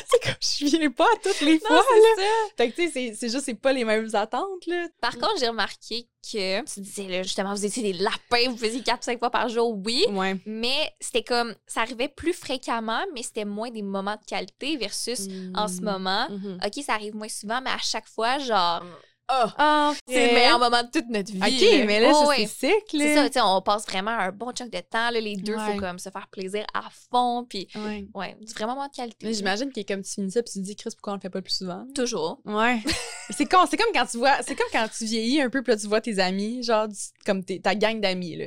c'est 0.07 0.23
comme, 0.23 0.35
je 0.41 0.65
viens 0.77 0.89
pas 0.91 1.03
à 1.05 1.17
toutes 1.21 1.41
les 1.41 1.59
fois, 1.59 1.75
là. 1.75 1.83
c'est 2.15 2.21
ça. 2.21 2.71
Tu 2.71 2.89
sais, 2.91 3.13
c'est- 3.15 3.29
juste, 3.29 3.45
c'est 3.45 3.53
pas 3.55 3.73
les 3.73 3.83
mêmes 3.83 4.09
attentes, 4.13 4.65
là. 4.65 4.87
Par 5.01 5.13
contre, 5.13 5.37
j'ai 5.39 5.47
remarqué 5.49 6.07
que 6.31 6.61
tu 6.63 6.79
disais, 6.79 7.03
là, 7.07 7.23
justement, 7.23 7.53
vous 7.53 7.65
étiez 7.65 7.83
des 7.83 7.93
lapins, 7.93 8.49
vous 8.49 8.57
faisiez 8.57 8.81
4-5 8.81 9.19
fois 9.19 9.29
par 9.29 9.49
jour, 9.49 9.77
oui. 9.85 10.05
Ouais. 10.11 10.37
Mais 10.45 10.93
c'était 11.01 11.23
comme, 11.23 11.53
ça 11.67 11.81
arrivait 11.81 12.07
plus 12.07 12.33
fréquemment, 12.33 13.03
mais 13.13 13.23
c'était 13.23 13.45
moins 13.45 13.69
des 13.71 13.81
moments 13.81 14.15
de 14.15 14.25
qualité 14.25 14.77
versus 14.77 15.27
en 15.55 15.67
ce 15.67 15.81
moment. 15.81 16.27
Mhm. 16.29 16.59
OK, 16.65 16.83
ça 16.83 16.93
arrive 16.93 17.15
moins 17.15 17.27
souvent, 17.29 17.59
mais 17.61 17.71
à 17.71 17.77
chaque 17.79 18.07
fois, 18.07 18.39
genre, 18.39 18.83
Ah! 19.29 19.53
ah, 19.57 19.93
c'est 20.07 20.27
le 20.27 20.33
meilleur 20.33 20.59
moment 20.59 20.83
de 20.83 20.89
toute 20.91 21.07
notre 21.09 21.31
vie. 21.31 21.39
OK, 21.39 21.85
mais 21.87 21.99
là, 22.01 22.11
Oh, 22.13 22.27
ouais. 22.27 22.45
c'est 22.45 22.67
sick, 22.67 22.93
là. 22.93 23.05
C'est 23.05 23.15
ça, 23.15 23.27
tu 23.29 23.33
sais, 23.33 23.41
on 23.41 23.61
passe 23.61 23.85
vraiment 23.85 24.11
un 24.11 24.31
bon 24.31 24.51
chunk 24.51 24.69
de 24.71 24.79
temps, 24.79 25.09
là, 25.11 25.19
les 25.19 25.35
deux, 25.37 25.55
Ouais. 25.55 25.73
faut 25.73 25.79
comme 25.79 25.97
se 25.97 26.09
faire 26.09 26.27
plaisir 26.29 26.65
à 26.73 26.83
fond, 27.09 27.45
puis 27.49 27.67
Ouais. 27.75 28.05
ouais, 28.13 28.35
du 28.41 28.53
vrai 28.53 28.65
moment 28.65 28.85
de 28.87 28.93
qualité. 28.93 29.33
J'imagine 29.33 29.71
que 29.71 29.81
comme 29.81 30.01
tu 30.03 30.11
finis 30.13 30.31
ça, 30.31 30.43
puis 30.43 30.51
tu 30.53 30.59
te 30.59 30.65
dis, 30.65 30.75
Chris, 30.75 30.89
pourquoi 30.93 31.13
on 31.13 31.15
le 31.15 31.21
fait 31.21 31.29
pas 31.29 31.41
plus 31.41 31.53
souvent? 31.55 31.85
Toujours. 31.95 32.41
Ouais. 32.45 32.79
c'est 33.31 33.49
con, 33.49 33.59
c'est 33.69 33.77
comme 33.77 33.91
quand 33.93 34.05
tu 34.05 34.17
vois, 34.17 34.37
c'est 34.45 34.55
comme 34.55 34.67
quand 34.71 34.87
tu 34.95 35.05
vieillis 35.05 35.41
un 35.41 35.49
peu, 35.49 35.63
puis 35.63 35.71
là, 35.73 35.77
tu 35.79 35.87
vois 35.87 36.01
tes 36.01 36.19
amis, 36.19 36.61
genre, 36.61 36.87
comme 37.25 37.43
tes- 37.45 37.61
ta 37.61 37.75
gang 37.75 37.99
d'amis, 38.01 38.35
là. 38.35 38.45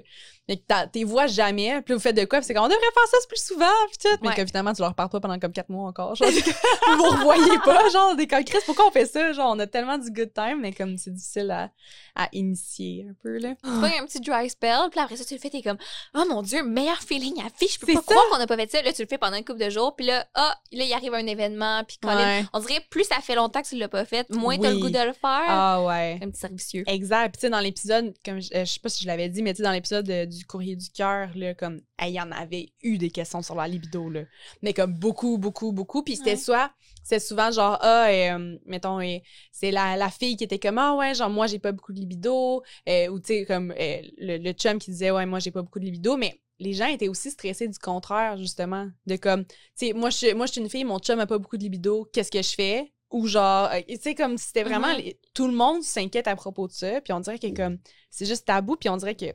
Mais 0.49 0.57
que 0.59 0.87
t'es 0.93 1.03
vois 1.03 1.27
jamais, 1.27 1.83
puis 1.83 1.93
vous 1.95 1.99
faites 2.01 2.17
de 2.17 2.25
quoi, 2.25 2.39
puis 2.39 2.47
c'est 2.47 2.55
comme, 2.55 2.65
on 2.65 2.69
devrait 2.69 2.81
faire 2.95 3.07
ça 3.11 3.17
plus 3.29 3.43
souvent, 3.45 3.67
puis 3.89 3.99
tout. 4.01 4.19
Mais 4.23 4.29
Ouais. 4.29 4.35
que 4.37 4.47
finalement, 4.47 4.73
tu 4.73 4.81
leur 4.81 4.95
parles 4.95 5.09
pas 5.09 5.19
pendant 5.19 5.39
comme 5.41 5.51
quatre 5.53 5.71
mois 5.71 5.89
encore. 5.89 6.15
Genre, 6.15 6.29
vous 6.89 6.97
vous 6.97 7.11
revoyez 7.11 7.59
pas, 7.65 7.89
genre, 7.89 8.15
des 8.15 8.29
comme, 8.29 8.45
Chris, 8.45 8.59
pourquoi 8.65 8.87
on 8.87 8.91
fait 8.93 9.07
ça? 9.07 9.33
Genre, 9.33 9.51
on 9.53 9.59
a 9.59 9.67
tellement 9.67 9.99
du 9.99 10.11
good 10.13 10.33
time, 10.33 10.61
mais 10.61 10.73
comme 10.73 10.97
c'est 10.99 11.13
difficile 11.13 11.51
à, 11.51 11.71
à 12.15 12.29
initier 12.33 13.07
un 13.11 13.15
peu, 13.23 13.39
là. 13.39 13.55
Tu 13.63 13.69
un 13.71 14.07
petit 14.07 14.21
dry 14.21 14.49
spell, 14.49 14.89
puis 14.91 15.01
après 15.01 15.17
ça, 15.17 15.25
tu 15.25 15.35
le 15.35 15.41
fais, 15.41 15.51
t'es 15.51 15.63
comme, 15.63 15.79
oh 16.15 16.25
mon 16.29 16.43
Dieu, 16.43 16.63
meilleur 16.63 16.99
feeling 17.01 17.41
à 17.41 17.49
vie, 17.61 17.69
je 17.69 17.79
peux 17.81 17.87
pas 17.87 17.95
ça. 17.95 18.03
croire 18.03 18.25
qu'on 18.31 18.41
a 18.41 18.47
pas 18.47 18.57
fait 18.57 18.71
ça. 18.71 18.83
Là, 18.83 18.93
tu 18.93 19.03
le 19.03 19.09
fais 19.09 19.19
pendant 19.19 19.37
une 19.37 19.45
couple 19.45 19.65
de 19.65 19.71
jours, 19.71 19.97
puis 19.97 20.07
là, 20.07 20.27
ah, 20.35 20.57
là, 20.73 20.85
il 20.85 20.93
arrive 20.93 21.15
un 21.15 21.27
événement, 21.27 21.83
puis 21.85 21.99
Colin, 22.01 22.17
Ouais. 22.41 22.45
on 22.53 22.61
dirait 22.61 22.81
plus 22.89 23.03
ça 23.05 23.17
fait 23.21 23.35
longtemps 23.35 23.63
que 23.63 23.69
tu 23.69 23.77
l'as 23.77 23.89
pas 23.89 24.05
fait, 24.05 24.31
moins 24.31 24.57
t'as 24.59 24.69
le 24.71 24.77
Oui. 24.77 24.83
goût 24.83 24.91
de 24.91 24.99
le 24.99 25.13
faire. 25.13 25.45
Ah 25.49 25.83
ouais. 25.83 26.21
Un 26.23 26.31
petit 26.31 26.39
servicieux. 26.41 26.85
Exact. 26.87 27.31
Puis 27.33 27.41
tu 27.41 27.47
sais, 27.47 27.51
dans 27.51 27.59
l'épisode, 27.61 28.15
comme 28.25 28.41
je, 28.41 28.49
euh, 28.55 28.65
je 28.65 28.73
sais 28.73 28.81
pas 28.81 28.89
si 28.89 29.03
je 29.03 29.09
l'avais 29.09 29.29
dit, 29.29 29.43
mais 29.43 29.53
tu 29.53 29.59
sais, 29.59 29.63
dans 29.65 29.73
l'épisode 29.73 30.09
euh, 30.09 30.27
du 30.37 30.45
courrier 30.47 30.77
du 30.77 30.91
cœur, 30.91 31.31
là, 31.35 31.55
comme, 31.55 31.81
hey, 31.99 32.13
il 32.13 32.17
y 32.17 32.21
en 32.21 32.31
avait 32.33 32.69
eu 32.83 32.99
des 32.99 33.11
questions 33.11 33.43
sur 33.43 33.55
la 33.55 33.67
libido, 33.69 34.09
là. 34.11 34.23
Mais 34.63 34.73
comme 34.75 34.95
beaucoup, 34.95 35.39
beaucoup, 35.39 35.73
beaucoup. 35.73 36.03
Puis 36.03 36.17
c'était 36.17 36.31
Ouais. 36.33 36.37
soit, 36.37 36.71
c'est 37.03 37.19
souvent 37.21 37.51
genre, 37.51 37.79
ah, 37.81 38.09
euh, 38.11 38.59
mettons, 38.67 39.01
euh, 39.01 39.19
c'est 39.53 39.71
la, 39.71 39.97
la 39.97 40.11
fille 40.11 40.37
qui 40.37 40.45
était 40.45 40.59
comme, 40.59 40.79
ah 40.79 40.95
ouais, 40.97 41.15
genre, 41.15 41.31
moi, 41.31 41.47
j'ai 41.47 41.59
pas 41.59 41.73
beaucoup 41.73 41.93
de 41.93 41.99
libido. 42.01 42.63
Euh, 42.89 43.09
ou 43.09 43.19
tu 43.21 43.27
sais, 43.29 43.45
comme 43.47 43.73
euh, 43.79 44.03
le, 44.19 44.39
le 44.39 44.53
chum 44.53 44.79
qui 44.79 44.91
disait, 44.91 45.11
ouais, 45.11 45.27
moi, 45.27 45.39
j'ai 45.39 45.51
pas 45.51 45.63
beaucoup 45.63 45.79
de 45.81 45.85
libido. 45.85 46.17
Mais 46.17 46.41
les 46.59 46.73
gens 46.73 46.87
étaient 46.87 47.09
aussi 47.09 47.31
stressés 47.31 47.69
du 47.69 47.79
contraire, 47.79 48.37
justement. 48.37 48.89
De 49.07 49.17
comme, 49.17 49.45
tu 49.47 49.55
sais, 49.77 49.93
moi, 49.93 50.11
je, 50.11 50.35
moi, 50.35 50.47
je 50.47 50.53
suis 50.53 50.61
une 50.61 50.71
fille, 50.71 50.85
mon 50.85 50.99
chum 50.99 51.19
a 51.21 51.27
pas 51.27 51.39
beaucoup 51.39 51.57
de 51.57 51.63
libido, 51.63 52.09
qu'est-ce 52.13 52.31
que 52.31 52.43
je 52.43 52.55
fais? 52.55 52.93
Ou 53.11 53.29
genre, 53.29 53.69
euh, 53.73 53.81
tu 53.89 53.97
sais, 54.01 54.15
comme 54.17 54.37
si 54.37 54.47
c'était 54.47 54.65
vraiment. 54.65 54.93
Les- 54.93 55.19
tout 55.33 55.47
le 55.47 55.55
monde 55.55 55.83
s'inquiète 55.85 56.27
à 56.27 56.35
propos 56.35 56.67
de 56.67 56.73
ça. 56.73 57.01
Puis 57.03 57.13
on 57.13 57.21
dirait 57.21 57.39
que 57.39 57.47
comme. 57.55 57.79
C'est 58.11 58.27
juste 58.27 58.47
tabou. 58.47 58.77
Puis 58.77 58.89
on 58.89 58.97
dirait 58.97 59.15
que. 59.15 59.27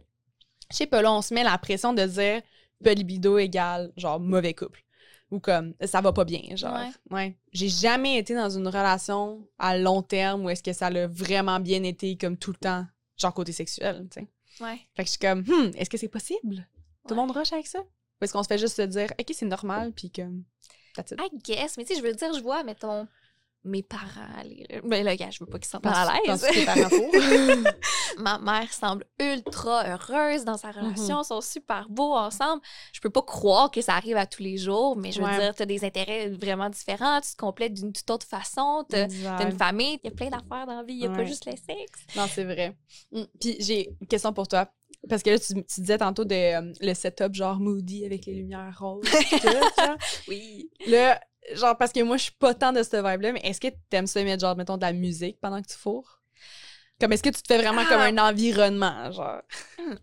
Je 0.71 0.77
sais 0.77 0.87
pas, 0.87 1.01
là, 1.01 1.11
on 1.11 1.21
se 1.21 1.33
met 1.33 1.43
la 1.43 1.57
pression 1.57 1.93
de 1.93 2.05
dire 2.05 2.41
pas 2.83 2.93
de 2.93 2.99
libido 2.99 3.37
égale, 3.37 3.91
genre, 3.97 4.19
mauvais 4.19 4.53
couple. 4.53 4.83
Ou 5.29 5.39
comme, 5.39 5.73
ça 5.85 6.01
va 6.01 6.11
pas 6.11 6.25
bien, 6.25 6.55
genre. 6.55 6.75
Ouais. 6.75 7.15
Ouais. 7.15 7.37
J'ai 7.53 7.69
jamais 7.69 8.17
été 8.17 8.35
dans 8.35 8.49
une 8.49 8.67
relation 8.67 9.47
à 9.57 9.77
long 9.77 10.01
terme 10.01 10.45
où 10.45 10.49
est-ce 10.49 10.63
que 10.63 10.73
ça 10.73 10.89
l'a 10.89 11.07
vraiment 11.07 11.59
bien 11.59 11.83
été, 11.83 12.17
comme 12.17 12.37
tout 12.37 12.51
le 12.51 12.57
temps, 12.57 12.85
genre 13.17 13.33
côté 13.33 13.53
sexuel, 13.53 14.07
tu 14.11 14.21
sais. 14.21 14.27
Ouais. 14.63 14.79
Fait 14.95 15.03
que 15.03 15.07
je 15.07 15.11
suis 15.11 15.19
comme, 15.19 15.41
hmm, 15.41 15.71
est-ce 15.77 15.89
que 15.89 15.97
c'est 15.97 16.09
possible? 16.09 16.67
Tout 17.07 17.15
le 17.15 17.21
monde 17.21 17.31
rush 17.31 17.53
avec 17.53 17.67
ça? 17.67 17.79
Ou 17.79 18.23
est-ce 18.23 18.33
qu'on 18.33 18.43
se 18.43 18.47
fait 18.47 18.57
juste 18.57 18.75
se 18.75 18.81
dire, 18.81 19.13
OK, 19.19 19.31
c'est 19.33 19.45
normal, 19.45 19.93
puis 19.93 20.11
comme. 20.11 20.43
I 20.97 21.29
guess, 21.43 21.77
mais 21.77 21.85
tu 21.85 21.93
sais, 21.93 22.01
je 22.01 22.05
veux 22.05 22.13
dire, 22.13 22.33
je 22.33 22.41
vois, 22.41 22.63
mettons, 22.63 23.07
mes 23.63 23.83
parents 23.83 24.27
aller. 24.39 24.65
là. 24.69 24.79
Ben 24.83 25.03
là, 25.03 25.15
gars, 25.15 25.29
je 25.29 25.39
veux 25.39 25.45
pas 25.45 25.59
qu'ils 25.59 25.65
se 25.65 25.71
sentent 25.71 25.85
mal 25.85 26.07
à 26.09 26.19
l'aise. 26.25 26.45
Ma 28.17 28.39
mère 28.39 28.71
semble 28.73 29.05
ultra 29.19 29.85
heureuse 29.87 30.43
dans 30.45 30.57
sa 30.57 30.71
relation, 30.71 31.21
ils 31.21 31.25
sont 31.25 31.41
super 31.41 31.87
beaux 31.89 32.13
ensemble. 32.15 32.61
Je 32.93 32.99
peux 33.01 33.09
pas 33.09 33.21
croire 33.21 33.69
que 33.71 33.81
ça 33.81 33.93
arrive 33.95 34.17
à 34.17 34.25
tous 34.25 34.41
les 34.43 34.57
jours, 34.57 34.97
mais 34.97 35.11
je 35.11 35.19
veux 35.21 35.27
Ouais. 35.27 35.39
dire, 35.39 35.53
t'as 35.55 35.65
des 35.65 35.85
intérêts 35.85 36.29
vraiment 36.29 36.69
différents, 36.69 37.21
tu 37.21 37.31
te 37.31 37.37
complètes 37.37 37.73
d'une 37.73 37.93
toute 37.93 38.09
autre 38.09 38.25
façon, 38.27 38.83
t'as 38.89 39.07
t'as 39.07 39.45
une 39.49 39.57
famille, 39.57 39.99
il 40.03 40.09
y 40.09 40.11
a 40.11 40.15
plein 40.15 40.29
d'affaires 40.29 40.65
dans 40.65 40.77
la 40.77 40.83
vie, 40.83 40.93
il 40.93 40.99
y 41.03 41.05
a 41.05 41.09
pas 41.09 41.25
juste 41.25 41.45
le 41.45 41.51
sexe. 41.53 42.01
Non, 42.15 42.25
c'est 42.27 42.43
vrai. 42.43 42.75
Mm. 43.11 43.21
Puis 43.39 43.57
j'ai 43.59 43.89
une 44.01 44.07
question 44.07 44.33
pour 44.33 44.47
toi. 44.47 44.67
Parce 45.09 45.23
que 45.23 45.31
là, 45.31 45.39
tu, 45.39 45.53
tu 45.55 45.81
disais 45.81 45.97
tantôt 45.97 46.25
de, 46.25 46.35
euh, 46.35 46.73
le 46.79 46.93
setup 46.93 47.33
genre 47.33 47.59
moody 47.59 48.05
avec 48.05 48.25
les 48.27 48.33
lumières 48.35 48.75
roses. 48.79 49.03
tout. 49.09 49.47
Oui. 50.27 50.69
Là, 50.85 51.19
genre, 51.53 51.77
parce 51.77 51.91
que 51.91 52.01
moi, 52.01 52.17
je 52.17 52.23
suis 52.23 52.31
pas 52.33 52.53
tant 52.53 52.71
de 52.71 52.83
ce 52.83 52.95
vibe-là, 52.97 53.31
mais 53.31 53.41
est-ce 53.43 53.59
que 53.61 53.67
t'aimes 53.89 54.07
ça 54.07 54.23
mettre, 54.23 54.41
genre, 54.41 54.55
mettons, 54.55 54.77
de 54.77 54.81
la 54.81 54.93
musique 54.93 55.39
pendant 55.41 55.61
que 55.61 55.67
tu 55.67 55.77
fourres? 55.77 56.21
Comme, 56.99 57.13
est-ce 57.13 57.23
que 57.23 57.29
tu 57.29 57.41
te 57.41 57.47
fais 57.47 57.57
vraiment 57.59 57.81
Ah. 57.85 57.89
comme 57.89 58.01
un 58.01 58.17
environnement, 58.29 59.11
genre? 59.11 59.41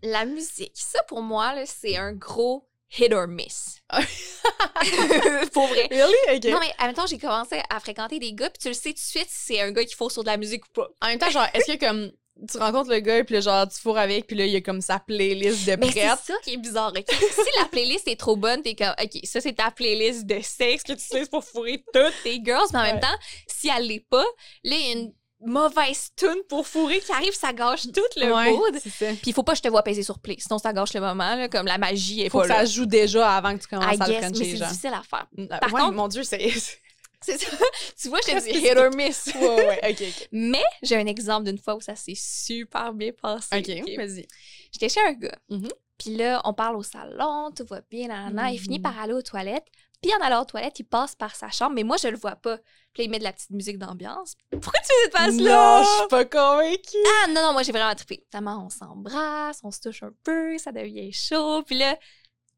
La 0.03 0.25
musique, 0.25 0.73
ça 0.75 1.01
pour 1.03 1.21
moi, 1.21 1.55
là, 1.55 1.65
c'est 1.65 1.95
un 1.97 2.11
gros 2.13 2.67
hit 2.97 3.13
or 3.13 3.27
miss. 3.27 3.81
pour 5.53 5.67
vrai. 5.67 5.87
Really? 5.91 6.51
Non, 6.51 6.59
mais 6.59 6.73
admettons, 6.77 7.05
j'ai 7.07 7.17
commencé 7.17 7.61
à 7.69 7.79
fréquenter 7.79 8.19
des 8.19 8.33
gars, 8.33 8.49
puis 8.49 8.59
tu 8.59 8.67
le 8.67 8.73
sais 8.73 8.89
tout 8.89 8.95
de 8.95 8.99
suite 8.99 9.27
si 9.29 9.53
c'est 9.53 9.61
un 9.61 9.71
gars 9.71 9.85
qui 9.85 9.95
faut 9.95 10.09
sur 10.09 10.23
de 10.23 10.27
la 10.29 10.37
musique 10.37 10.65
ou 10.65 10.71
pas. 10.73 10.87
En 11.01 11.07
même 11.07 11.19
temps, 11.19 11.29
genre, 11.29 11.47
est-ce 11.53 11.71
que, 11.73 11.79
comme, 11.79 12.11
tu 12.49 12.57
rencontres 12.57 12.89
le 12.91 12.99
gars, 12.99 13.23
puis 13.23 13.35
là, 13.35 13.41
genre, 13.41 13.67
tu 13.67 13.79
fourres 13.79 13.97
avec, 13.97 14.27
puis 14.27 14.35
là, 14.37 14.45
il 14.45 14.51
y 14.51 14.55
a 14.55 14.61
comme 14.61 14.81
sa 14.81 14.99
playlist 14.99 15.65
de 15.67 15.75
Mais 15.75 15.91
c'est 15.91 16.05
prête. 16.05 16.19
ça 16.25 16.33
qui 16.43 16.53
est 16.53 16.57
bizarre, 16.57 16.93
OK? 16.95 17.05
si 17.09 17.41
la 17.59 17.65
playlist 17.65 18.07
est 18.07 18.19
trop 18.19 18.35
bonne, 18.35 18.61
t'es 18.61 18.75
comme, 18.75 18.93
OK, 19.01 19.19
ça, 19.23 19.41
c'est 19.41 19.53
ta 19.53 19.71
playlist 19.71 20.25
de 20.25 20.39
sexe 20.41 20.83
que 20.83 20.93
tu 20.93 20.99
sais 21.03 21.25
pour 21.25 21.43
fourrer 21.43 21.83
toutes 21.93 22.13
tes 22.23 22.41
girls, 22.43 22.67
mais 22.73 22.79
en 22.79 22.83
même 22.83 22.95
Ouais. 22.95 23.01
temps, 23.01 23.17
si 23.47 23.69
elle 23.75 23.87
l'est 23.87 24.05
pas, 24.09 24.23
là, 24.63 24.75
il 24.75 24.87
y 24.87 24.89
a 24.89 24.91
une 24.99 25.13
mauvaise 25.41 26.09
tune 26.17 26.41
pour 26.49 26.67
fourrer 26.67 26.99
qui 26.99 27.11
arrive, 27.13 27.33
ça 27.33 27.53
gâche 27.53 27.83
tout 27.93 28.01
le 28.17 28.33
Ouais, 28.33 28.51
mood. 28.51 28.77
Puis 28.81 29.17
il 29.27 29.33
faut 29.33 29.43
pas 29.43 29.53
que 29.53 29.59
je 29.59 29.63
te 29.63 29.69
vois 29.69 29.83
peser 29.83 30.03
sur 30.03 30.19
play, 30.19 30.35
sinon 30.37 30.57
ça 30.59 30.73
gâche 30.73 30.93
le 30.93 30.99
moment, 30.99 31.35
là, 31.35 31.47
comme 31.47 31.65
la 31.65 31.77
magie 31.77 32.21
est 32.23 32.29
Faut 32.29 32.39
pas 32.39 32.43
que 32.43 32.49
là. 32.49 32.55
ça 32.59 32.65
joue 32.65 32.85
déjà 32.85 33.31
avant 33.35 33.53
que 33.57 33.61
tu 33.61 33.67
I 33.67 33.69
commences 33.69 34.01
à 34.01 34.07
le 34.07 34.13
guess, 34.13 34.21
mais 34.21 34.35
frencher, 34.35 34.57
c'est 34.57 34.65
difficile 34.65 34.93
à 34.93 35.01
faire. 35.03 35.27
Par 35.61 35.71
contre- 35.71 35.91
mon 35.93 36.07
Dieu, 36.09 36.23
c'est... 36.23 36.39
C'est 37.21 37.37
ça. 37.37 37.57
tu 38.01 38.09
vois, 38.09 38.19
je 38.25 38.31
te 38.31 38.43
dis 38.43 38.65
hit 38.65 38.77
or 38.77 38.91
miss. 38.95 39.27
ouais, 39.35 39.81
ouais. 39.81 40.13
Mais 40.31 40.63
j'ai 40.81 40.95
un 40.95 41.05
exemple 41.05 41.45
d'une 41.45 41.57
fois 41.57 41.75
où 41.75 41.81
ça 41.81 41.95
s'est 41.95 42.15
super 42.15 42.93
bien 42.93 43.11
passé. 43.11 43.57
OK, 43.57 43.87
ok? 43.87 43.97
vas-y. 43.97 44.27
J'étais 44.71 44.89
chez 44.89 45.01
un 45.01 45.13
gars. 45.13 45.37
Mhm. 45.49 45.69
Puis 45.97 46.15
là, 46.15 46.41
on 46.45 46.53
parle 46.53 46.77
au 46.77 46.83
salon, 46.83 47.51
tout 47.53 47.65
va 47.65 47.81
bien, 47.89 48.07
nanana. 48.07 48.51
Il 48.51 48.59
finit 48.59 48.79
par 48.79 48.97
aller 48.97 49.13
aux 49.13 49.21
toilettes. 49.21 49.67
Puis 50.01 50.13
en 50.13 50.25
allant 50.25 50.43
aux 50.43 50.45
toilettes, 50.45 50.79
il 50.79 50.85
passe 50.85 51.13
par 51.13 51.35
sa 51.35 51.49
chambre, 51.49 51.73
mais 51.75 51.83
moi, 51.83 51.97
je 51.97 52.07
le 52.07 52.15
vois 52.15 52.37
pas. 52.37 52.57
Puis 52.93 53.01
là, 53.01 53.03
il 53.03 53.09
met 53.09 53.19
de 53.19 53.25
la 53.25 53.33
petite 53.33 53.49
musique 53.49 53.77
d'ambiance. 53.77 54.35
Pourquoi 54.49 54.79
tu 54.79 54.87
fais 54.87 54.93
cette 55.03 55.17
face-là? 55.17 55.81
Non, 55.81 55.83
je 55.83 55.99
suis 55.99 56.07
pas 56.07 56.23
convaincue. 56.25 56.97
Ah 57.05 57.27
non, 57.27 57.41
non, 57.41 57.51
moi, 57.51 57.63
j'ai 57.63 57.73
vraiment 57.73 57.93
trippé. 57.93 58.23
Notamment, 58.31 58.65
on 58.65 58.69
s'embrasse, 58.69 59.59
on 59.61 59.71
se 59.71 59.81
touche 59.81 60.03
un 60.03 60.13
peu, 60.23 60.57
ça 60.57 60.71
devient 60.71 61.11
chaud. 61.11 61.63
Puis 61.63 61.77
là, 61.77 61.97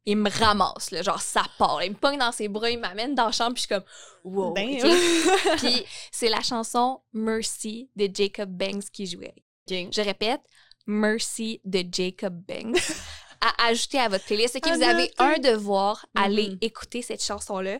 il 0.05 0.17
me 0.17 0.29
ramasse, 0.29 0.91
là, 0.91 1.01
genre, 1.03 1.21
ça 1.21 1.43
part. 1.57 1.83
Il 1.83 1.91
me 1.91 1.95
pogne 1.95 2.17
dans 2.17 2.31
ses 2.31 2.47
bras, 2.47 2.69
il 2.69 2.79
m'amène 2.79 3.13
dans 3.15 3.27
la 3.27 3.31
chambre, 3.31 3.53
puis 3.53 3.63
je 3.63 3.67
suis 3.67 3.75
comme, 3.75 3.83
wow. 4.23 4.49
Ok? 4.51 5.57
Puis 5.57 5.85
c'est 6.11 6.29
la 6.29 6.41
chanson 6.41 7.01
Mercy 7.13 7.89
de 7.95 8.09
Jacob 8.13 8.49
Banks 8.49 8.89
qui 8.91 9.05
jouait. 9.05 9.35
Je 9.69 10.01
répète, 10.01 10.41
Mercy 10.87 11.61
de 11.63 11.83
Jacob 11.91 12.33
Banks. 12.47 12.81
à 13.41 13.67
ajouter 13.69 13.99
à 13.99 14.07
votre 14.07 14.23
playlist. 14.25 14.55
Ok, 14.57 14.67
vous 14.67 14.83
avez 14.83 15.11
un 15.17 15.39
devoir, 15.39 16.05
allez 16.15 16.49
Mhm. 16.49 16.57
écouter 16.61 17.01
cette 17.01 17.23
chanson-là? 17.23 17.79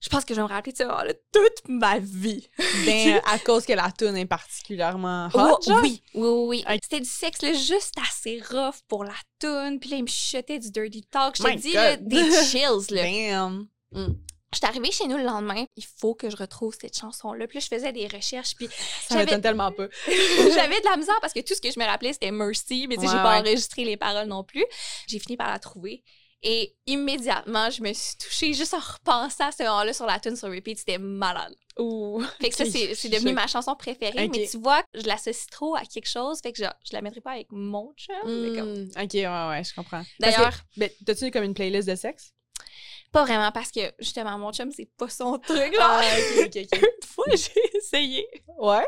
Je 0.00 0.08
pense 0.08 0.24
que 0.24 0.32
je 0.34 0.40
vais 0.40 0.46
me 0.46 0.52
rappeler 0.52 0.72
de 0.72 0.78
ce 0.78 0.84
moment-là 0.84 1.12
toute 1.32 1.68
ma 1.68 1.98
vie. 1.98 2.48
Ben, 2.86 3.20
à 3.26 3.38
cause 3.38 3.66
que 3.66 3.74
la 3.74 3.90
tune 3.92 4.16
est 4.16 4.24
particulièrement 4.26 5.28
hot, 5.34 5.58
Oh, 5.66 5.80
oui, 5.82 6.02
oui, 6.14 6.64
oui. 6.64 6.78
C'était 6.82 7.00
du 7.00 7.08
sexe 7.08 7.42
là, 7.42 7.52
juste 7.52 7.94
assez 8.08 8.42
rough 8.50 8.76
pour 8.88 9.04
la 9.04 9.12
tune. 9.40 9.78
Puis 9.78 9.90
là, 9.90 9.96
il 9.98 10.02
me 10.04 10.08
chuchotait 10.08 10.58
du 10.58 10.70
dirty 10.70 11.02
talk. 11.10 11.36
Je 11.36 11.42
te 11.42 11.56
dis, 11.58 11.72
là, 11.72 11.96
des 11.96 12.30
chills. 12.50 12.86
Là. 12.90 13.02
Damn. 13.02 13.66
Je 14.52 14.56
suis 14.58 14.66
arrivée 14.66 14.90
chez 14.90 15.06
nous 15.06 15.16
le 15.18 15.22
lendemain. 15.24 15.64
Il 15.76 15.84
faut 16.00 16.14
que 16.14 16.28
je 16.30 16.36
retrouve 16.36 16.74
cette 16.80 16.98
chanson-là. 16.98 17.46
Puis 17.46 17.58
là, 17.58 17.64
je 17.70 17.76
faisais 17.76 17.92
des 17.92 18.08
recherches. 18.08 18.54
Puis 18.56 18.66
Ça 18.68 18.72
J'avais- 19.10 19.26
m'étonne 19.26 19.42
tellement 19.42 19.70
pas. 19.70 19.86
J'avais 20.08 20.80
de 20.80 20.84
la 20.90 20.96
misère 20.96 21.18
parce 21.20 21.32
que 21.34 21.40
tout 21.40 21.54
ce 21.54 21.60
que 21.60 21.70
je 21.70 21.78
me 21.78 21.84
rappelais, 21.84 22.12
c'était 22.14 22.30
Mercy, 22.32 22.86
mais 22.88 22.96
tu 22.96 23.02
sais, 23.02 23.08
j'ai 23.08 23.16
Ouais, 23.16 23.22
pas 23.22 23.34
ouais. 23.40 23.48
enregistré 23.48 23.84
les 23.84 23.96
paroles 23.96 24.26
non 24.28 24.42
plus. 24.44 24.64
J'ai 25.06 25.18
fini 25.20 25.36
par 25.36 25.48
la 25.50 25.58
trouver. 25.60 26.02
Et 26.42 26.74
immédiatement, 26.86 27.68
je 27.70 27.82
me 27.82 27.92
suis 27.92 28.16
touchée 28.16 28.54
juste 28.54 28.72
en 28.74 28.78
repensant 28.78 29.48
à 29.48 29.52
ce 29.52 29.62
moment-là 29.62 29.92
sur 29.92 30.06
la 30.06 30.18
tune 30.18 30.36
sur 30.36 30.48
repeat. 30.48 30.78
C'était 30.78 30.98
malade. 30.98 31.54
Ouh. 31.78 32.22
Fait 32.40 32.48
que 32.50 32.56
ça, 32.56 32.64
c'est 32.94 33.08
devenu 33.08 33.32
ma 33.34 33.46
chanson 33.46 33.74
préférée. 33.76 34.28
Mais 34.28 34.46
tu 34.50 34.56
vois, 34.58 34.82
je 34.94 35.06
l'associe 35.06 35.46
trop 35.50 35.76
à 35.76 35.82
quelque 35.82 36.08
chose. 36.08 36.40
Fait 36.42 36.52
que 36.52 36.58
je, 36.64 36.68
je 36.88 36.94
la 36.94 37.02
mettrai 37.02 37.20
pas 37.20 37.32
avec 37.32 37.48
mon 37.50 37.92
chum. 37.96 38.14
mais 38.24 38.58
comme- 38.58 38.70
Mm, 38.70 38.90
ok, 39.04 39.14
ouais, 39.14 39.48
ouais, 39.50 39.64
je 39.64 39.74
comprends. 39.74 40.02
D'ailleurs- 40.18 40.54
ben, 40.76 40.88
t'as-tu 41.04 41.30
comme 41.30 41.44
une 41.44 41.54
playlist 41.54 41.88
de 41.88 41.94
sexe? 41.94 42.32
Pas 43.12 43.24
vraiment 43.24 43.50
parce 43.50 43.70
que, 43.72 43.80
justement, 43.98 44.38
mon 44.38 44.52
chum, 44.52 44.70
c'est 44.70 44.88
pas 44.96 45.08
son 45.08 45.38
truc. 45.38 45.76
Là. 45.76 46.00
ok. 46.44 46.54
Une 46.56 47.06
fois, 47.06 47.24
j'ai 47.30 47.76
essayé. 47.76 48.28
Ouais? 48.58 48.86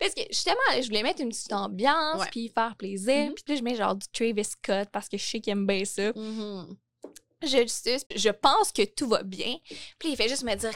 Parce 0.00 0.14
que 0.14 0.22
justement, 0.30 0.56
je 0.80 0.86
voulais 0.86 1.02
mettre 1.02 1.22
une 1.22 1.28
petite 1.28 1.52
ambiance, 1.52 2.26
puis 2.30 2.48
faire 2.48 2.74
plaisir. 2.76 3.28
Mhm. 3.28 3.34
Puis 3.34 3.44
là, 3.48 3.56
je 3.56 3.62
mets 3.62 3.76
genre 3.76 3.94
du 3.94 4.06
Travis 4.08 4.44
Scott 4.44 4.88
parce 4.92 5.08
que 5.08 5.16
je 5.16 5.24
sais 5.24 5.40
qu'il 5.40 5.52
aime 5.52 5.66
bien 5.66 5.84
ça. 5.84 6.12
Je 7.46 7.56
le 7.58 7.68
suce, 7.68 8.04
je 8.14 8.28
pense 8.30 8.72
que 8.72 8.82
tout 8.84 9.08
va 9.08 9.22
bien. 9.22 9.56
Puis 9.98 10.10
il 10.10 10.16
fait 10.16 10.28
juste 10.28 10.42
me 10.44 10.54
dire 10.54 10.72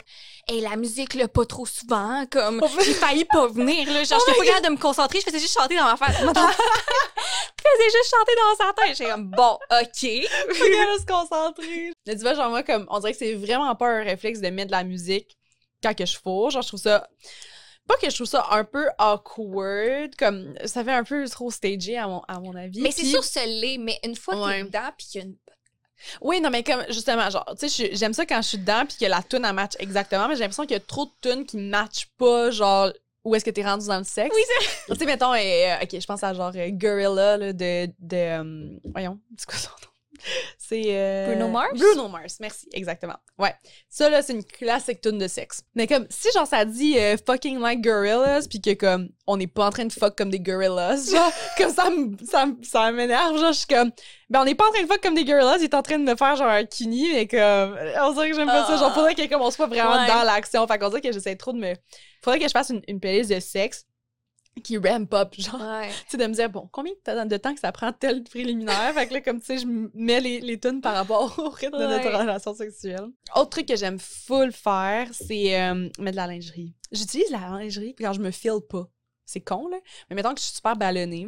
Hey, 0.47 0.61
la 0.61 0.75
musique, 0.75 1.13
là, 1.13 1.27
pas 1.27 1.45
trop 1.45 1.65
souvent, 1.65 2.25
comme 2.31 2.61
j'ai 2.83 2.93
failli 2.93 3.25
pas 3.25 3.47
venir, 3.47 3.85
là. 3.91 4.03
Genre, 4.03 4.19
j'étais 4.25 4.37
pas 4.39 4.45
capable 4.45 4.65
de 4.67 4.71
me 4.71 4.77
concentrer, 4.77 5.19
je 5.19 5.25
faisais 5.25 5.39
juste 5.39 5.57
chanter 5.59 5.75
dans 5.75 5.85
ma 5.85 5.97
face. 5.97 6.17
je 6.19 6.25
faisais 6.25 7.97
juste 7.97 8.15
chanter 8.15 8.33
dans 8.35 8.65
sa 8.65 8.73
tête. 8.73 8.97
J'étais 8.97 9.11
comme 9.11 9.29
Bon, 9.31 9.53
OK. 9.71 10.01
Regarde 10.01 10.99
se 10.99 11.05
concentrer. 11.05 11.91
Mais 12.05 12.15
tu 12.15 12.21
vois, 12.21 12.33
genre, 12.33 12.49
moi, 12.49 12.63
comme, 12.63 12.85
on 12.89 12.99
dirait 12.99 13.11
que 13.13 13.17
c'est 13.19 13.33
vraiment 13.35 13.75
pas 13.75 13.87
un 13.89 14.03
réflexe 14.03 14.39
de 14.39 14.49
mettre 14.49 14.67
de 14.67 14.71
la 14.77 14.83
musique 14.83 15.37
quand 15.83 15.93
que 15.95 16.05
je 16.05 16.17
fourre. 16.17 16.49
Genre, 16.51 16.61
je 16.61 16.67
trouve 16.69 16.79
ça. 16.79 17.07
Pas 17.87 17.95
que 17.95 18.09
je 18.09 18.15
trouve 18.15 18.27
ça 18.27 18.45
un 18.51 18.65
peu 18.65 18.85
awkward, 18.97 20.13
comme 20.17 20.53
ça 20.65 20.83
fait 20.83 20.91
un 20.91 21.05
peu 21.05 21.27
trop 21.29 21.49
stagé 21.51 21.97
à 21.97 22.05
mon, 22.07 22.19
à 22.27 22.39
mon 22.41 22.53
avis. 22.53 22.81
Mais 22.81 22.91
c'est 22.91 23.05
sûr, 23.05 23.23
ce 23.23 23.39
l'est, 23.61 23.77
mais 23.77 23.97
une 24.03 24.15
fois 24.17 24.33
que 24.35 24.39
Ouais. 24.41 24.57
t'es 24.59 24.63
dedans, 24.65 24.89
puis 24.97 25.07
qu'il 25.07 25.21
y 25.21 25.23
a 25.23 25.27
une 25.27 25.35
Oui, 26.21 26.41
non, 26.41 26.49
mais 26.49 26.63
comme, 26.63 26.83
justement, 26.89 27.29
genre, 27.29 27.45
tu 27.59 27.69
sais, 27.69 27.89
j'aime 27.93 28.13
ça 28.13 28.25
quand 28.25 28.41
je 28.41 28.47
suis 28.49 28.57
dedans 28.57 28.83
puis 28.87 28.97
que 28.99 29.05
la 29.05 29.21
tune, 29.23 29.45
elle 29.45 29.53
match 29.53 29.73
exactement, 29.79 30.27
mais 30.27 30.35
j'ai 30.35 30.41
l'impression 30.41 30.63
qu'il 30.63 30.73
y 30.73 30.77
a 30.77 30.79
trop 30.79 31.05
de 31.05 31.11
tunes 31.21 31.45
qui 31.45 31.57
matchent 31.57 32.07
pas, 32.17 32.51
genre, 32.51 32.91
où 33.23 33.35
est-ce 33.35 33.43
que 33.43 33.49
t'es 33.49 33.63
rendu 33.63 33.87
dans 33.87 33.97
le 33.97 34.03
sexe. 34.03 34.33
Oui, 34.35 34.41
Tu 34.87 34.95
sais, 34.95 35.05
mettons, 35.05 35.33
euh, 35.33 35.75
ok, 35.83 35.99
je 35.99 36.05
pense 36.05 36.23
à 36.23 36.33
genre 36.33 36.51
euh, 36.55 36.69
Gorilla, 36.71 37.37
là, 37.37 37.53
de, 37.53 37.87
de, 37.99 38.15
euh, 38.15 38.69
voyons, 38.85 39.19
c'est 39.37 39.45
quoi 39.45 39.57
son 39.57 39.69
nom? 39.69 39.89
C'est... 40.57 40.83
euh, 40.87 41.27
Bruno 41.27 41.47
Mars? 41.47 41.73
Bruno 41.77 42.07
Mars, 42.07 42.37
merci, 42.39 42.67
exactement. 42.73 43.15
Ouais. 43.37 43.53
Ça, 43.89 44.09
là, 44.09 44.21
c'est 44.21 44.33
une 44.33 44.43
classique 44.43 45.01
tune 45.01 45.17
de 45.17 45.27
sexe. 45.27 45.61
Mais 45.75 45.87
comme, 45.87 46.07
si 46.09 46.29
genre 46.33 46.47
ça 46.47 46.65
dit 46.65 46.97
euh, 46.97 47.15
fucking 47.25 47.59
like 47.59 47.81
gorillas, 47.81 48.47
puis 48.49 48.61
que 48.61 48.73
comme, 48.73 49.09
on 49.27 49.37
n'est 49.37 49.47
pas 49.47 49.67
en 49.67 49.69
train 49.69 49.85
de 49.85 49.93
fuck 49.93 50.17
comme 50.17 50.29
des 50.29 50.39
gorillas, 50.39 51.09
genre, 51.11 51.31
comme 51.57 51.71
ça, 51.71 51.89
ça, 52.29 52.45
ça 52.63 52.91
m'énerve, 52.91 53.37
genre, 53.37 53.53
je 53.53 53.57
suis 53.59 53.67
comme, 53.67 53.91
ben 54.29 54.41
on 54.41 54.45
n'est 54.45 54.55
pas 54.55 54.67
en 54.67 54.71
train 54.71 54.81
de 54.83 54.87
fuck 54.87 55.01
comme 55.01 55.15
des 55.15 55.25
gorillas, 55.25 55.57
il 55.59 55.65
est 55.65 55.73
en 55.73 55.81
train 55.83 55.99
de 55.99 56.03
me 56.03 56.15
faire 56.15 56.35
genre 56.35 56.47
un 56.49 56.65
kini, 56.65 57.09
mais 57.13 57.27
comme, 57.27 57.77
on 58.01 58.13
dirait 58.13 58.29
que 58.31 58.35
j'aime 58.35 58.47
pas 58.47 58.65
ça, 58.65 58.77
genre, 58.77 58.93
faudrait 58.93 59.15
que 59.15 59.27
comme 59.29 59.41
on 59.41 59.51
soit 59.51 59.67
vraiment 59.67 59.97
Ouais. 59.97 60.07
dans 60.07 60.23
l'action, 60.23 60.65
fait 60.67 60.77
qu'on 60.77 60.89
dirait 60.89 61.01
que 61.01 61.11
j'essaie 61.11 61.35
trop 61.35 61.53
de 61.53 61.59
me... 61.59 61.73
Faudrait 62.23 62.39
que 62.39 62.47
je 62.47 62.51
fasse 62.51 62.69
une, 62.69 62.81
une 62.87 62.99
playlist 62.99 63.29
de 63.31 63.39
sexe 63.39 63.85
qui 64.61 64.77
ramp 64.77 65.13
up, 65.13 65.33
genre, 65.37 65.59
Ouais. 65.61 65.89
tu 65.89 65.95
sais, 66.09 66.17
de 66.17 66.25
me 66.27 66.33
dire, 66.33 66.49
bon, 66.49 66.69
combien 66.71 66.93
de 66.93 67.27
de 67.27 67.37
temps 67.37 67.53
que 67.53 67.59
ça 67.59 67.71
prend 67.71 67.91
tel 67.93 68.23
préliminaire? 68.23 68.93
fait 68.93 69.07
que 69.07 69.13
là, 69.13 69.21
comme 69.21 69.39
tu 69.39 69.45
sais, 69.45 69.57
je 69.59 69.65
mets 69.93 70.19
les, 70.21 70.39
les 70.39 70.59
tunes 70.59 70.81
par 70.81 70.95
rapport 70.95 71.37
au 71.39 71.49
rythme 71.49 71.77
de 71.77 71.85
notre 71.85 72.09
relation 72.17 72.53
sexuelle. 72.53 73.07
Autre 73.35 73.49
truc 73.49 73.67
que 73.67 73.75
j'aime 73.75 73.99
full 73.99 74.51
faire, 74.51 75.09
c'est 75.13 75.59
euh, 75.61 75.73
mettre 75.99 76.11
de 76.11 76.15
la 76.15 76.27
lingerie. 76.27 76.73
J'utilise 76.91 77.29
la 77.31 77.39
lingerie 77.59 77.95
quand 77.97 78.13
je 78.13 78.19
me 78.21 78.31
file 78.31 78.61
pas. 78.69 78.87
C'est 79.25 79.41
con, 79.41 79.67
là. 79.67 79.77
Mais 80.09 80.15
mettons 80.15 80.33
que 80.33 80.39
je 80.39 80.45
suis 80.45 80.55
super 80.55 80.75
ballonnée, 80.75 81.27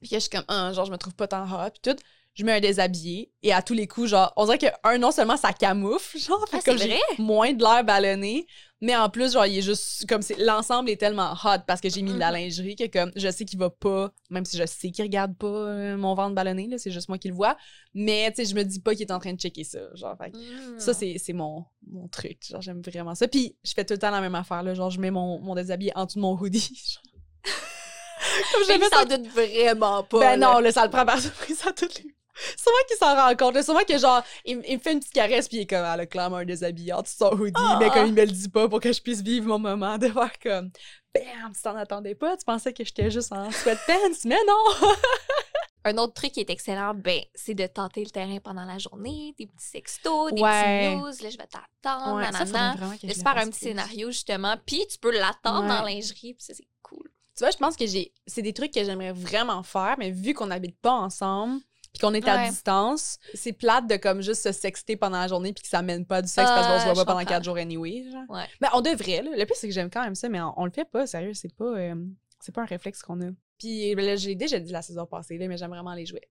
puis 0.00 0.08
que 0.10 0.16
je 0.16 0.20
suis 0.20 0.30
comme, 0.30 0.44
ah, 0.48 0.72
genre, 0.72 0.84
je 0.86 0.90
me 0.90 0.96
trouve 0.98 1.14
pas 1.14 1.28
tant 1.28 1.44
hot, 1.44 1.70
puis 1.70 1.92
tout. 1.92 2.02
Je 2.34 2.44
mets 2.44 2.52
un 2.52 2.60
déshabillé 2.60 3.30
et 3.42 3.52
à 3.52 3.60
tous 3.60 3.74
les 3.74 3.86
coups, 3.86 4.08
genre, 4.08 4.32
on 4.36 4.46
dirait 4.46 4.56
que, 4.58 4.66
un, 4.84 4.96
non 4.96 5.10
seulement 5.10 5.36
ça 5.36 5.52
camoufle, 5.52 6.16
genre, 6.18 6.42
fait 6.48 6.56
Ah, 6.56 6.60
que 6.60 6.64
comme 6.70 6.78
j'ai 6.78 6.98
moins 7.18 7.52
de 7.52 7.62
l'air 7.62 7.84
ballonné, 7.84 8.46
mais 8.80 8.96
en 8.96 9.10
plus, 9.10 9.34
genre, 9.34 9.44
il 9.44 9.58
est 9.58 9.62
juste 9.62 10.06
comme 10.08 10.22
c'est 10.22 10.38
l'ensemble 10.38 10.88
est 10.88 10.96
tellement 10.96 11.32
hot 11.44 11.58
parce 11.66 11.80
que 11.82 11.90
j'ai 11.90 12.00
mis 12.00 12.14
de 12.14 12.18
la 12.18 12.28
Mhm. 12.30 12.36
lingerie 12.38 12.74
que 12.74 12.86
comme 12.86 13.12
je 13.14 13.28
sais 13.30 13.44
qu'il 13.44 13.58
va 13.58 13.68
pas, 13.68 14.10
même 14.30 14.46
si 14.46 14.56
je 14.56 14.64
sais 14.64 14.90
qu'il 14.90 15.04
regarde 15.04 15.36
pas 15.36 15.46
euh, 15.46 15.96
mon 15.98 16.14
ventre 16.14 16.34
ballonné, 16.34 16.66
là, 16.68 16.78
c'est 16.78 16.90
juste 16.90 17.08
moi 17.10 17.18
qui 17.18 17.28
le 17.28 17.34
vois. 17.34 17.54
Mais 17.92 18.32
tu 18.34 18.42
sais, 18.42 18.50
je 18.50 18.54
me 18.54 18.62
dis 18.64 18.80
pas 18.80 18.94
qu'il 18.94 19.02
est 19.02 19.12
en 19.12 19.18
train 19.18 19.34
de 19.34 19.38
checker 19.38 19.64
ça. 19.64 19.80
Genre, 19.94 20.16
fait 20.16 20.30
que 20.30 20.36
Mm. 20.38 20.78
ça, 20.80 20.94
c'est 20.94 21.32
mon, 21.34 21.66
mon 21.86 22.08
truc. 22.08 22.38
Genre, 22.50 22.62
j'aime 22.62 22.80
vraiment 22.80 23.14
ça. 23.14 23.28
Puis 23.28 23.56
je 23.62 23.72
fais 23.74 23.84
tout 23.84 23.92
le 23.92 23.98
temps 23.98 24.10
la 24.10 24.22
même 24.22 24.34
affaire, 24.34 24.62
là. 24.62 24.72
Genre, 24.72 24.88
je 24.90 24.98
mets 24.98 25.10
mon, 25.10 25.38
mon 25.40 25.54
déshabillé 25.54 25.92
en 25.94 26.06
dessous 26.06 26.16
de 26.18 26.22
mon 26.22 26.32
hoodie. 26.36 26.60
genre. 27.44 27.46
comme 28.52 28.80
je 28.82 28.88
ça 28.88 29.04
doute 29.04 29.28
vraiment 29.28 30.02
pas. 30.04 30.18
ben 30.20 30.40
là. 30.40 30.54
non, 30.54 30.58
là, 30.60 30.72
ça 30.72 30.84
le 30.84 30.90
prend 30.90 31.04
par 31.04 31.18
surprise 31.20 31.60
à 31.66 31.72
toutes 31.72 32.02
les. 32.02 32.11
Sûrement 32.34 32.78
qu'il 32.88 32.96
s'en 32.96 33.14
rend 33.14 33.34
compte. 33.36 33.54
là. 33.54 33.62
Sûrement 33.62 33.84
que, 33.86 33.98
genre, 33.98 34.22
il, 34.44 34.58
me 34.58 34.62
fait 34.78 34.92
une 34.92 35.00
petite 35.00 35.12
caresse, 35.12 35.48
puis 35.48 35.58
il 35.58 35.60
est 35.62 35.66
comme, 35.66 35.84
elle 35.84 36.00
a 36.00 36.06
clairement 36.06 36.36
un 36.38 36.44
dessous 36.44 36.64
de 36.72 37.06
son 37.06 37.30
hoodie, 37.32 37.52
Ah! 37.56 37.76
mais 37.80 37.90
comme 37.90 38.06
il 38.06 38.12
me 38.14 38.24
le 38.24 38.30
dit 38.32 38.48
pas 38.48 38.68
pour 38.68 38.80
que 38.80 38.92
je 38.92 39.00
puisse 39.02 39.20
vivre 39.22 39.46
mon 39.46 39.58
moment, 39.58 39.98
de 39.98 40.06
voir 40.08 40.30
comme, 40.42 40.70
bam, 41.14 41.52
tu 41.54 41.62
t'en 41.62 41.76
attendais 41.76 42.14
pas, 42.14 42.36
tu 42.36 42.44
pensais 42.44 42.72
que 42.72 42.84
j'étais 42.84 43.10
juste 43.10 43.32
en 43.32 43.50
sweatpants, 43.50 44.16
mais 44.24 44.38
non! 44.46 44.88
Un 45.84 45.98
autre 45.98 46.14
truc 46.14 46.30
qui 46.30 46.38
est 46.40 46.48
excellent, 46.50 46.94
ben, 46.94 47.20
c'est 47.34 47.54
de 47.54 47.66
tenter 47.66 48.04
le 48.04 48.10
terrain 48.10 48.38
pendant 48.38 48.64
la 48.64 48.78
journée, 48.78 49.34
des 49.36 49.46
petits 49.48 49.66
sextos, 49.66 50.32
des 50.32 50.40
Ouais. 50.40 50.50
petits 50.92 50.96
news, 50.96 51.06
là, 51.24 51.30
je 51.30 51.36
vais 51.38 51.46
t'attendre, 51.48 52.16
Ouais, 52.18 52.22
nanana. 52.30 52.76
de 53.02 53.12
se 53.12 53.20
faire 53.20 53.36
un 53.36 53.48
petit 53.50 53.58
scénario, 53.58 54.06
justement, 54.12 54.56
puis 54.64 54.86
tu 54.88 54.98
peux 54.98 55.10
l'attendre 55.10 55.62
Ouais. 55.62 55.68
dans 55.68 55.82
lingerie, 55.82 56.34
puis 56.34 56.44
ça, 56.44 56.54
c'est 56.54 56.68
cool. 56.82 57.10
Tu 57.36 57.42
vois, 57.42 57.50
je 57.50 57.56
pense 57.56 57.76
que 57.76 57.86
j'ai. 57.86 58.12
C'est 58.28 58.42
des 58.42 58.52
trucs 58.52 58.72
que 58.72 58.84
j'aimerais 58.84 59.10
vraiment 59.12 59.62
faire, 59.64 59.96
mais 59.98 60.10
vu 60.12 60.34
qu'on 60.34 60.46
n'habite 60.46 60.78
pas 60.78 60.92
ensemble, 60.92 61.60
puis 61.92 62.00
qu'on 62.00 62.14
est 62.14 62.26
à 62.26 62.36
Ouais. 62.36 62.48
distance, 62.48 63.18
c'est 63.34 63.52
plate 63.52 63.86
de 63.86 63.96
comme 63.96 64.22
juste 64.22 64.42
se 64.42 64.52
sexter 64.52 64.96
pendant 64.96 65.18
la 65.20 65.28
journée 65.28 65.52
puis 65.52 65.62
que 65.62 65.68
ça 65.68 65.82
mène 65.82 66.06
pas 66.06 66.22
du 66.22 66.28
sexe 66.28 66.48
parce 66.48 66.66
qu'on 66.66 66.78
se 66.78 66.88
Ah, 66.90 66.92
voit 66.94 67.04
pas 67.04 67.12
pendant 67.12 67.24
quatre 67.26 67.44
jours 67.44 67.56
anyway. 67.56 68.04
Genre. 68.10 68.24
Ouais. 68.30 68.44
Mais 68.60 68.68
on 68.72 68.80
devrait, 68.80 69.22
là. 69.22 69.30
Le 69.36 69.44
pire, 69.44 69.56
c'est 69.56 69.68
que 69.68 69.74
j'aime 69.74 69.90
quand 69.90 70.02
même 70.02 70.14
ça, 70.14 70.28
mais 70.28 70.40
on, 70.40 70.52
on 70.58 70.64
le 70.64 70.70
fait 70.70 70.88
pas, 70.88 71.06
sérieux. 71.06 71.34
C'est 71.34 71.54
pas, 71.54 71.64
euh, 71.64 71.94
c'est 72.40 72.52
pas 72.54 72.62
un 72.62 72.66
réflexe 72.66 73.02
qu'on 73.02 73.20
a. 73.20 73.30
Puis 73.58 73.94
ben 73.94 74.04
là, 74.04 74.16
j'ai 74.16 74.34
déjà 74.34 74.58
dit 74.58 74.72
la 74.72 74.82
saison 74.82 75.06
passée, 75.06 75.36
là, 75.38 75.46
mais 75.48 75.56
j'aime 75.56 75.70
vraiment 75.70 75.94
les 75.94 76.06
jouets. 76.06 76.28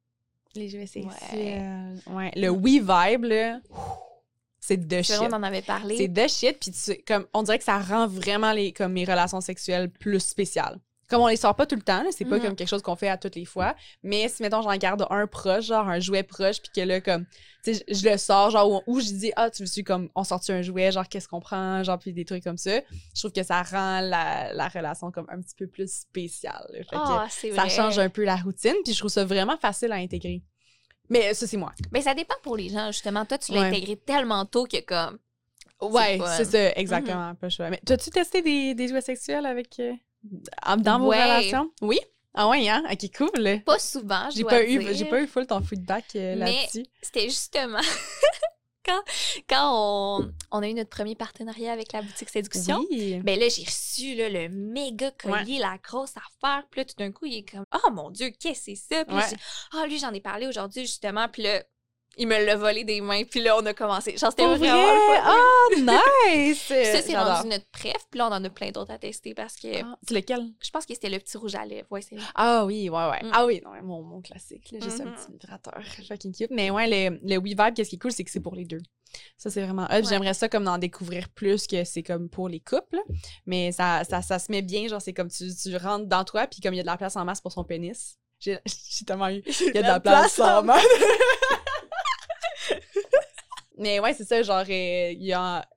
Les 0.56 0.68
jouets 0.68 0.86
sexuels. 0.88 2.00
Ouais. 2.08 2.32
Le 2.36 2.50
We 2.50 2.82
Vibe, 2.82 3.24
là, 3.26 3.60
c'est 4.60 4.78
de 4.78 5.02
C'est 5.02 5.14
shit. 5.16 5.22
on 5.22 5.34
en 5.34 5.44
avait 5.44 5.62
parlé. 5.62 5.96
C'est 5.98 6.08
de 6.08 6.28
shit, 6.28 6.60
puis 6.60 6.72
tu- 6.72 7.02
comme, 7.08 7.26
on 7.34 7.44
dirait 7.44 7.58
que 7.58 7.64
ça 7.64 7.80
rend 7.80 8.08
vraiment 8.08 8.52
les, 8.52 8.74
comme, 8.74 8.94
mes 8.94 9.06
relations 9.06 9.42
sexuelles 9.42 9.90
plus 9.90 10.20
spéciales. 10.20 10.78
Comme 11.12 11.22
on 11.22 11.28
les 11.28 11.36
sort 11.36 11.54
pas 11.56 11.68
tout 11.68 11.76
le 11.76 11.82
temps, 11.84 12.04
c'est 12.10 12.26
pas 12.26 12.38
Mhm. 12.38 12.42
comme 12.42 12.56
quelque 12.56 12.68
chose 12.70 12.82
qu'on 12.82 12.96
fait 12.96 13.10
à 13.10 13.18
toutes 13.18 13.36
les 13.36 13.46
fois, 13.46 13.76
mais 14.02 14.28
si, 14.30 14.42
mettons, 14.42 14.64
j'en 14.64 14.76
garde 14.78 15.06
un 15.12 15.28
proche, 15.28 15.66
genre 15.66 15.88
un 15.88 16.00
jouet 16.00 16.24
proche, 16.24 16.60
puis 16.62 16.72
que 16.74 16.82
là, 16.82 17.02
comme, 17.02 17.26
tu 17.64 17.76
sais, 17.76 17.84
je, 17.88 17.94
je 17.96 18.10
le 18.10 18.18
sors, 18.18 18.50
genre, 18.50 18.82
ou, 18.88 19.00
je 19.00 19.06
dis, 19.12 19.32
ah, 19.36 19.52
tu 19.52 19.64
veux 19.64 19.84
comme, 19.84 20.10
on 20.16 20.24
sort-tu 20.24 20.52
un 20.52 20.64
jouet, 20.64 20.92
genre, 20.92 21.08
qu'est-ce 21.08 21.28
qu'on 21.28 21.42
prend, 21.42 21.84
genre, 21.84 22.00
puis 22.00 22.14
des 22.14 22.26
trucs 22.26 22.44
comme 22.44 22.58
ça. 22.58 22.80
Je 23.14 23.22
trouve 23.22 23.32
que 23.32 23.44
ça 23.44 23.62
rend 23.62 24.00
la, 24.02 24.54
la 24.54 24.68
relation 24.70 25.12
comme 25.12 25.28
un 25.30 25.40
petit 25.42 25.54
peu 25.56 25.68
plus 25.68 25.92
spéciale. 25.92 26.66
Fait 26.74 26.84
que 26.86 26.96
Ah, 26.96 27.28
c'est 27.30 27.52
ça 27.52 27.68
change 27.70 28.00
un 28.00 28.10
peu 28.10 28.24
la 28.24 28.38
routine, 28.38 28.76
puis 28.84 28.94
je 28.94 28.98
trouve 29.00 29.12
ça 29.12 29.26
vraiment 29.26 29.58
facile 29.58 29.92
à 29.92 29.96
intégrer. 29.96 30.42
Mais 31.10 31.34
ça, 31.34 31.46
c'est 31.46 31.58
moi. 31.58 31.74
Mais 31.92 32.02
ça 32.02 32.14
dépend 32.14 32.36
pour 32.42 32.56
les 32.56 32.70
gens, 32.70 32.88
justement. 32.88 33.26
Toi, 33.26 33.38
tu 33.38 33.52
l'as 33.52 33.62
Ouais. 33.62 33.68
intégré 33.68 33.98
tellement 33.98 34.46
tôt 34.46 34.66
que, 34.66 34.80
comme, 34.82 35.20
Ouais, 35.82 36.20
c'est 36.38 36.46
ça, 36.46 36.72
exactement. 36.76 37.34
Pas 37.36 37.48
le 37.48 37.50
choix. 37.50 37.70
Mais 37.70 37.82
t'as-tu 37.86 38.12
testé 38.12 38.42
des, 38.44 38.76
des 38.76 38.88
jouets 38.88 39.02
sexuels 39.02 39.46
avec. 39.46 39.82
En- 40.66 40.78
dans 40.78 41.00
vos 41.00 41.08
Ouais. 41.08 41.24
relations? 41.24 41.72
Oui? 41.82 42.00
Ah 42.34 42.48
ouais, 42.48 42.70
hein? 42.70 42.84
Ok, 42.92 43.10
cool. 43.18 43.62
pas 43.66 43.78
souvent, 43.80 44.30
je 44.30 44.38
J'ai 44.38 44.44
pas, 44.46 44.64
eu, 44.64 44.94
j'ai 44.96 45.06
pas 45.06 45.22
eu 45.22 45.28
full 45.28 45.46
ton 45.46 45.62
feedback 45.62 46.06
euh, 46.16 46.36
là-dessus. 46.36 46.86
C'était 47.02 47.26
justement 47.30 47.82
quand, 48.86 49.02
quand 49.50 49.72
on, 50.22 50.32
on 50.52 50.64
a 50.64 50.68
eu 50.68 50.74
notre 50.74 50.90
premier 50.90 51.16
partenariat 51.16 51.74
avec 51.74 51.92
la 51.92 52.02
boutique 52.02 52.30
Séduction. 52.30 52.86
Oui. 52.90 53.20
Ben 53.24 53.38
là, 53.38 53.50
j'ai 53.50 53.64
reçu 53.64 54.16
là, 54.16 54.30
le 54.30 54.48
méga 54.50 55.12
collier, 55.12 55.60
la 55.60 55.78
grosse 55.78 56.14
affaire. 56.16 56.64
Puis 56.72 56.82
là, 56.82 56.86
tout 56.86 56.96
d'un 56.98 57.12
coup, 57.12 57.26
il 57.26 57.40
est 57.40 57.52
comme 57.52 57.66
Oh 57.86 57.92
mon 57.92 58.10
Dieu, 58.12 58.30
qu'est-ce 58.40 58.66
que 58.72 58.76
c'est 58.78 58.96
ça? 58.96 59.06
Puis 59.06 59.16
Ouais. 59.16 59.24
Ah, 59.74 59.86
lui, 59.86 60.00
j'en 60.00 60.14
ai 60.14 60.22
parlé 60.22 60.48
aujourd'hui, 60.48 60.84
justement. 60.84 61.28
Puis 61.28 61.44
là, 61.44 61.64
il 62.18 62.28
me 62.28 62.44
l'a 62.46 62.56
volé 62.56 62.84
des 62.84 63.00
mains. 63.02 63.24
Puis 63.24 63.42
là, 63.42 63.56
on 63.58 63.66
a 63.66 63.74
commencé. 63.74 64.18
Genre, 64.18 64.32
c'était 64.32 64.46
vraiment. 64.46 64.86
Ah, 65.24 65.36
nice! 65.78 66.64
Puis 66.68 66.86
ça, 66.86 67.02
c'est 67.02 67.18
rendu 67.18 67.48
notre 67.50 67.66
préf. 67.72 67.96
Puis 68.10 68.18
là, 68.18 68.28
on 68.28 68.32
en 68.34 68.44
a 68.44 68.50
plein 68.50 68.72
d'autres 68.72 68.92
à 68.92 68.98
tester 68.98 69.34
parce 69.34 69.56
que 69.56 69.82
Ah, 69.84 69.98
c'est 70.08 70.14
lequel? 70.14 70.46
je 70.62 70.70
pense 70.72 70.86
que 70.86 70.94
c'était 70.94 71.10
le 71.10 71.20
petit 71.20 71.38
rouge 71.38 71.56
à 71.56 71.66
lèvres. 71.66 71.88
Ouais, 71.92 72.02
c'est 72.02 72.18
Ah 72.36 72.66
oui, 72.66 72.90
ouais, 72.90 73.10
ouais. 73.10 73.24
Mm. 73.24 73.32
Ah 73.34 73.46
oui, 73.46 73.62
non, 73.64 73.72
mon, 73.84 74.02
mon 74.04 74.22
classique. 74.22 74.72
là, 74.72 74.80
Juste 74.82 75.02
un 75.02 75.06
Mhm. 75.06 75.14
petit 75.16 75.32
vibrateur. 75.32 75.82
Fucking 76.08 76.34
cute. 76.36 76.52
Mais 76.52 76.70
ouais, 76.70 76.88
le, 76.88 77.20
le 77.24 77.38
WeVibe, 77.40 77.74
qu'est-ce 77.76 77.90
qui 77.90 77.96
est 77.96 78.00
cool, 78.00 78.12
c'est 78.12 78.24
que 78.24 78.32
c'est 78.32 78.40
pour 78.42 78.56
les 78.56 78.66
deux. 78.66 78.82
Ça, 79.38 79.50
c'est 79.50 79.62
vraiment 79.62 79.86
hot. 79.92 80.04
J'aimerais 80.08 80.34
ça 80.34 80.48
comme 80.48 80.64
d'en 80.64 80.78
découvrir 80.78 81.28
plus 81.30 81.68
que 81.68 81.84
c'est 81.84 82.04
comme 82.04 82.30
pour 82.30 82.48
les 82.48 82.60
couples. 82.62 83.00
Mais 83.46 83.72
ça, 83.74 84.04
ça, 84.10 84.22
ça 84.22 84.40
se 84.40 84.52
met 84.52 84.62
bien. 84.62 84.88
Genre, 84.88 85.02
c'est 85.02 85.14
comme 85.14 85.30
tu, 85.30 85.46
tu 85.54 85.76
rentres 85.76 86.06
dans 86.08 86.24
toi, 86.24 86.48
puis 86.48 86.62
comme 86.62 86.74
il 86.74 86.78
y 86.78 86.80
a 86.80 86.84
de 86.84 86.88
la 86.88 86.98
place 86.98 87.16
en 87.18 87.26
masse 87.26 87.42
pour 87.42 87.52
son 87.52 87.64
pénis. 87.66 88.18
J'ai 88.40 88.58
j'ai 88.66 89.06
tellement 89.06 89.30
eu. 89.30 89.44
Il 89.46 89.66
y 89.76 89.78
a 89.78 89.82
de 89.82 89.88
la, 89.88 90.00
place, 90.00 90.40
en 90.40 90.64
masse. 90.64 90.86
mais 93.82 94.00
ouais, 94.00 94.14
c'est 94.14 94.24
ça. 94.26 94.42
Genre, 94.42 94.64
euh, 94.70 95.12
il 95.12 95.24
y 95.24 95.34
a. 95.34 95.68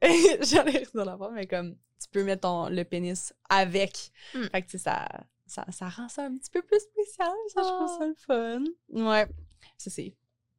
J'en 0.42 0.64
ai 0.66 0.86
dans 0.94 1.04
la 1.04 1.18
mais 1.32 1.46
comme 1.46 1.76
tu 2.00 2.08
peux 2.12 2.22
mettre 2.22 2.42
ton, 2.42 2.68
le 2.68 2.84
pénis 2.84 3.34
avec. 3.48 4.10
Mm. 4.34 4.44
Fait 4.52 4.62
que, 4.62 4.66
tu 4.66 4.78
sais, 4.78 4.84
ça, 4.84 5.08
ça, 5.46 5.64
ça 5.72 5.88
rend 5.88 6.08
ça 6.08 6.24
un 6.24 6.36
petit 6.36 6.50
peu 6.50 6.62
plus 6.62 6.80
spécial. 6.80 7.32
Ça, 7.48 7.62
je 7.62 7.68
trouve 7.68 7.98
ça 7.98 8.06
le 8.06 8.14
fun. 8.14 8.64
Ouais. 8.90 9.26
Ça, 9.78 9.90
c'est. 9.90 10.14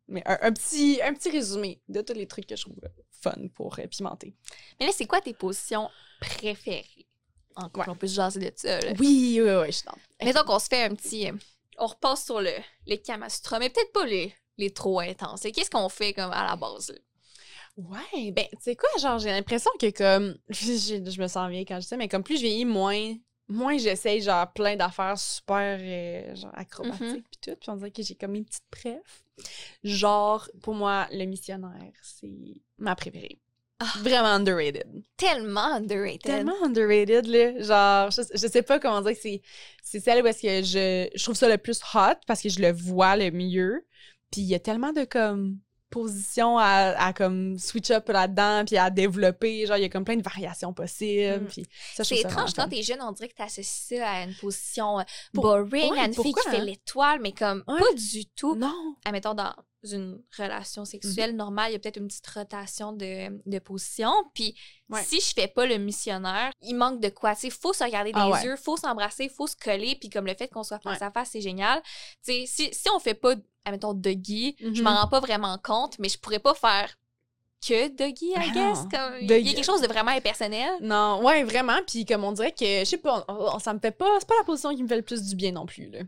Mais 0.07 0.21
un, 0.25 0.37
un 0.41 0.51
petit, 0.51 0.99
un 1.01 1.13
petit 1.13 1.29
résumé 1.29 1.81
de 1.87 2.01
tous 2.01 2.13
les 2.13 2.27
trucs 2.27 2.47
que 2.47 2.55
je 2.55 2.63
trouve 2.63 2.75
fun 3.21 3.47
pour 3.53 3.79
euh, 3.79 3.87
pimenter. 3.87 4.35
Mais 4.79 4.85
là, 4.87 4.91
c'est 4.93 5.07
quoi 5.07 5.21
tes 5.21 5.33
positions 5.33 5.89
préférées? 6.19 7.07
En 7.55 7.69
Ouais. 7.73 7.85
On 7.87 7.95
peut 7.95 8.07
se 8.07 8.15
jaser 8.15 8.39
de 8.39 8.51
ça. 8.55 8.79
Là. 8.81 8.93
Oui, 8.99 9.39
oui, 9.41 9.49
oui, 9.49 9.67
je 9.67 9.71
suis 9.71 9.85
dans. 9.85 9.95
Mettons 10.25 10.43
qu'on 10.43 10.59
se 10.59 10.67
fait 10.67 10.83
un 10.83 10.93
petit. 10.93 11.27
euh, 11.29 11.33
on 11.77 11.87
repasse 11.87 12.25
sur 12.25 12.41
le, 12.41 12.51
les 12.85 13.01
Kamasutra, 13.01 13.59
mais 13.59 13.69
peut-être 13.69 13.91
pas 13.93 14.05
les, 14.05 14.33
les 14.57 14.71
trop 14.73 14.99
intenses. 14.99 15.41
Qu'est-ce 15.41 15.69
qu'on 15.69 15.89
fait 15.89 16.13
comme 16.13 16.31
à 16.31 16.45
la 16.45 16.55
base? 16.55 16.89
là? 16.89 16.97
Ouais, 17.77 18.31
ben, 18.31 18.45
tu 18.51 18.57
sais 18.61 18.75
quoi, 18.75 18.89
genre, 18.99 19.19
j'ai 19.19 19.29
l'impression 19.31 19.71
que 19.79 19.89
comme. 19.91 20.37
je 20.49 21.21
me 21.21 21.27
sens 21.27 21.49
bien 21.49 21.61
quand 21.65 21.75
je 21.75 21.81
dis 21.81 21.87
ça, 21.87 21.97
mais 21.97 22.07
comme 22.07 22.23
plus 22.23 22.37
je 22.37 22.41
vieillis, 22.41 22.65
moins 22.65 23.15
moins 23.47 23.77
j'essaye 23.77 24.21
genre 24.23 24.51
plein 24.53 24.75
d'affaires 24.75 25.19
super 25.19 25.77
euh, 25.79 26.35
genre 26.35 26.51
acrobatiques 26.55 27.01
Mhm. 27.01 27.21
puis 27.21 27.39
tout, 27.41 27.55
puis 27.61 27.69
on 27.69 27.75
dirait 27.75 27.91
que 27.91 28.01
j'ai 28.01 28.15
comme 28.15 28.33
une 28.33 28.43
petite 28.45 28.63
préf. 28.71 29.23
Genre 29.83 30.49
pour 30.61 30.73
moi 30.73 31.07
le 31.11 31.25
missionnaire, 31.25 31.91
c'est 32.01 32.61
ma 32.79 32.95
préférée. 32.95 33.39
Ah. 33.79 33.85
Vraiment 33.99 34.29
underrated. 34.33 35.03
Tellement 35.17 35.75
underrated. 35.75 36.21
Tellement 36.23 36.55
underrated 36.63 37.27
là, 37.27 37.61
genre 37.61 38.09
je, 38.11 38.21
je 38.33 38.47
sais 38.47 38.63
pas 38.63 38.79
comment 38.79 39.01
dire 39.01 39.13
que 39.13 39.19
c'est 39.83 39.99
celle 39.99 40.23
où 40.23 40.27
est-ce 40.27 40.41
que 40.41 40.63
je 40.65 41.09
je 41.15 41.23
trouve 41.23 41.35
ça 41.35 41.49
le 41.49 41.57
plus 41.57 41.79
hot 41.93 42.15
parce 42.25 42.41
que 42.41 42.49
je 42.49 42.59
le 42.61 42.71
vois 42.71 43.15
le 43.15 43.29
mieux. 43.31 43.85
Puis 44.31 44.41
il 44.41 44.47
y 44.47 44.55
a 44.55 44.59
tellement 44.59 44.91
de 44.91 45.03
comme 45.03 45.59
positions 45.95 46.57
à, 46.57 46.93
à 46.97 47.13
comme 47.13 47.57
switch 47.57 47.89
up 47.91 48.09
là-dedans 48.09 48.63
puis 48.65 48.77
à 48.77 48.89
développer, 48.89 49.65
genre 49.65 49.77
il 49.77 49.83
y 49.83 49.85
a 49.85 49.89
comme 49.89 50.03
plein 50.03 50.17
de 50.17 50.23
variations 50.23 50.73
possibles 50.73 51.41
Mm. 51.41 51.47
puis 51.47 51.65
ça 51.95 52.03
C'est 52.03 52.17
étrange, 52.17 52.53
quand 52.53 52.67
t'es 52.67 52.83
jeune, 52.83 53.01
on 53.01 53.11
dirait 53.13 53.29
que 53.29 53.35
t'associes 53.35 53.97
ça 53.99 54.09
à 54.09 54.23
une 54.23 54.35
position 54.35 54.99
euh, 54.99 55.03
Pour- 55.33 55.43
boring, 55.43 55.91
ouais, 55.93 55.99
à 55.99 56.05
une 56.05 56.13
fille 56.13 56.33
qui 56.33 56.49
fait 56.49 56.57
hein? 56.57 56.63
l'étoile, 56.63 57.19
mais 57.21 57.31
comme 57.31 57.63
Ouais. 57.67 57.79
pas 57.79 57.93
du 57.95 58.25
tout. 58.25 58.55
Non. 58.55 58.73
Admettons, 59.05 59.33
dans 59.33 59.53
une 59.93 60.21
relation 60.37 60.85
sexuelle 60.85 61.31
Mhm. 61.31 61.37
normale, 61.37 61.69
il 61.69 61.73
y 61.73 61.75
a 61.75 61.79
peut-être 61.79 61.97
une 61.97 62.07
petite 62.07 62.27
rotation 62.27 62.93
de, 62.93 63.41
de 63.45 63.59
position. 63.59 64.11
Puis 64.33 64.55
Ouais. 64.89 65.03
si 65.03 65.19
je 65.19 65.33
fais 65.33 65.47
pas 65.47 65.65
le 65.65 65.77
missionnaire, 65.77 66.51
il 66.61 66.75
manque 66.75 66.99
de 67.01 67.09
quoi? 67.09 67.33
Il 67.43 67.51
faut 67.51 67.73
se 67.73 67.83
regarder 67.83 68.11
dans 68.11 68.19
Ah 68.21 68.25
les 68.27 68.31
ouais. 68.33 68.43
yeux, 68.45 68.55
faut 68.57 68.77
s'embrasser, 68.77 69.29
faut 69.29 69.47
se 69.47 69.55
coller. 69.55 69.95
Puis 69.99 70.09
comme 70.09 70.25
le 70.27 70.35
fait 70.35 70.47
qu'on 70.47 70.63
soit 70.63 70.79
face 70.79 70.99
Ouais. 70.99 71.05
à 71.07 71.11
face, 71.11 71.29
c'est 71.31 71.41
génial. 71.41 71.81
Tu 72.25 72.31
sais, 72.33 72.43
si, 72.45 72.73
si 72.73 72.89
on 72.89 72.99
fait 72.99 73.13
pas, 73.15 73.35
admettons, 73.65 73.93
Dougie, 73.93 74.55
je 74.59 74.67
Mhm. 74.67 74.81
m'en 74.83 74.95
rends 75.01 75.07
pas 75.07 75.19
vraiment 75.19 75.57
compte, 75.57 75.97
mais 75.99 76.09
je 76.09 76.17
pourrais 76.19 76.39
pas 76.39 76.53
faire 76.53 76.95
que 77.67 77.87
Dougie, 77.87 78.31
I 78.35 78.51
Ben 78.53 78.53
guess. 78.53 78.79
Comme, 78.91 79.15
il 79.21 79.27
y 79.31 79.33
a 79.49 79.53
quelque 79.55 79.65
chose 79.65 79.81
de 79.81 79.87
vraiment 79.87 80.11
impersonnel. 80.11 80.69
Non, 80.81 81.23
ouais, 81.23 81.43
vraiment. 81.43 81.79
Puis 81.87 82.05
comme 82.05 82.23
on 82.23 82.31
dirait 82.31 82.51
que, 82.51 82.63
je 82.79 82.83
sais 82.83 82.97
pas, 82.97 83.25
on- 83.27 83.55
on- 83.55 83.59
ça 83.59 83.73
me 83.73 83.79
fait 83.79 83.91
pas, 83.91 84.07
c'est 84.19 84.27
pas 84.27 84.35
la 84.37 84.43
position 84.43 84.75
qui 84.75 84.83
me 84.83 84.87
fait 84.87 84.97
le 84.97 85.01
plus 85.01 85.23
du 85.23 85.35
bien 85.35 85.51
non 85.51 85.65
plus, 85.65 85.89
là. 85.89 86.01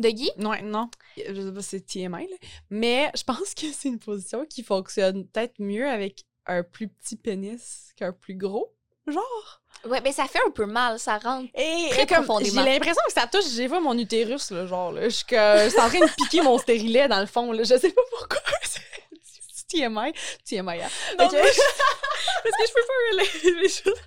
Dougie? 0.00 0.30
Ouais, 0.38 0.62
non. 0.62 0.90
Je 1.16 1.40
sais 1.40 1.52
pas 1.52 1.62
si 1.62 1.68
c'est 1.68 1.86
TMI, 1.86 2.28
là. 2.28 2.36
Mais 2.70 3.10
je 3.16 3.22
pense 3.22 3.54
que 3.54 3.66
c'est 3.72 3.88
une 3.88 3.98
position 3.98 4.44
qui 4.46 4.62
fonctionne 4.62 5.26
peut-être 5.26 5.54
mieux 5.58 5.88
avec 5.88 6.24
un 6.46 6.62
plus 6.62 6.88
petit 6.88 7.16
pénis 7.16 7.92
qu'un 7.96 8.12
plus 8.12 8.34
gros. 8.34 8.74
Genre. 9.06 9.62
Ouais, 9.86 10.00
ben 10.00 10.12
ça 10.12 10.26
fait 10.26 10.40
un 10.46 10.50
peu 10.50 10.66
mal, 10.66 10.98
ça 10.98 11.18
rentre. 11.18 11.48
Et 11.54 11.88
Très 11.90 12.06
comme, 12.06 12.24
profondément. 12.24 12.62
j'ai 12.64 12.70
l'impression 12.72 13.02
que 13.06 13.12
ça 13.12 13.26
touche, 13.26 13.48
j'ai 13.54 13.68
pas 13.68 13.80
mon 13.80 13.96
utérus, 13.96 14.50
là, 14.50 14.66
genre, 14.66 14.92
là. 14.92 15.08
Je 15.08 15.14
suis 15.14 15.36
en 15.36 15.88
train 15.88 16.00
de 16.06 16.14
piquer 16.16 16.42
mon 16.42 16.58
stérilet, 16.58 17.08
dans 17.08 17.20
le 17.20 17.26
fond, 17.26 17.50
là. 17.52 17.62
Je 17.62 17.76
sais 17.78 17.90
pas 17.92 18.02
pourquoi. 18.18 18.38
C'est 18.62 19.66
TMI. 19.68 20.12
TMI, 20.44 20.82
hein. 20.82 20.88
Non, 21.18 21.28
mais- 21.32 21.40
Parce 22.42 22.56
que 22.56 22.66
je 22.66 22.72
peux 22.74 22.86
pas 22.86 23.10
relayer 23.12 23.62
les 23.62 23.68
choses. 23.68 24.00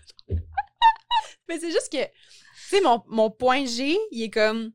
Mais 1.47 1.59
c'est 1.59 1.71
juste 1.71 1.91
que, 1.91 2.03
tu 2.03 2.11
sais, 2.69 2.81
mon, 2.81 3.01
mon 3.07 3.29
point 3.29 3.65
G, 3.65 3.97
il 4.11 4.23
est 4.23 4.29
comme. 4.29 4.71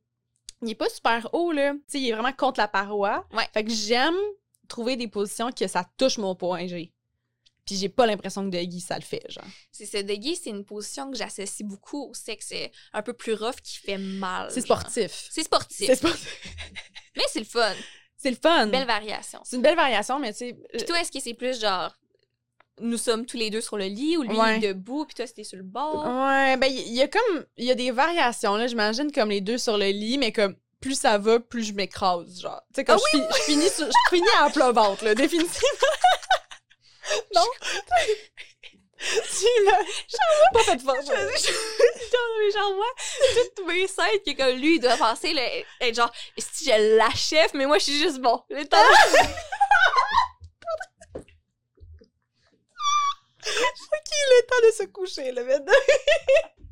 Il 0.63 0.71
est 0.71 0.75
pas 0.75 0.89
super 0.89 1.29
haut, 1.33 1.53
là. 1.53 1.73
Tu 1.73 1.81
sais, 1.87 2.01
il 2.01 2.09
est 2.09 2.13
vraiment 2.13 2.33
contre 2.33 2.61
la 2.61 2.69
paroi. 2.69 3.27
Ouais. 3.33 3.49
Fait 3.53 3.65
que 3.65 3.71
j'aime 3.71 4.17
trouver 4.69 4.97
des 4.97 5.09
positions 5.09 5.51
que 5.51 5.67
ça 5.67 5.85
touche 5.97 6.19
mon 6.19 6.35
point 6.35 6.67
G. 6.67 6.93
Puis 7.65 7.77
j'ai 7.77 7.91
pas 7.91 8.07
l'impression 8.07 8.49
que 8.49 8.57
de 8.57 8.63
Guy, 8.63 8.81
ça 8.81 8.97
le 8.97 9.03
fait, 9.03 9.23
genre. 9.29 9.45
C'est 9.71 9.85
ça, 9.85 9.99
c'est 9.99 10.51
une 10.51 10.65
position 10.65 11.11
que 11.11 11.19
j'associe 11.19 11.69
beaucoup 11.69 12.09
au 12.09 12.15
sexe 12.15 12.51
euh, 12.53 12.67
un 12.95 13.03
peu 13.03 13.13
plus 13.13 13.35
rough 13.35 13.57
qui 13.63 13.77
fait 13.77 13.99
mal. 13.99 14.51
C'est 14.51 14.63
sportif. 14.63 15.29
C'est 15.31 15.43
sportif. 15.43 15.87
C'est 15.87 15.97
sportif. 15.97 16.43
Mais 17.17 17.25
c'est 17.31 17.41
le 17.41 17.45
fun. 17.45 17.75
C'est 18.17 18.31
le 18.31 18.39
fun. 18.41 18.69
Belle 18.69 18.87
variation. 18.87 19.41
C'est 19.45 19.57
une 19.57 19.63
belle 19.63 19.77
variation, 19.77 20.19
mais 20.19 20.33
tu 20.33 20.39
sais. 20.39 20.57
Puis 20.73 20.85
toi, 20.87 20.99
est-ce 21.01 21.13
que 21.13 21.21
c'est 21.21 21.35
plus 21.35 21.61
genre 21.61 21.95
nous 22.81 22.99
sommes 22.99 23.27
tous 23.27 23.37
les 23.37 23.51
deux 23.51 23.61
sur 23.61 23.77
le 23.77 23.85
lit 23.87 24.17
ou 24.17 24.23
lui 24.23 24.37
Ouais. 24.37 24.59
debout 24.59 25.05
puis 25.05 25.15
toi 25.15 25.27
c'était 25.27 25.45
sur 25.45 25.57
le 25.59 25.65
bord? 25.65 26.05
Ouais, 26.05 26.57
ben, 26.57 26.67
il 26.67 26.93
y 26.95 27.03
a 27.03 27.09
comme. 27.09 27.45
Il 27.57 27.65
y 27.65 27.71
a 27.71 27.75
des 27.75 27.91
variations, 27.91 28.57
là. 28.57 28.67
J'imagine 28.67 29.11
comme 29.13 29.31
les 29.31 29.41
deux 29.41 29.59
sur 29.59 29.77
le 29.79 29.87
lit, 29.87 30.19
mais 30.19 30.33
comme. 30.33 30.55
Plus 30.81 30.95
ça 30.99 31.19
va, 31.19 31.41
plus 31.41 31.65
je 31.65 31.73
m'écrase, 31.73 32.41
genre. 32.41 32.63
Tu 32.73 32.77
sais, 32.77 32.85
quand 32.85 32.95
Ah 32.97 33.09
je, 33.13 33.19
fi- 33.19 33.25
je 33.37 33.43
finis 33.43 33.69
sur- 33.69 33.87
je 33.87 34.17
finis 34.17 34.29
à 34.41 34.49
plat 34.51 34.71
ventre, 34.71 35.05
là, 35.05 35.15
définitivement. 35.17 35.69
non? 37.35 37.43
tu 38.99 39.47
m'as... 39.65 40.53
Pas 40.53 40.61
fait 40.65 40.73
mais 40.85 42.51
genre 42.53 42.75
moi, 42.75 42.87
toutes 43.55 43.67
mes 43.67 43.87
scènes 43.87 44.21
que 44.27 44.37
comme 44.37 44.57
lui 44.61 44.75
il 44.77 44.81
doit 44.81 44.97
penser 44.97 45.33
là, 45.33 45.43
être 45.81 45.95
genre 45.95 46.13
si 46.37 46.65
je 46.65 46.97
l'achève 46.97 47.51
mais 47.55 47.67
moi 47.67 47.79
je 47.79 47.85
suis 47.85 47.99
juste 47.99 48.19
bon. 48.21 48.43
Le 48.51 48.65
temps 48.67 48.77
Il 53.51 54.33
est 54.39 54.47
temps 54.47 54.67
de 54.67 54.73
se 54.73 54.83
coucher, 54.93 55.33
là, 55.33 55.43
maintenant. 55.45 55.73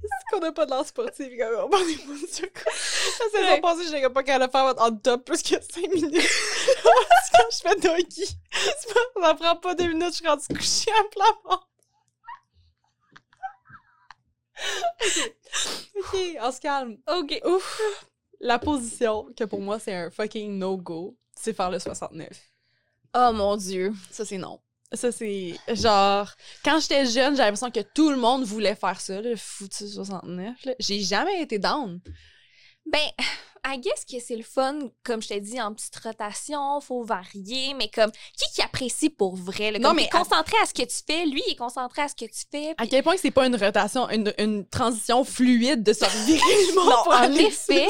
C'est 0.03 0.31
qu'on 0.31 0.41
n'a 0.41 0.53
pas 0.53 0.67
de 0.67 0.71
l'air 0.71 0.87
sportif, 0.87 1.27
quand. 1.39 1.65
On 1.65 1.69
parle 1.69 1.87
des 1.87 1.97
positions. 1.97 2.49
La 2.55 3.31
saison 3.31 3.53
Ouais. 3.55 3.61
passée, 3.61 3.85
j'étais 3.85 4.11
pas 4.11 4.23
capable 4.23 4.47
de 4.47 4.51
faire 4.59 4.75
en 4.85 4.97
top 4.97 5.25
plus 5.25 5.43
que 5.43 5.61
5 5.61 5.89
minutes. 5.93 6.13
Parce 6.85 7.31
que 7.31 7.39
je 7.53 7.57
fais 7.69 7.77
doggy, 7.77 8.39
pas- 8.53 9.23
ça 9.23 9.35
prend 9.35 9.57
pas 9.57 9.75
deux 9.75 9.89
minutes, 9.89 10.11
je 10.13 10.17
suis 10.17 10.27
rendue 10.29 10.47
couchée 10.49 10.91
à 10.93 11.05
plat. 11.11 11.61
OK, 15.99 16.17
on 16.41 16.53
se 16.53 16.61
calme. 16.61 16.99
OK. 17.09 17.41
Ouf. 17.45 17.81
La 18.41 18.59
position 18.59 19.29
que 19.37 19.45
pour 19.45 19.61
moi, 19.61 19.79
c'est 19.79 19.95
un 19.95 20.11
fucking 20.11 20.59
no-go, 20.59 21.17
c'est 21.35 21.55
faire 21.55 21.71
le 21.71 21.79
69. 21.79 22.29
Oh 23.15 23.31
mon 23.33 23.57
dieu. 23.57 23.93
Ça, 24.11 24.25
c'est 24.25 24.37
non. 24.39 24.61
Ça, 24.93 25.11
c'est 25.11 25.55
genre. 25.73 26.31
Quand 26.65 26.79
j'étais 26.81 27.07
jeune, 27.07 27.37
j'avais 27.37 27.51
l'impression 27.51 27.71
que 27.71 27.81
tout 27.95 28.11
le 28.11 28.17
monde 28.17 28.45
voulait 28.45 28.77
faire 28.77 29.01
ça, 29.01 29.21
le 29.21 29.37
foutu 29.37 29.89
69. 29.89 30.65
là. 30.65 30.73
J'ai 30.79 31.01
jamais 31.01 31.43
été 31.43 31.59
down. 31.59 32.01
Ben, 32.87 33.01
I 33.69 33.81
guess 33.81 34.05
que 34.05 34.21
c'est 34.21 34.37
le 34.37 34.45
fun, 34.45 34.79
comme 35.03 35.21
je 35.21 35.27
t'ai 35.27 35.41
dit, 35.41 35.61
en 35.61 35.75
petite 35.75 35.97
rotation, 35.97 36.81
faut 36.81 37.03
varier, 37.03 37.75
mais 37.75 37.89
comme, 37.89 38.13
qui 38.13 38.45
qui 38.55 38.63
apprécie 38.63 39.11
pour 39.11 39.35
vrai? 39.35 39.73
Là, 39.73 39.81
Non, 39.81 39.93
mais 39.93 40.09
concentré 40.09 40.57
à 40.63 40.67
ce 40.67 40.73
que 40.73 40.85
tu 40.85 40.97
fais, 41.05 41.27
lui, 41.27 41.43
il 41.49 41.53
est 41.53 41.57
concentré 41.57 42.03
à 42.03 42.09
ce 42.09 42.15
que 42.15 42.27
tu 42.27 42.45
fais. 42.49 42.75
À 42.79 42.87
quel 42.87 43.03
point 43.03 43.17
que 43.17 43.21
c'est 43.21 43.33
pas 43.33 43.45
une 43.47 43.57
rotation, 43.57 44.09
une, 44.11 44.33
une 44.39 44.65
transition 44.69 45.25
fluide 45.25 45.83
de 45.83 45.91
le 46.01 46.75
Non, 46.77 47.11
en 47.11 47.33
effet. 47.45 47.89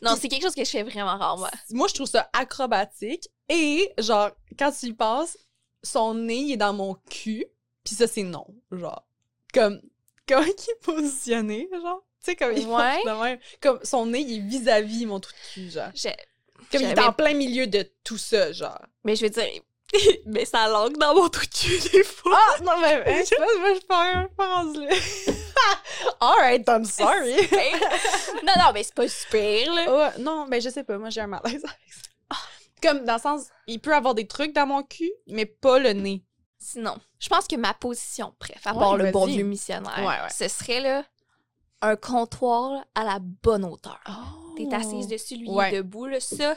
Non, 0.00 0.14
c'est 0.20 0.28
quelque 0.28 0.44
chose 0.44 0.54
que 0.54 0.64
je 0.64 0.70
fais 0.70 0.84
vraiment 0.84 1.18
rare, 1.18 1.38
moi. 1.38 1.50
Moi, 1.70 1.88
je 1.88 1.94
trouve 1.94 2.06
ça 2.06 2.30
acrobatique. 2.32 3.28
Et, 3.48 3.92
genre, 3.98 4.30
quand 4.56 4.70
tu 4.70 4.86
y 4.86 4.92
passes, 4.92 5.36
son 5.86 6.14
nez, 6.14 6.36
il 6.36 6.52
est 6.52 6.56
dans 6.56 6.72
mon 6.72 6.94
cul. 7.08 7.46
Puis 7.84 7.94
ça, 7.94 8.06
c'est 8.06 8.22
non. 8.24 8.46
Genre, 8.72 9.04
comme, 9.54 9.80
comment 10.28 10.42
il 10.42 10.50
est 10.50 10.80
positionné, 10.82 11.68
genre? 11.72 12.02
Tu 12.24 12.32
sais, 12.32 12.36
comme 12.36 12.52
il 12.56 12.66
Ouais. 12.66 13.02
de 13.04 13.22
même. 13.22 13.38
Comme 13.60 13.78
son 13.84 14.06
nez, 14.06 14.20
il 14.20 14.38
est 14.38 14.40
vis-à-vis 14.48 15.06
mon 15.06 15.20
trou 15.20 15.32
de 15.32 15.52
cul, 15.54 15.70
genre. 15.70 15.90
Je- 15.94 16.08
Comme 16.72 16.82
il 16.82 16.90
est 16.90 17.00
en 17.00 17.12
plein 17.12 17.34
milieu 17.34 17.66
de 17.68 17.88
tout 18.02 18.18
ça, 18.18 18.52
genre. 18.52 18.80
Mais 19.04 19.14
je 19.14 19.22
veux 19.24 19.30
dire, 19.30 19.46
mais 20.26 20.44
ça 20.44 20.66
langue 20.68 20.96
dans 20.98 21.14
mon 21.14 21.28
trou 21.28 21.44
de 21.46 21.50
cul 21.50 21.78
des 21.90 22.02
fois. 22.02 22.36
Ah, 22.36 22.62
non, 22.64 22.72
mais, 22.80 22.94
hein, 23.06 23.20
je 23.20 23.24
sais 23.26 23.36
pas, 23.86 24.24
je 24.74 24.80
là. 24.80 24.88
Alright, 26.20 26.68
I'm 26.68 26.84
sorry. 26.84 27.34
non, 28.42 28.52
non, 28.58 28.72
mais 28.74 28.82
c'est 28.82 28.94
pas 28.94 29.08
super, 29.08 29.72
là. 29.74 29.84
Oh, 30.16 30.20
non, 30.20 30.46
mais 30.48 30.60
je 30.60 30.68
sais 30.70 30.82
pas, 30.84 30.98
moi, 30.98 31.10
j'ai 31.10 31.20
un 31.20 31.26
malaise 31.28 31.64
avec 31.64 31.92
ça. 31.92 32.05
Comme, 32.82 33.04
dans 33.04 33.14
le 33.14 33.20
sens, 33.20 33.46
il 33.66 33.80
peut 33.80 33.94
avoir 33.94 34.14
des 34.14 34.26
trucs 34.26 34.52
dans 34.54 34.66
mon 34.66 34.82
cul, 34.82 35.10
mais 35.28 35.46
pas 35.46 35.78
le 35.78 35.92
nez. 35.92 36.24
Sinon, 36.58 36.96
je 37.18 37.28
pense 37.28 37.46
que 37.46 37.56
ma 37.56 37.74
position, 37.74 38.34
bref, 38.40 38.66
à 38.66 38.72
Ouais, 38.74 38.78
part 38.78 38.96
le 38.96 39.10
bon 39.10 39.26
vieux 39.26 39.44
missionnaire, 39.44 39.98
Ouais, 39.98 40.04
ouais. 40.06 40.30
ce 40.30 40.48
serait, 40.48 40.80
là, 40.80 41.04
un 41.82 41.96
comptoir 41.96 42.84
à 42.94 43.04
la 43.04 43.18
bonne 43.20 43.64
hauteur. 43.64 44.00
T'es 44.56 44.72
assise 44.74 45.06
dessus, 45.06 45.36
lui, 45.36 45.46
Oh. 45.50 45.60
Est 45.60 45.72
debout, 45.72 46.06
là, 46.06 46.18
ça, 46.20 46.56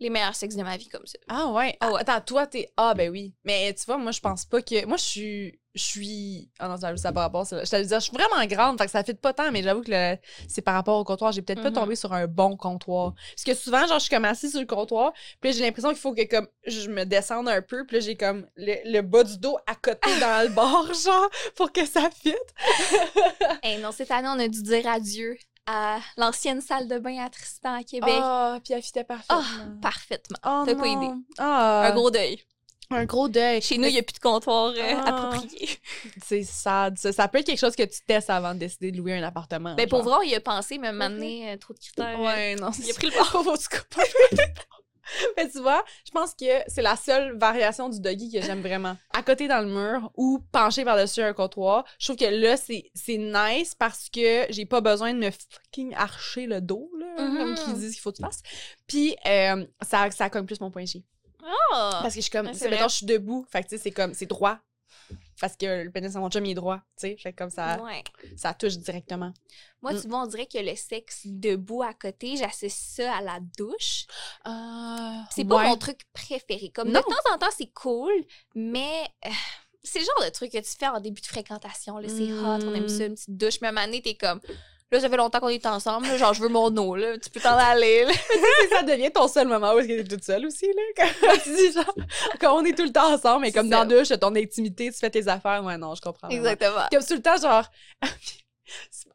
les 0.00 0.10
meilleurs 0.10 0.34
sexes 0.34 0.56
de 0.56 0.62
ma 0.62 0.76
vie 0.76 0.88
comme 0.88 1.06
ça. 1.06 1.18
Ah 1.28 1.46
ouais. 1.52 1.76
Ah 1.80 1.86
Ah, 1.88 1.92
ouais. 1.92 2.00
Attends, 2.00 2.20
toi, 2.22 2.46
t'es. 2.46 2.72
Ah, 2.76 2.94
ben 2.94 3.10
oui. 3.10 3.34
Mais 3.44 3.72
tu 3.74 3.84
vois, 3.86 3.98
moi, 3.98 4.12
je 4.12 4.20
pense 4.20 4.44
pas 4.44 4.62
que. 4.62 4.84
Moi, 4.86 4.96
je 4.96 5.02
suis. 5.04 5.59
Je 5.74 5.82
suis. 5.84 6.50
Ah 6.58 6.66
non, 6.68 6.76
ça 6.76 6.96
ça 6.96 7.12
par 7.12 7.22
rapport 7.22 7.42
à 7.42 7.44
ça. 7.44 7.62
Je 7.64 7.70
t'allais 7.70 7.84
dire, 7.86 8.00
je 8.00 8.04
suis 8.06 8.12
vraiment 8.12 8.44
grande, 8.46 8.76
fait 8.78 8.86
que 8.86 8.90
ça 8.90 9.04
fait 9.04 9.14
pas 9.14 9.32
tant, 9.32 9.52
mais 9.52 9.62
j'avoue 9.62 9.82
que 9.82 9.90
le- 9.92 10.16
c'est 10.48 10.62
par 10.62 10.74
rapport 10.74 10.98
au 10.98 11.04
comptoir. 11.04 11.30
J'ai 11.30 11.42
peut-être 11.42 11.62
pas 11.62 11.70
tombé 11.70 11.94
sur 11.94 12.12
un 12.12 12.26
bon 12.26 12.56
comptoir. 12.56 13.14
Parce 13.36 13.44
que 13.44 13.54
souvent, 13.54 13.86
genre, 13.86 13.98
je 14.00 14.04
suis 14.06 14.10
comme 14.10 14.24
assise 14.24 14.50
sur 14.50 14.60
le 14.60 14.66
comptoir, 14.66 15.12
puis 15.40 15.52
j'ai 15.52 15.60
l'impression 15.64 15.90
qu'il 15.90 15.98
faut 15.98 16.12
que, 16.12 16.22
comme, 16.28 16.48
je 16.66 16.88
me 16.90 17.04
descende 17.04 17.48
un 17.48 17.62
peu, 17.62 17.86
puis 17.86 18.00
j'ai 18.00 18.16
comme 18.16 18.46
le, 18.56 18.74
le 18.84 19.00
bas 19.02 19.22
du 19.22 19.38
dos 19.38 19.56
à 19.68 19.76
côté 19.76 20.10
dans 20.18 20.42
le 20.48 20.52
bord, 20.52 20.92
genre, 21.04 21.28
pour 21.54 21.70
que 21.72 21.86
ça 21.86 22.10
fitte. 22.10 22.36
Hey, 23.62 23.78
non, 23.82 23.92
cette 23.92 24.10
année, 24.10 24.28
on 24.28 24.38
a 24.38 24.48
dû 24.48 24.62
dire 24.62 24.86
adieu 24.88 25.36
à 25.66 25.98
l'ancienne 26.16 26.60
salle 26.60 26.88
de 26.88 26.98
bain 26.98 27.18
à 27.24 27.30
Tristan 27.30 27.74
à 27.74 27.84
Québec. 27.84 28.10
Ah, 28.20 28.58
puis 28.64 28.74
elle 28.74 28.82
fitait 28.82 29.04
parfaitement. 29.04 29.44
Parfaitement. 29.80 30.38
Oh, 30.44 30.62
T'as 30.66 30.74
pas 30.74 30.86
idée. 30.88 31.10
Ah, 31.38 31.86
Un 31.86 31.94
gros 31.94 32.10
deuil. 32.10 32.42
Un 32.90 33.04
gros 33.04 33.28
deuil. 33.28 33.62
Chez 33.62 33.78
nous, 33.78 33.86
il 33.86 33.92
n'y 33.92 33.98
a 33.98 34.02
plus 34.02 34.14
de 34.14 34.18
comptoir 34.18 34.72
euh, 34.76 34.94
Ah. 34.96 35.08
approprié. 35.28 35.68
C'est 36.24 36.42
sad. 36.42 36.98
Ça, 36.98 37.12
ça 37.12 37.28
peut 37.28 37.38
être 37.38 37.46
quelque 37.46 37.58
chose 37.60 37.76
que 37.76 37.82
tu 37.84 38.00
testes 38.06 38.30
avant 38.30 38.54
de 38.54 38.58
décider 38.60 38.90
de 38.92 38.96
louer 38.98 39.14
un 39.14 39.22
appartement. 39.22 39.74
Ben, 39.76 39.88
pour 39.88 40.02
vrai, 40.02 40.26
y 40.26 40.34
a 40.34 40.40
pensé, 40.40 40.78
mais 40.78 40.92
m'amener 40.92 41.56
trop 41.58 41.72
de 41.74 41.78
critères. 41.78 42.18
euh, 42.20 42.24
Ouais, 42.24 42.54
non. 42.56 42.70
Il 42.82 42.90
a 42.90 42.94
pris 42.94 43.06
le 43.06 43.12
bord. 43.12 43.30
Peu. 43.90 44.02
Mais 45.36 45.48
tu 45.50 45.58
vois, 45.60 45.84
je 46.06 46.12
pense 46.12 46.34
que 46.34 46.44
c'est 46.68 46.82
la 46.82 46.94
seule 46.94 47.36
variation 47.36 47.88
du 47.88 47.98
doggy 47.98 48.30
que 48.30 48.40
j'aime 48.42 48.60
vraiment. 48.60 48.96
À 49.12 49.24
côté 49.24 49.48
dans 49.48 49.58
le 49.60 49.66
mur 49.66 50.12
ou 50.16 50.38
penché 50.52 50.84
par-dessus 50.84 51.20
un 51.20 51.32
comptoir, 51.32 51.84
je 51.98 52.06
trouve 52.06 52.16
que 52.16 52.26
là, 52.32 52.56
c'est 52.56 52.92
c'est 52.94 53.16
nice 53.18 53.74
parce 53.74 54.08
que 54.08 54.46
j'ai 54.50 54.66
pas 54.66 54.80
besoin 54.80 55.12
de 55.12 55.18
me 55.18 55.30
fucking 55.32 55.94
archer 55.96 56.46
le 56.46 56.60
dos, 56.60 56.88
là, 56.96 57.06
comme 57.16 57.50
Mhm. 57.50 57.54
qu'ils 57.56 57.74
disent 57.74 57.92
qu'il 57.94 58.00
faut 58.02 58.12
que 58.12 58.18
tu 58.18 58.22
fasses. 58.22 58.42
Puis, 58.86 59.16
euh, 59.26 59.66
ça, 59.82 60.08
ça 60.12 60.30
cogne 60.30 60.46
plus 60.46 60.60
mon 60.60 60.70
point 60.70 60.84
G. 60.84 61.02
Ah! 61.44 61.98
Parce 62.02 62.14
que 62.14 62.20
je 62.20 62.22
suis 62.22 62.30
comme, 62.30 62.52
c'est 62.54 62.68
mettons, 62.70 62.88
je 62.88 62.94
suis 62.96 63.06
debout. 63.06 63.46
Fait 63.50 63.62
que, 63.62 63.68
tu 63.68 63.76
sais, 63.76 63.82
c'est 63.82 63.90
comme, 63.90 64.14
c'est 64.14 64.26
droit. 64.26 64.58
Parce 65.40 65.56
que 65.56 65.84
le 65.84 65.90
pénis 65.90 66.14
à 66.14 66.20
mon 66.20 66.28
chum, 66.28 66.44
il 66.44 66.50
est 66.50 66.54
droit, 66.54 66.76
tu 66.98 67.08
sais. 67.08 67.16
Fait 67.16 67.32
que 67.32 67.38
comme 67.38 67.48
ça, 67.50 67.80
Ouais. 67.82 68.04
ça 68.36 68.52
touche 68.52 68.76
directement. 68.76 69.32
Moi, 69.80 69.94
Mm. 69.94 70.00
tu 70.02 70.08
vois, 70.08 70.22
on 70.22 70.26
dirait 70.26 70.46
que 70.46 70.58
le 70.58 70.76
sexe 70.76 71.22
debout 71.24 71.82
à 71.82 71.94
côté, 71.94 72.36
j'associe 72.36 72.72
ça 72.96 73.16
à 73.16 73.22
la 73.22 73.38
douche. 73.56 74.04
C'est 75.30 75.44
pas 75.46 75.56
Ouais. 75.56 75.68
mon 75.68 75.76
truc 75.76 76.00
préféré. 76.12 76.70
Comme 76.74 76.88
Non. 76.90 77.00
de 77.00 77.04
temps 77.04 77.32
en 77.34 77.38
temps, 77.38 77.50
c'est 77.56 77.72
cool, 77.72 78.12
mais 78.54 79.04
euh, 79.26 79.30
c'est 79.82 80.00
le 80.00 80.04
genre 80.04 80.24
de 80.26 80.30
truc 80.30 80.52
que 80.52 80.58
tu 80.58 80.76
fais 80.78 80.88
en 80.88 81.00
début 81.00 81.22
de 81.22 81.26
fréquentation. 81.26 81.96
là. 81.98 82.08
C'est 82.08 82.30
hot, 82.32 82.58
on 82.68 82.74
aime 82.74 82.88
ça, 82.88 83.06
une 83.06 83.14
petite 83.14 83.36
douche. 83.36 83.60
Moment 83.62 83.84
donné, 83.86 84.02
t'es 84.02 84.14
comme. 84.14 84.40
Là, 84.92 84.98
ça 85.00 85.08
fait 85.08 85.16
longtemps 85.16 85.38
qu'on 85.38 85.48
est 85.48 85.64
ensemble. 85.66 86.08
là, 86.08 86.16
genre, 86.16 86.34
je 86.34 86.42
veux 86.42 86.48
mon 86.48 86.76
eau, 86.76 86.96
là. 86.96 87.16
Tu 87.18 87.30
peux 87.30 87.38
t'en 87.38 87.56
aller, 87.56 88.06
là. 88.06 88.12
Ça 88.72 88.82
devient 88.82 89.12
ton 89.12 89.28
seul 89.28 89.46
moment 89.46 89.72
où 89.74 89.78
est-ce 89.78 89.86
que 89.86 90.02
t'es 90.02 90.04
toute 90.04 90.24
seule 90.24 90.44
aussi, 90.46 90.66
là. 90.66 90.82
Quand 91.22 91.32
tu 91.44 91.54
dis, 91.54 91.72
genre, 91.72 91.94
quand 92.40 92.60
on 92.60 92.64
est 92.64 92.76
tout 92.76 92.82
le 92.82 92.92
temps 92.92 93.14
ensemble, 93.14 93.42
mais 93.42 93.52
comme 93.52 93.68
dans 93.68 93.86
t'as 93.86 94.18
ton 94.18 94.34
intimité, 94.34 94.90
tu 94.90 94.98
fais 94.98 95.10
tes 95.10 95.28
affaires. 95.28 95.62
Ouais, 95.64 95.76
non, 95.78 95.94
je 95.94 96.00
comprends. 96.00 96.26
vraiment. 96.26 96.42
Exactement. 96.42 96.88
Comme 96.90 97.04
tout 97.04 97.14
le 97.14 97.22
temps, 97.22 97.36
genre, 97.36 97.64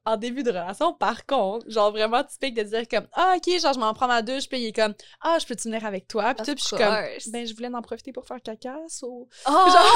en 0.05 0.15
début 0.15 0.43
de 0.43 0.49
relation, 0.49 0.93
par 0.93 1.25
contre, 1.25 1.69
genre 1.69 1.91
vraiment 1.91 2.23
typique 2.23 2.53
de 2.53 2.63
dire 2.63 2.87
comme, 2.89 3.07
ah, 3.11 3.35
ok, 3.35 3.59
genre, 3.59 3.73
je 3.73 3.79
m'en 3.79 3.93
prends 3.93 4.07
ma 4.07 4.21
douche, 4.21 4.47
puis 4.47 4.59
il 4.61 4.67
est 4.67 4.75
comme, 4.75 4.93
ah, 5.21 5.37
je 5.41 5.45
peux-tu 5.45 5.67
venir 5.67 5.85
avec 5.85 6.07
toi? 6.07 6.33
Puis 6.35 6.45
tout, 6.45 6.53
puis 6.55 6.63
je 6.63 6.67
suis 6.67 6.77
comme, 6.77 7.33
ben, 7.33 7.45
je 7.45 7.53
voulais 7.53 7.69
en 7.73 7.81
profiter 7.81 8.13
pour 8.13 8.25
faire 8.25 8.41
caca, 8.41 8.77
so. 8.87 9.27
Oh! 9.45 9.51
Genre, 9.51 9.93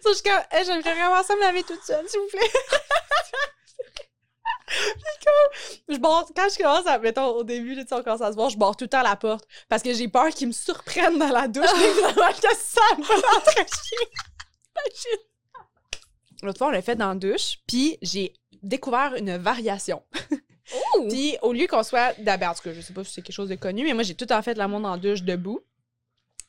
so, 0.00 0.10
je 0.10 0.14
suis 0.14 0.22
comme, 0.22 0.42
Hey, 0.52 0.64
j'aimerais 0.64 0.94
vraiment 0.94 1.22
ça 1.24 1.34
me 1.34 1.40
laver 1.40 1.64
toute 1.64 1.82
seule, 1.82 2.08
s'il 2.08 2.20
vous 2.20 2.28
plaît. 2.28 2.50
Je 5.88 5.98
barre, 5.98 6.26
quand 6.34 6.48
je 6.50 6.56
commence 6.58 6.86
à, 6.86 6.98
mettons, 6.98 7.28
au 7.36 7.44
début, 7.44 7.74
là, 7.74 7.84
on 7.90 8.02
commence 8.02 8.22
à 8.22 8.30
se 8.30 8.36
voir, 8.36 8.50
je 8.50 8.58
barre 8.58 8.76
tout 8.76 8.84
le 8.84 8.88
temps 8.88 9.02
la 9.02 9.16
porte 9.16 9.46
parce 9.68 9.82
que 9.82 9.92
j'ai 9.92 10.08
peur 10.08 10.28
qu'ils 10.28 10.48
me 10.48 10.52
surprennent 10.52 11.18
dans 11.18 11.28
la 11.28 11.48
douche, 11.48 11.64
que 11.72 12.56
ça 12.56 12.80
me. 12.98 13.04
L'autre 16.42 16.58
fois, 16.58 16.68
on 16.68 16.70
l'a 16.70 16.82
fait 16.82 16.96
dans 16.96 17.08
la 17.08 17.14
douche, 17.14 17.58
puis 17.66 17.98
j'ai 18.02 18.34
découvert 18.62 19.14
une 19.14 19.36
variation. 19.36 20.02
Ouh! 20.96 21.08
Puis 21.08 21.36
au 21.42 21.52
lieu 21.52 21.66
qu'on 21.66 21.82
soit 21.82 22.18
d'abord, 22.20 22.50
en 22.50 22.54
tout 22.54 22.62
cas, 22.62 22.72
je 22.72 22.80
sais 22.80 22.92
pas 22.92 23.04
si 23.04 23.12
c'est 23.12 23.22
quelque 23.22 23.34
chose 23.34 23.48
de 23.48 23.54
connu, 23.54 23.84
mais 23.84 23.92
moi, 23.94 24.02
j'ai 24.02 24.14
tout 24.14 24.30
en 24.32 24.42
fait 24.42 24.54
l'amour 24.54 24.80
dans 24.80 24.92
la 24.92 24.98
douche 24.98 25.22
debout. 25.22 25.60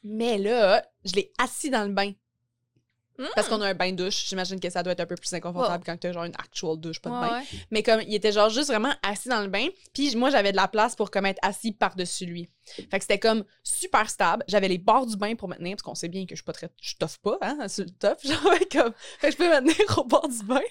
Mais 0.03 0.38
là, 0.38 0.86
je 1.03 1.13
l'ai 1.13 1.34
assis 1.38 1.70
dans 1.70 1.84
le 1.84 1.91
bain. 1.91 2.13
Parce 3.36 3.47
qu'on 3.47 3.61
a 3.61 3.68
un 3.68 3.74
bain 3.74 3.91
de 3.91 4.03
douche. 4.03 4.26
J'imagine 4.28 4.59
que 4.59 4.70
ça 4.70 4.84
doit 4.84 4.93
être 4.93 4.99
un 4.99 5.05
peu 5.05 5.16
plus 5.16 5.34
inconfortable 5.34 5.84
quand 5.86 5.97
t'as 5.97 6.11
genre 6.11 6.26
une 6.26 6.36
actual 6.36 6.78
douche, 6.78 6.99
pas 7.01 7.09
de 7.09 7.16
bain. 7.16 7.39
Ouais. 7.39 7.45
Mais 7.72 7.84
comme, 7.84 8.01
il 8.01 8.13
était 8.13 8.32
genre 8.32 8.49
juste 8.49 8.68
vraiment 8.68 8.93
assis 9.03 9.30
dans 9.30 9.41
le 9.41 9.47
bain. 9.47 9.68
Puis 9.93 10.16
moi, 10.16 10.30
j'avais 10.30 10.51
de 10.51 10.57
la 10.57 10.68
place 10.68 10.95
pour 10.95 11.11
comme 11.11 11.26
être 11.26 11.39
assis 11.41 11.72
par-dessus 11.72 12.26
lui. 12.26 12.49
Fait 12.66 12.97
que 12.97 13.01
c'était 13.01 13.20
comme 13.20 13.43
super 13.63 14.09
stable. 14.09 14.43
J'avais 14.47 14.68
les 14.68 14.78
bords 14.78 15.05
du 15.05 15.18
bain 15.18 15.36
pour 15.36 15.47
me 15.47 15.55
tenir, 15.55 15.76
parce 15.76 15.84
qu'on 15.84 15.95
sait 15.95 16.07
bien 16.07 16.26
que 16.26 16.32
je 16.32 16.38
suis 16.38 16.43
pas 16.43 16.53
très. 16.53 16.70
Je 16.82 16.95
toffe 16.95 17.18
pas, 17.20 17.38
hein, 17.41 17.68
sur 17.68 17.86
le 17.86 17.91
top. 17.91 18.20
Fait 18.22 18.72
comme. 18.72 18.93
Fait 19.20 19.28
que 19.28 19.34
je 19.34 19.38
peux 19.38 19.49
me 19.49 19.59
tenir 19.59 19.97
au 19.97 20.03
bord 20.03 20.28
du 20.28 20.43
bain. 20.43 20.61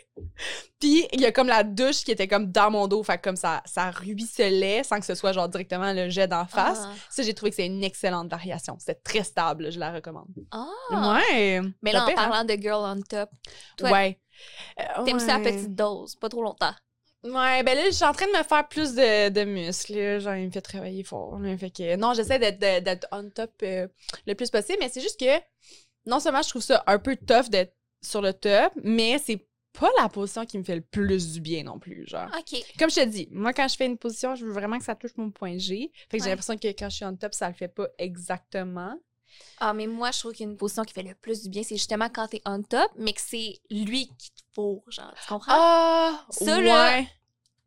Puis 0.80 1.06
il 1.12 1.20
y 1.20 1.26
a 1.26 1.32
comme 1.32 1.48
la 1.48 1.62
douche 1.62 2.04
qui 2.04 2.10
était 2.10 2.28
comme 2.28 2.50
dans 2.50 2.70
mon 2.70 2.88
dos. 2.88 3.02
Fait 3.02 3.18
que 3.18 3.22
comme 3.22 3.36
ça, 3.36 3.62
ça 3.64 3.90
ruisselait 3.90 4.82
sans 4.82 5.00
que 5.00 5.06
ce 5.06 5.14
soit 5.14 5.32
genre 5.32 5.48
directement 5.48 5.92
le 5.92 6.08
jet 6.08 6.28
d'en 6.28 6.46
face. 6.46 6.82
Ah. 6.82 6.92
Ça, 7.10 7.22
j'ai 7.22 7.34
trouvé 7.34 7.50
que 7.50 7.56
c'est 7.56 7.66
une 7.66 7.84
excellente 7.84 8.30
variation. 8.30 8.76
C'était 8.78 9.00
très 9.00 9.24
stable, 9.24 9.70
je 9.70 9.78
la 9.78 9.92
recommande. 9.92 10.28
Ah. 10.50 10.66
Ouais. 10.90 11.60
Mais 11.82 11.92
là, 11.92 12.04
en 12.04 12.08
hein? 12.08 12.12
parlant 12.14 12.44
de 12.44 12.54
girl 12.54 12.84
on 12.84 13.00
top, 13.02 13.30
toi, 13.76 13.90
Ouais. 13.90 14.18
T'aimes 15.04 15.20
ça 15.20 15.36
à 15.36 15.38
ouais. 15.38 15.52
petite 15.52 15.74
dose, 15.74 16.16
pas 16.16 16.28
trop 16.28 16.42
longtemps. 16.42 16.74
Ouais, 17.24 17.62
ben 17.62 17.74
là, 17.74 17.84
je 17.86 17.90
suis 17.94 18.04
en 18.04 18.12
train 18.12 18.26
de 18.26 18.36
me 18.36 18.42
faire 18.42 18.68
plus 18.68 18.94
de, 18.94 19.30
de 19.30 19.44
muscles. 19.44 20.20
Genre, 20.20 20.34
il 20.34 20.46
me 20.46 20.50
fait 20.50 20.60
travailler 20.60 21.02
fort. 21.02 21.38
là. 21.38 21.56
Fait 21.56 21.70
que, 21.70 21.96
non, 21.96 22.12
j'essaie 22.14 22.38
d'être, 22.38 23.06
on 23.12 23.30
top 23.30 23.50
euh, 23.62 23.88
le 24.26 24.34
plus 24.34 24.50
possible, 24.50 24.78
mais 24.80 24.90
c'est 24.90 25.00
juste 25.00 25.18
que 25.18 25.40
non 26.06 26.20
seulement 26.20 26.42
je 26.42 26.50
trouve 26.50 26.62
ça 26.62 26.84
un 26.86 26.98
peu 26.98 27.16
tough 27.16 27.48
d'être 27.48 27.74
sur 28.02 28.20
le 28.20 28.34
top, 28.34 28.72
mais 28.82 29.18
c'est 29.18 29.46
pas 29.72 29.88
la 29.98 30.08
position 30.10 30.44
qui 30.44 30.58
me 30.58 30.62
fait 30.64 30.76
le 30.76 30.82
plus 30.82 31.32
du 31.32 31.40
bien 31.40 31.64
non 31.64 31.78
plus, 31.78 32.06
genre. 32.06 32.28
OK. 32.38 32.60
Comme 32.78 32.90
je 32.90 32.96
te 32.96 33.04
dis, 33.06 33.26
moi, 33.32 33.52
quand 33.54 33.66
je 33.68 33.76
fais 33.76 33.86
une 33.86 33.96
position, 33.98 34.34
je 34.34 34.44
veux 34.44 34.52
vraiment 34.52 34.78
que 34.78 34.84
ça 34.84 34.94
touche 34.94 35.16
mon 35.16 35.30
point 35.30 35.56
G. 35.56 35.90
Fait 36.10 36.18
que 36.18 36.24
j'ai 36.24 36.30
l'impression 36.30 36.58
que 36.58 36.68
quand 36.68 36.90
je 36.90 36.96
suis 36.96 37.04
on 37.06 37.16
top, 37.16 37.32
ça 37.34 37.48
le 37.48 37.54
fait 37.54 37.68
pas 37.68 37.88
exactement. 37.98 38.94
Ah, 39.60 39.72
mais 39.72 39.86
moi, 39.86 40.10
je 40.10 40.18
trouve 40.18 40.32
qu'il 40.32 40.44
y 40.46 40.48
a 40.48 40.52
une 40.52 40.56
position 40.56 40.82
qui 40.84 40.92
fait 40.92 41.02
le 41.02 41.14
plus 41.14 41.42
du 41.42 41.48
bien, 41.48 41.62
c'est 41.62 41.76
justement 41.76 42.08
quand 42.08 42.28
t'es 42.28 42.42
on 42.44 42.62
top, 42.62 42.90
mais 42.96 43.12
que 43.12 43.20
c'est 43.20 43.60
lui 43.70 44.08
qui 44.18 44.30
te 44.32 44.42
fourre, 44.54 44.82
genre. 44.88 45.12
Tu 45.20 45.28
comprends? 45.28 45.52
Ah! 45.54 46.24
Ça, 46.30 46.60
là- 46.60 46.96
ouais. 46.98 47.08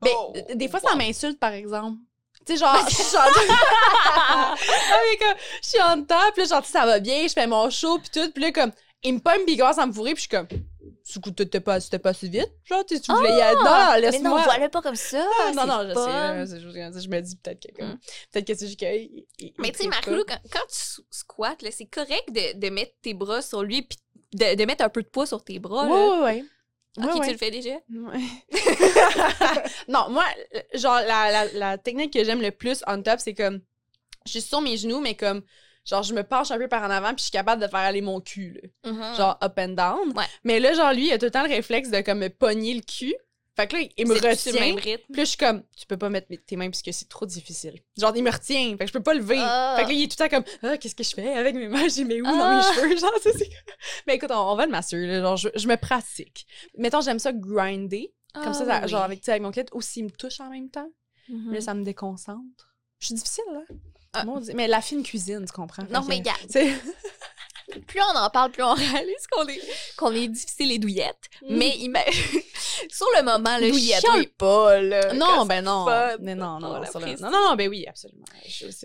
Ben, 0.01 0.11
Oh, 0.15 0.33
des 0.53 0.67
fois, 0.67 0.79
ça 0.79 0.95
m'insulte, 0.95 1.39
par 1.39 1.53
exemple. 1.53 1.97
Tu 2.45 2.53
sais, 2.53 2.59
genre, 2.59 2.77
je 2.89 2.93
suis 2.95 3.17
Ah, 3.17 4.55
comme, 5.19 5.37
je 5.63 5.67
suis 5.67 5.81
en 5.81 6.03
top, 6.03 6.33
puis 6.33 6.43
là, 6.43 6.47
genre, 6.49 6.65
ça 6.65 6.85
va 6.85 6.99
bien, 6.99 7.27
je 7.27 7.33
fais 7.33 7.47
mon 7.47 7.69
show, 7.69 7.97
puis 7.99 8.09
tout, 8.13 8.31
puis 8.31 8.43
là, 8.43 8.51
comme, 8.51 8.71
il 9.03 9.15
me 9.15 9.19
pomme, 9.19 9.43
puis 9.45 9.59
à 9.61 9.85
me 9.85 9.91
fourrer, 9.93 10.13
puis 10.13 10.23
je 10.23 10.29
suis 10.29 10.37
comme, 10.37 10.47
coup, 11.21 11.31
t'étais 11.31 11.59
pas, 11.61 11.79
c'était 11.79 11.99
pas 11.99 12.13
si 12.13 12.27
vite, 12.29 12.51
genre, 12.65 12.85
tu 12.85 12.99
tu 12.99 13.11
voulais 13.13 13.29
y 13.29 13.41
aller, 13.41 13.55
non, 13.55 13.61
Ah! 13.65 13.91
mais 13.95 14.01
non, 14.01 14.11
laisse-moi. 14.11 14.41
voilà 14.43 14.69
pas 14.69 14.81
comme 14.81 14.95
ça. 14.95 15.25
Ah, 15.41 15.51
non, 15.55 15.65
non, 15.65 15.87
je 15.87 15.93
sais, 16.45 16.59
je 17.01 17.09
me 17.09 17.19
dis 17.21 17.35
peut-être 17.37 17.65
que, 17.65 17.75
comme, 17.77 17.91
Mm. 17.93 17.99
peut-être 18.33 18.47
que 18.47 18.53
c'est 18.55 18.67
juste 18.67 18.79
que. 18.79 18.85
Mais 19.61 19.71
tu 19.71 19.83
sais, 19.83 19.89
pas. 19.89 20.01
quand, 20.03 20.39
quand 20.51 20.65
tu 20.69 21.01
squattes, 21.09 21.61
là, 21.61 21.69
c'est 21.71 21.85
correct 21.85 22.25
de, 22.31 22.59
de 22.59 22.69
mettre 22.69 22.91
tes 23.01 23.13
bras 23.13 23.41
sur 23.41 23.63
lui, 23.63 23.83
puis 23.83 23.97
de, 24.33 24.55
de 24.55 24.65
mettre 24.65 24.83
un 24.83 24.89
peu 24.89 25.01
de 25.01 25.07
poids 25.07 25.25
sur 25.25 25.43
tes 25.43 25.59
bras. 25.59 25.85
Ouais, 25.85 25.89
là. 25.89 26.19
ouais, 26.19 26.23
ouais. 26.25 26.43
Ok, 26.99 27.03
Ouais, 27.05 27.11
tu 27.13 27.19
ouais. 27.19 27.31
le 27.31 27.37
fais 27.37 27.51
déjà? 27.51 27.75
Ouais. 27.89 28.19
non, 29.87 30.09
moi, 30.09 30.25
genre, 30.73 30.95
la, 31.01 31.31
la, 31.31 31.45
la 31.53 31.77
technique 31.77 32.11
que 32.13 32.23
j'aime 32.23 32.41
le 32.41 32.51
plus 32.51 32.83
on 32.87 33.01
top, 33.01 33.19
c'est 33.19 33.33
comme, 33.35 33.61
je 34.25 34.31
suis 34.31 34.41
sur 34.41 34.61
mes 34.61 34.77
genoux, 34.77 34.99
mais 34.99 35.15
comme, 35.15 35.41
genre, 35.87 36.03
je 36.03 36.13
me 36.13 36.23
penche 36.23 36.51
un 36.51 36.57
peu 36.57 36.67
par 36.67 36.83
en 36.83 36.89
avant, 36.89 37.09
puis 37.09 37.17
je 37.19 37.23
suis 37.23 37.31
capable 37.31 37.61
de 37.61 37.67
faire 37.67 37.79
aller 37.79 38.01
mon 38.01 38.19
cul, 38.21 38.59
là. 38.83 38.91
Mhm. 38.91 39.15
Genre, 39.15 39.37
up 39.43 39.53
and 39.57 39.69
down. 39.69 40.13
Ouais. 40.15 40.25
Mais 40.43 40.59
là, 40.59 40.73
genre, 40.73 40.93
lui, 40.93 41.07
il 41.07 41.13
a 41.13 41.17
tout 41.17 41.25
le 41.25 41.31
temps 41.31 41.43
le 41.43 41.49
réflexe 41.49 41.89
de, 41.89 42.01
comme, 42.01 42.19
me 42.19 42.29
pogner 42.29 42.73
le 42.73 42.81
cul. 42.81 43.15
Fait 43.55 43.65
que 43.67 43.75
là, 43.75 43.83
il 43.97 44.07
me 44.07 44.13
le 44.13 44.19
retient. 44.29 44.53
même 44.53 44.75
rythme? 44.75 45.01
Puis 45.07 45.15
là, 45.17 45.23
je 45.23 45.29
suis 45.29 45.37
comme, 45.37 45.63
tu 45.75 45.87
peux 45.87 45.97
pas 45.97 46.09
mettre 46.09 46.27
tes 46.45 46.55
mains 46.55 46.69
puisque 46.69 46.93
c'est 46.93 47.09
trop 47.09 47.25
difficile. 47.25 47.73
Genre, 47.97 48.13
il 48.15 48.21
me 48.23 48.29
retient. 48.29 48.69
Fait 48.77 48.85
que 48.85 48.87
je 48.87 48.93
peux 48.93 49.01
pas 49.01 49.15
lever. 49.15 49.39
Ah. 49.39 49.73
Fait 49.79 49.83
que 49.85 49.87
là, 49.89 49.93
il 49.95 50.03
est 50.03 50.07
tout 50.15 50.15
le 50.23 50.29
temps 50.29 50.35
comme, 50.35 50.43
ah, 50.61 50.77
qu'est-ce 50.77 50.93
que 50.93 51.03
je 51.03 51.09
fais 51.15 51.33
avec 51.33 51.55
mes 51.55 51.67
mains? 51.67 51.87
J'ai 51.87 52.03
mes 52.03 52.21
où 52.21 52.25
dans 52.25 52.31
Ah. 52.39 52.57
mes 52.57 52.75
cheveux? 52.75 52.97
Genre, 52.99 53.11
ça, 53.19 53.31
c'est. 53.35 53.49
Mais 54.05 54.13
écoute, 54.17 54.29
on, 54.31 54.37
on 54.51 54.55
va 54.55 54.65
le 54.67 54.71
masser, 54.71 54.97
là. 55.07 55.21
Genre, 55.21 55.37
je, 55.37 55.49
je 55.55 55.67
me 55.67 55.75
pratique. 55.75 56.45
Mettons, 56.77 57.01
j'aime 57.01 57.17
ça 57.17 57.31
grinder. 57.33 58.13
Comme 58.35 58.53
ça, 58.53 58.63
ça- 58.65 58.81
Ah, 58.83 58.85
genre, 58.87 59.01
avec, 59.01 59.27
avec 59.27 59.41
mon 59.41 59.49
clit, 59.49 59.63
aussi, 59.71 60.01
il 60.01 60.03
me 60.03 60.11
touche 60.11 60.39
en 60.39 60.51
même 60.51 60.69
temps. 60.69 60.87
Mhm. 61.27 61.53
Là, 61.55 61.61
ça 61.61 61.73
me 61.73 61.83
déconcentre. 61.83 62.75
Je 62.99 63.07
suis 63.07 63.15
difficile, 63.15 63.43
là. 63.51 63.61
Ah. 64.21 64.25
Maudit. 64.25 64.53
Mais 64.53 64.67
la 64.67 64.81
fine 64.81 65.03
cuisine, 65.03 65.45
tu 65.45 65.51
comprends? 65.53 65.83
Non, 65.89 66.03
mais 66.07 66.21
sais, 66.49 66.73
plus 67.87 67.99
on 68.01 68.17
en 68.17 68.29
parle, 68.29 68.51
plus 68.51 68.63
on 68.63 68.73
réalise 68.73 69.27
qu'on 69.31 69.47
est, 69.47 69.61
qu'on 69.97 70.11
est 70.13 70.27
difficile 70.27 70.71
et 70.71 70.79
douillette. 70.79 71.19
Mais 71.49 71.69
ima- 71.77 72.03
sur 72.89 73.07
le 73.17 73.23
moment, 73.23 73.57
le 73.59 73.69
Douillette, 73.69 74.03
oui. 74.15 74.27
pas, 74.37 74.79
là. 74.81 75.13
Non, 75.13 75.45
ben 75.45 75.63
non. 75.63 75.85
fun. 75.85 76.15
Mais 76.21 76.35
non, 76.35 76.45
On 76.45 76.59
non, 76.59 76.67
non, 76.73 76.79
l'apprécie. 76.79 77.21
non, 77.21 77.29
non, 77.31 77.49
non, 77.49 77.55
ben 77.55 77.69
oui, 77.69 77.85
absolument. 77.87 78.25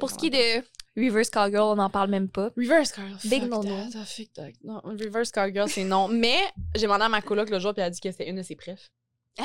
Pour 0.01 0.11
ce 0.11 0.17
qui 0.17 0.27
est 0.27 0.31
de 0.31 0.65
Reverse 0.97 1.31
Cowgirl, 1.31 1.63
on 1.63 1.77
n'en 1.77 1.91
parle 1.91 2.11
même 2.11 2.29
pas. 2.29 2.51
Reverse 2.57 2.93
Cowgirl. 2.93 3.19
Big 3.25 3.41
fuck 3.43 3.51
no 3.51 3.63
that, 3.63 3.69
no. 3.99 4.05
fuck 4.05 4.33
that. 4.35 4.49
Non, 4.65 4.81
Reverse 4.85 5.31
Cowgirl, 5.31 5.69
c'est 5.69 5.85
non. 5.85 6.09
Mais 6.13 6.41
j'ai 6.75 6.83
demandé 6.83 7.05
à 7.05 7.09
ma 7.09 7.23
coloc 7.23 7.49
le 7.51 7.59
jour, 7.59 7.73
puis 7.73 7.81
elle 7.81 7.87
a 7.87 7.91
dit 7.91 8.01
que 8.01 8.11
c'était 8.11 8.29
une 8.29 8.37
de 8.37 8.43
ses 8.43 8.57
préfs. 8.57 8.91
Ah! 9.39 9.45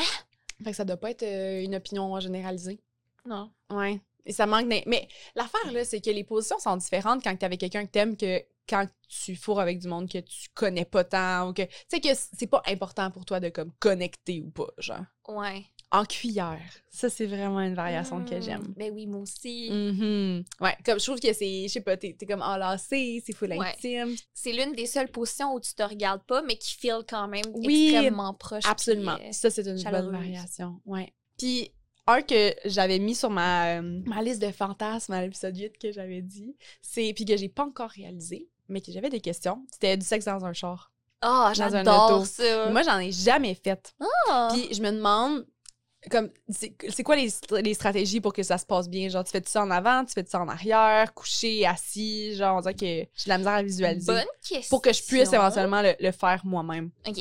Fait 0.64 0.72
que 0.72 0.76
ça 0.76 0.84
doit 0.86 0.98
pas 0.98 1.12
être 1.12 1.24
euh, 1.24 1.62
une 1.62 1.76
opinion 1.76 2.20
généralisée. 2.20 2.80
Non. 3.26 3.52
Ouais. 3.70 4.02
Et 4.28 4.34
ça 4.34 4.46
manque 4.46 4.68
d'in- 4.70 4.82
Mais 4.86 5.08
l'affaire, 5.36 5.72
là, 5.72 5.84
c'est 5.86 6.02
que 6.02 6.10
les 6.12 6.24
positions 6.24 6.60
sont 6.60 6.78
différentes 6.78 7.24
quand 7.24 7.36
t'es 7.36 7.46
avec 7.46 7.60
quelqu'un 7.60 7.86
que 7.86 7.92
t'aimes 7.92 8.16
que 8.18 8.44
quand 8.70 8.86
tu 9.08 9.36
fourres 9.38 9.62
avec 9.62 9.80
du 9.80 9.88
monde 9.88 10.10
que 10.10 10.18
tu 10.20 10.50
connais 10.54 10.84
pas 10.86 11.04
tant 11.06 11.50
ou 11.50 11.54
que. 11.54 11.62
Tu 11.64 11.70
sais 11.88 12.02
que 12.02 12.10
c'est 12.38 12.48
pas 12.48 12.62
important 12.68 13.10
pour 13.10 13.24
toi 13.26 13.40
de 13.40 13.48
comme 13.50 13.72
connecter 13.80 14.42
ou 14.42 14.50
pas, 14.52 14.68
genre. 14.78 15.06
Ouais. 15.30 15.64
En 15.90 16.04
cuillère. 16.04 16.60
Ça, 16.90 17.10
c'est 17.10 17.28
vraiment 17.28 17.62
une 17.62 17.74
variation 17.76 18.26
que 18.26 18.36
Mm. 18.36 18.42
j'aime. 18.42 18.74
Ben 18.76 18.92
oui, 18.94 19.08
moi 19.08 19.22
aussi. 19.22 19.70
Mhm. 19.72 20.44
Ouais, 20.60 20.76
comme 20.86 21.00
je 21.00 21.06
trouve 21.06 21.20
que 21.22 21.32
c'est, 21.32 21.64
je 21.64 21.72
sais 21.72 21.80
pas, 21.80 21.96
t'es, 21.96 22.14
t'es 22.20 22.26
comme 22.26 22.42
enlacé, 22.42 23.24
c'est 23.26 23.32
full 23.34 23.54
Ouais. 23.54 23.68
intime. 23.70 24.14
C'est 24.34 24.52
l'une 24.52 24.74
des 24.74 24.86
seules 24.86 25.08
positions 25.10 25.54
où 25.54 25.62
tu 25.62 25.74
te 25.74 25.84
regardes 25.84 26.24
pas, 26.24 26.42
mais 26.42 26.58
qui 26.58 26.76
feel 26.76 27.06
quand 27.08 27.30
même 27.30 27.46
Oui, 27.54 27.92
extrêmement 27.94 28.34
proche. 28.34 28.66
Absolument. 28.68 29.16
puis, 29.16 29.28
euh, 29.28 29.32
Ça, 29.32 29.50
c'est 29.50 29.66
une 29.66 29.82
bonne 29.82 30.12
variation. 30.12 30.82
Ouais. 30.86 31.14
Puis, 31.38 31.72
un 32.08 32.22
que 32.22 32.54
j'avais 32.66 33.00
mis 33.00 33.16
sur 33.16 33.30
ma, 33.30 33.78
euh, 33.80 34.02
ma 34.06 34.22
liste 34.22 34.42
de 34.42 34.52
fantasmes 34.52 35.14
à 35.14 35.22
l'épisode 35.22 35.58
8 35.58 35.78
que 35.78 35.92
j'avais 35.92 36.22
dit, 36.22 36.56
c'est, 36.82 37.12
puis 37.14 37.26
que 37.26 37.36
j'ai 37.38 37.50
pas 37.50 37.64
encore 37.64 37.90
réalisé, 37.90 38.48
mais 38.70 38.82
que 38.82 38.92
j'avais 38.92 39.10
des 39.10 39.22
questions, 39.22 39.66
c'était 39.72 39.98
du 39.98 40.06
sexe 40.06 40.26
dans 40.26 40.44
un 40.46 40.54
char. 40.54 40.92
Ah, 41.22 41.48
un 41.50 41.54
j'adore 41.54 42.26
ça. 42.26 42.70
Moi, 42.70 42.84
j'en 42.84 43.00
ai 43.00 43.12
jamais 43.12 43.56
fait. 43.56 43.94
Ah. 44.30 44.50
Puis, 44.54 44.74
je 44.74 44.82
me 44.82 44.92
demande 44.92 45.46
comme, 46.12 46.30
c'est 46.50 47.04
quoi 47.04 47.16
les, 47.16 47.28
les 47.62 47.74
stratégies 47.74 48.22
pour 48.22 48.32
que 48.32 48.44
ça 48.44 48.58
se 48.58 48.66
passe 48.66 48.88
bien? 48.88 49.10
Genre, 49.10 49.24
tu 49.24 49.32
fais 49.32 49.42
ça 49.46 49.64
en 49.64 49.72
avant, 49.72 50.06
tu 50.06 50.14
fais 50.14 50.24
ça 50.26 50.40
en 50.40 50.48
arrière, 50.48 51.14
couché, 51.14 51.66
assis? 51.66 52.36
Genre, 52.36 52.56
on 52.56 52.62
dirait 52.62 52.76
que 52.76 52.86
j'ai 52.86 53.24
de 53.26 53.30
la 53.30 53.38
misère 53.40 53.54
à 53.54 53.64
visualiser. 53.64 54.14
Bonne 54.14 54.26
question. 54.48 54.70
Pour 54.70 54.82
que 54.82 54.94
je 54.94 55.04
puisse 55.04 55.34
éventuellement 55.34 55.82
le, 55.82 55.96
le 56.00 56.12
faire 56.12 56.42
moi-même. 56.46 56.92
OK. 57.08 57.18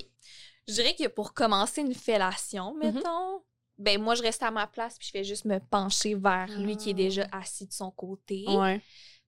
Je 0.69 0.75
dirais 0.75 0.95
que 0.97 1.09
pour 1.09 1.33
commencer 1.33 1.81
une 1.81 1.95
fellation, 1.95 2.75
Mhm. 2.75 2.93
mettons, 2.95 3.41
ben 3.79 4.01
moi, 4.01 4.15
je 4.15 4.23
reste 4.23 4.43
à 4.43 4.51
ma 4.51 4.67
place 4.67 4.99
puis 4.99 5.07
je 5.07 5.13
fais 5.13 5.25
juste 5.25 5.45
me 5.45 5.59
pencher 5.59 6.15
vers 6.15 6.49
lui 6.59 6.77
qui 6.77 6.91
est 6.91 6.95
Ah. 6.95 6.97
déjà 6.97 7.27
assis 7.33 7.67
de 7.67 7.73
son 7.73 7.91
côté. 7.91 8.45
Ouais. 8.49 8.81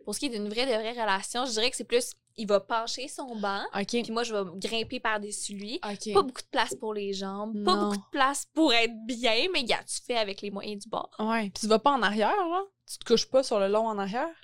Pour 0.04 0.14
ce 0.14 0.20
qui 0.20 0.26
est 0.26 0.30
d'une 0.30 0.48
vraie 0.48 0.64
de 0.64 0.72
vraie 0.72 0.92
relation, 0.92 1.44
je 1.44 1.50
dirais 1.52 1.70
que 1.70 1.76
c'est 1.76 1.84
plus, 1.84 2.12
il 2.36 2.46
va 2.46 2.60
pencher 2.60 3.08
son 3.08 3.36
banc, 3.36 3.62
puis 3.86 4.10
moi, 4.10 4.22
je 4.22 4.32
vais 4.34 4.50
grimper 4.56 5.00
par-dessus 5.00 5.52
lui. 5.54 5.78
Pas 5.80 6.22
beaucoup 6.22 6.40
de 6.40 6.46
place 6.50 6.74
pour 6.76 6.94
les 6.94 7.12
jambes, 7.12 7.62
pas 7.64 7.76
beaucoup 7.76 7.96
de 7.98 8.10
place 8.10 8.46
pour 8.54 8.72
être 8.72 8.94
bien, 9.06 9.48
mais 9.52 9.64
gars, 9.64 9.82
tu 9.84 10.00
fais 10.06 10.16
avec 10.16 10.40
les 10.40 10.50
moyens 10.50 10.84
du 10.84 10.88
bord. 10.88 11.10
Ouais. 11.18 11.50
Puis 11.50 11.60
tu 11.60 11.66
vas 11.66 11.78
pas 11.78 11.92
en 11.92 12.02
arrière, 12.02 12.34
là? 12.36 12.62
Tu 12.90 12.96
te 12.98 13.04
couches 13.04 13.28
pas 13.28 13.42
sur 13.42 13.58
le 13.60 13.68
long 13.68 13.86
en 13.86 13.98
arrière? 13.98 14.34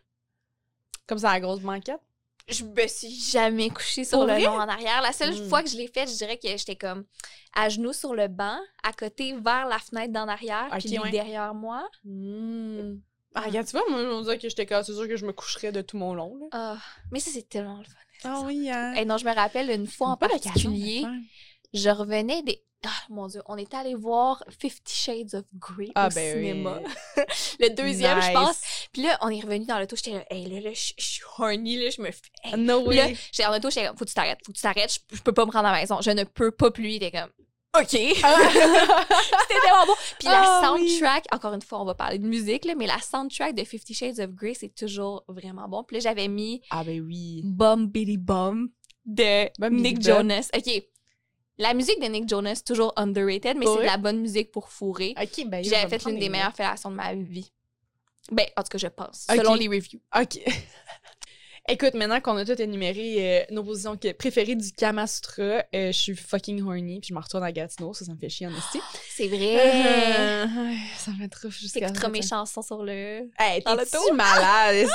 Comme 1.07 1.19
ça, 1.19 1.33
la 1.33 1.41
grosse 1.41 1.61
banquette? 1.61 2.01
Je 2.47 2.62
me 2.62 2.86
suis 2.86 3.11
jamais 3.11 3.70
couchée 3.70 4.05
sur 4.05 4.26
le 4.26 4.34
long 4.45 4.53
en 4.53 4.68
arrière. 4.68 5.01
La 5.01 5.12
seule 5.12 5.32
Mm. 5.34 5.49
fois 5.49 5.62
que 5.62 5.70
je 5.70 5.76
l'ai 5.76 5.88
fait, 5.88 6.07
je 6.07 6.14
dirais 6.16 6.36
que 6.36 6.47
j'étais 6.49 6.76
comme 6.76 7.05
à 7.55 7.68
genoux 7.70 7.92
sur 7.95 8.14
le 8.14 8.28
banc, 8.28 8.59
à 8.82 8.92
côté 8.92 9.32
vers 9.32 9.66
la 9.66 9.78
fenêtre 9.78 10.12
d'en 10.12 10.28
arrière, 10.28 10.68
Ok, 10.72 10.80
puis 10.80 10.99
ouais. 10.99 11.11
derrière 11.11 11.55
moi. 11.55 11.88
Hmm. 12.05 12.97
Ah, 13.34 13.40
regarde, 13.40 13.66
tu 13.66 13.72
vois, 13.76 13.84
moi, 13.88 13.99
on 14.01 14.20
dirait 14.22 14.38
que 14.38 14.49
j'étais 14.49 14.66
comme, 14.66 14.82
c'est 14.84 14.92
sûr 14.92 15.09
que 15.09 15.16
je 15.16 15.24
me 15.26 15.32
coucherais 15.32 15.72
de 15.72 15.80
tout 15.80 15.97
mon 15.97 16.14
long, 16.14 16.36
là. 16.38 16.47
Ah, 16.53 16.78
mais 17.11 17.18
ça, 17.18 17.30
c'est 17.32 17.49
tellement 17.49 17.78
le 17.78 17.84
fun. 17.84 17.90
Ah 18.24 18.42
oui, 18.45 18.70
hein? 18.70 18.92
Et 18.95 19.05
non, 19.05 19.16
je 19.18 19.24
me 19.24 19.34
rappelle 19.34 19.70
une 19.70 19.86
fois 19.86 20.09
en 20.09 20.16
particulier. 20.16 21.05
Je 21.75 21.91
revenais 21.91 22.43
des. 22.43 22.62
Ah, 22.87 22.91
mon 23.09 23.27
Dieu, 23.29 23.41
on 23.47 23.57
était 23.57 23.77
allé 23.79 23.95
voir 23.95 24.45
Fifty 24.61 24.95
Shades 24.95 25.35
of 25.35 25.45
Grey 25.55 25.89
Ah, 25.95 26.09
au 26.09 26.14
ben 26.14 26.37
oui. 26.37 26.49
cinéma. 26.49 26.81
le 27.61 27.68
deuxième, 27.70 28.20
je 28.20 28.31
pense. 28.33 28.61
Puis 28.93 29.03
là, 29.03 29.16
on 29.22 29.31
est 29.31 29.41
revenu 29.41 29.64
dans 29.64 29.79
l'auto. 29.79 29.97
J'étais 29.97 30.12
là, 30.12 30.25
hey, 30.31 30.45
là, 30.51 30.61
là, 30.61 30.70
je 30.75 30.93
suis 31.03 31.22
horny, 31.39 31.77
là, 31.83 31.89
je 31.89 32.03
me 32.03 32.11
fais. 32.11 32.20
hey. 32.43 32.59
No 32.59 32.85
Puis 32.87 32.97
là, 32.99 33.07
way. 33.07 33.16
j'étais 33.33 33.47
en 33.49 33.57
auto, 33.57 33.70
j'étais 33.70 33.87
comme, 33.87 33.97
faut 33.97 34.05
que 34.05 34.11
tu 34.11 34.14
t'arrêtes, 34.14 34.39
faut 34.45 34.53
que 34.53 34.57
tu 34.59 34.62
t'arrêtes, 34.62 35.01
je, 35.11 35.16
je 35.16 35.22
peux 35.22 35.33
pas 35.33 35.47
me 35.47 35.51
rendre 35.51 35.66
à 35.68 35.72
la 35.72 35.81
maison, 35.81 36.01
je 36.03 36.11
ne 36.11 36.25
peux 36.25 36.51
pas 36.51 36.70
plus. 36.70 36.91
Il 36.91 37.03
était 37.03 37.11
comme, 37.11 37.31
OK. 37.81 37.89
C'était 37.89 38.20
tellement 38.20 39.87
bon. 39.87 39.95
Puis 40.18 40.29
la 40.29 40.43
Ah, 40.62 40.72
oui. 40.75 40.91
soundtrack, 40.91 41.25
encore 41.33 41.55
une 41.55 41.62
fois, 41.62 41.81
on 41.81 41.85
va 41.87 41.95
parler 41.95 42.18
de 42.18 42.27
musique, 42.27 42.66
là, 42.66 42.75
mais 42.77 42.87
la 42.87 42.99
soundtrack 43.01 43.55
de 43.55 43.64
Fifty 43.64 43.95
Shades 43.95 44.20
of 44.20 44.31
Grey, 44.33 44.53
c'est 44.53 44.75
toujours 44.75 45.25
vraiment 45.29 45.68
bon. 45.68 45.85
Puis 45.85 45.97
là, 45.97 46.01
j'avais 46.01 46.29
mis 46.29 46.61
ah, 46.70 46.85
ben 46.85 47.01
oui. 47.01 47.41
Bum 47.45 47.87
Bitty 47.89 48.18
Bum 48.18 48.68
de 49.07 49.49
Bum 49.59 49.75
Nick. 49.75 50.03
Jonas. 50.03 50.51
OK. 50.55 50.83
La 51.59 51.73
musique 51.73 52.01
de 52.01 52.07
Nick 52.07 52.29
Jonas, 52.29 52.63
toujours 52.67 52.93
underrated, 52.97 53.57
mais 53.57 53.67
c'est 53.67 53.83
de 53.83 53.87
la 53.87 53.97
bonne 53.97 54.21
musique 54.21 54.51
pour 54.51 54.69
fourrer. 54.69 55.15
OK, 55.21 55.47
ben 55.47 55.63
J'avais 55.63 55.87
vais 55.87 55.99
fait 55.99 56.09
l'une 56.09 56.19
des 56.19 56.29
meilleures 56.29 56.55
fellations 56.55 56.91
de 56.91 56.97
ma 56.97 57.15
vie. 57.15 57.53
Ben, 58.33 58.47
en 58.57 58.63
tout 58.63 58.69
cas, 58.71 58.79
je 58.79 58.87
pense, 58.89 59.27
selon 59.29 59.55
les 59.55 59.69
reviews. 59.69 60.01
OK. 60.19 60.41
Écoute, 61.69 61.95
maintenant 61.95 62.21
qu'on 62.21 62.37
a 62.37 62.45
tout 62.45 62.61
énuméré 62.61 63.41
euh, 63.41 63.45
nos 63.51 63.65
positions 63.65 63.97
préférées 64.19 64.55
du 64.55 64.71
Kama 64.73 65.07
Sutra, 65.07 65.43
euh, 65.43 65.63
je 65.73 65.93
suis 65.93 66.15
fucking 66.15 66.61
horny, 66.63 67.01
puis 67.01 67.09
je 67.09 67.15
me 67.15 67.21
retourne 67.21 67.43
à 67.43 67.53
Gatineau, 67.53 67.95
ça, 67.95 68.05
ça 68.05 68.13
me 68.13 68.19
fait 68.19 68.29
chier 68.29 68.47
en 68.47 68.55
esti. 68.55 68.81
C'est 69.17 69.29
vrai. 69.29 69.57
Euh, 69.61 70.47
ça 70.97 71.12
me 71.12 71.29
trop 71.29 71.49
jusqu'à... 71.49 71.81
T'écouteras 71.81 72.09
mes 72.09 72.23
chansons 72.23 72.62
sur 72.62 72.83
le... 72.83 73.31
Hey, 73.39 73.62
t'es-tu 73.62 73.77
l'auto? 73.79 74.12
malade? 74.15 74.89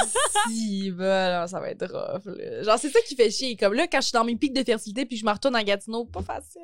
si, 0.49 0.91
bah, 0.91 1.39
non, 1.41 1.47
ça 1.47 1.59
va 1.61 1.69
être 1.69 1.85
rough, 1.87 2.25
là. 2.35 2.63
Genre, 2.63 2.77
c'est 2.77 2.89
ça 2.89 2.99
qui 3.01 3.15
fait 3.15 3.29
chier. 3.31 3.55
Comme 3.55 3.73
là, 3.75 3.87
quand 3.87 4.01
je 4.01 4.07
suis 4.07 4.13
dans 4.13 4.25
mes 4.25 4.35
pics 4.35 4.53
de 4.53 4.63
fertilité, 4.63 5.05
puis 5.05 5.15
je 5.15 5.25
me 5.25 5.31
retourne 5.31 5.55
à 5.55 5.63
Gatineau, 5.63 6.03
pas 6.05 6.21
facile. 6.21 6.61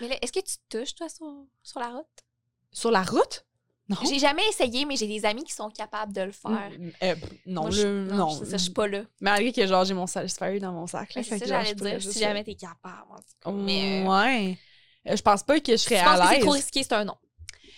Mais 0.00 0.06
là, 0.08 0.16
est-ce 0.22 0.32
que 0.32 0.38
tu 0.40 0.56
te 0.68 0.78
touches, 0.78 0.94
toi, 0.94 1.08
sur, 1.08 1.26
sur 1.64 1.80
la 1.80 1.88
route? 1.88 2.06
Sur 2.70 2.90
la 2.92 3.02
route? 3.02 3.44
Non. 3.88 3.96
J'ai 4.08 4.18
jamais 4.18 4.42
essayé, 4.48 4.86
mais 4.86 4.96
j'ai 4.96 5.06
des 5.08 5.26
amis 5.26 5.44
qui 5.44 5.52
sont 5.52 5.68
capables 5.70 6.12
de 6.12 6.22
le 6.22 6.32
faire. 6.32 6.70
Mm, 6.78 6.90
euh, 7.02 7.14
pff, 7.16 7.30
non, 7.46 7.62
Moi, 7.62 7.70
je, 7.70 7.86
non. 8.14 8.30
c'est 8.30 8.46
ça, 8.46 8.56
je 8.56 8.62
suis 8.62 8.72
pas 8.72 8.86
là. 8.88 9.02
Malgré 9.20 9.52
que, 9.52 9.66
genre, 9.66 9.84
j'ai 9.84 9.92
mon 9.94 10.06
Satisfyer 10.06 10.58
dans 10.60 10.72
mon 10.72 10.86
sac. 10.86 11.12
là, 11.14 11.22
c'est 11.22 11.38
ça, 11.38 11.44
j'allais 11.44 11.74
dire, 11.74 12.00
si 12.00 12.18
jamais 12.18 12.44
t'es 12.44 12.54
capable. 12.54 13.10
en 13.10 13.16
tout 13.16 13.22
cas. 13.42 13.50
euh, 13.50 13.52
Mais, 13.52 14.02
euh, 14.06 14.08
Ouais. 14.08 14.52
Euh, 14.52 14.54
Je 15.06 15.22
pense 15.22 15.42
pas 15.42 15.60
que 15.60 15.72
je 15.72 15.76
serais 15.76 15.96
à 15.96 16.16
c'est 16.16 16.34
l'aise. 16.34 16.42
trop 16.42 16.52
risqué, 16.52 16.82
c'est 16.82 16.94
un 16.94 17.04
non? 17.04 17.16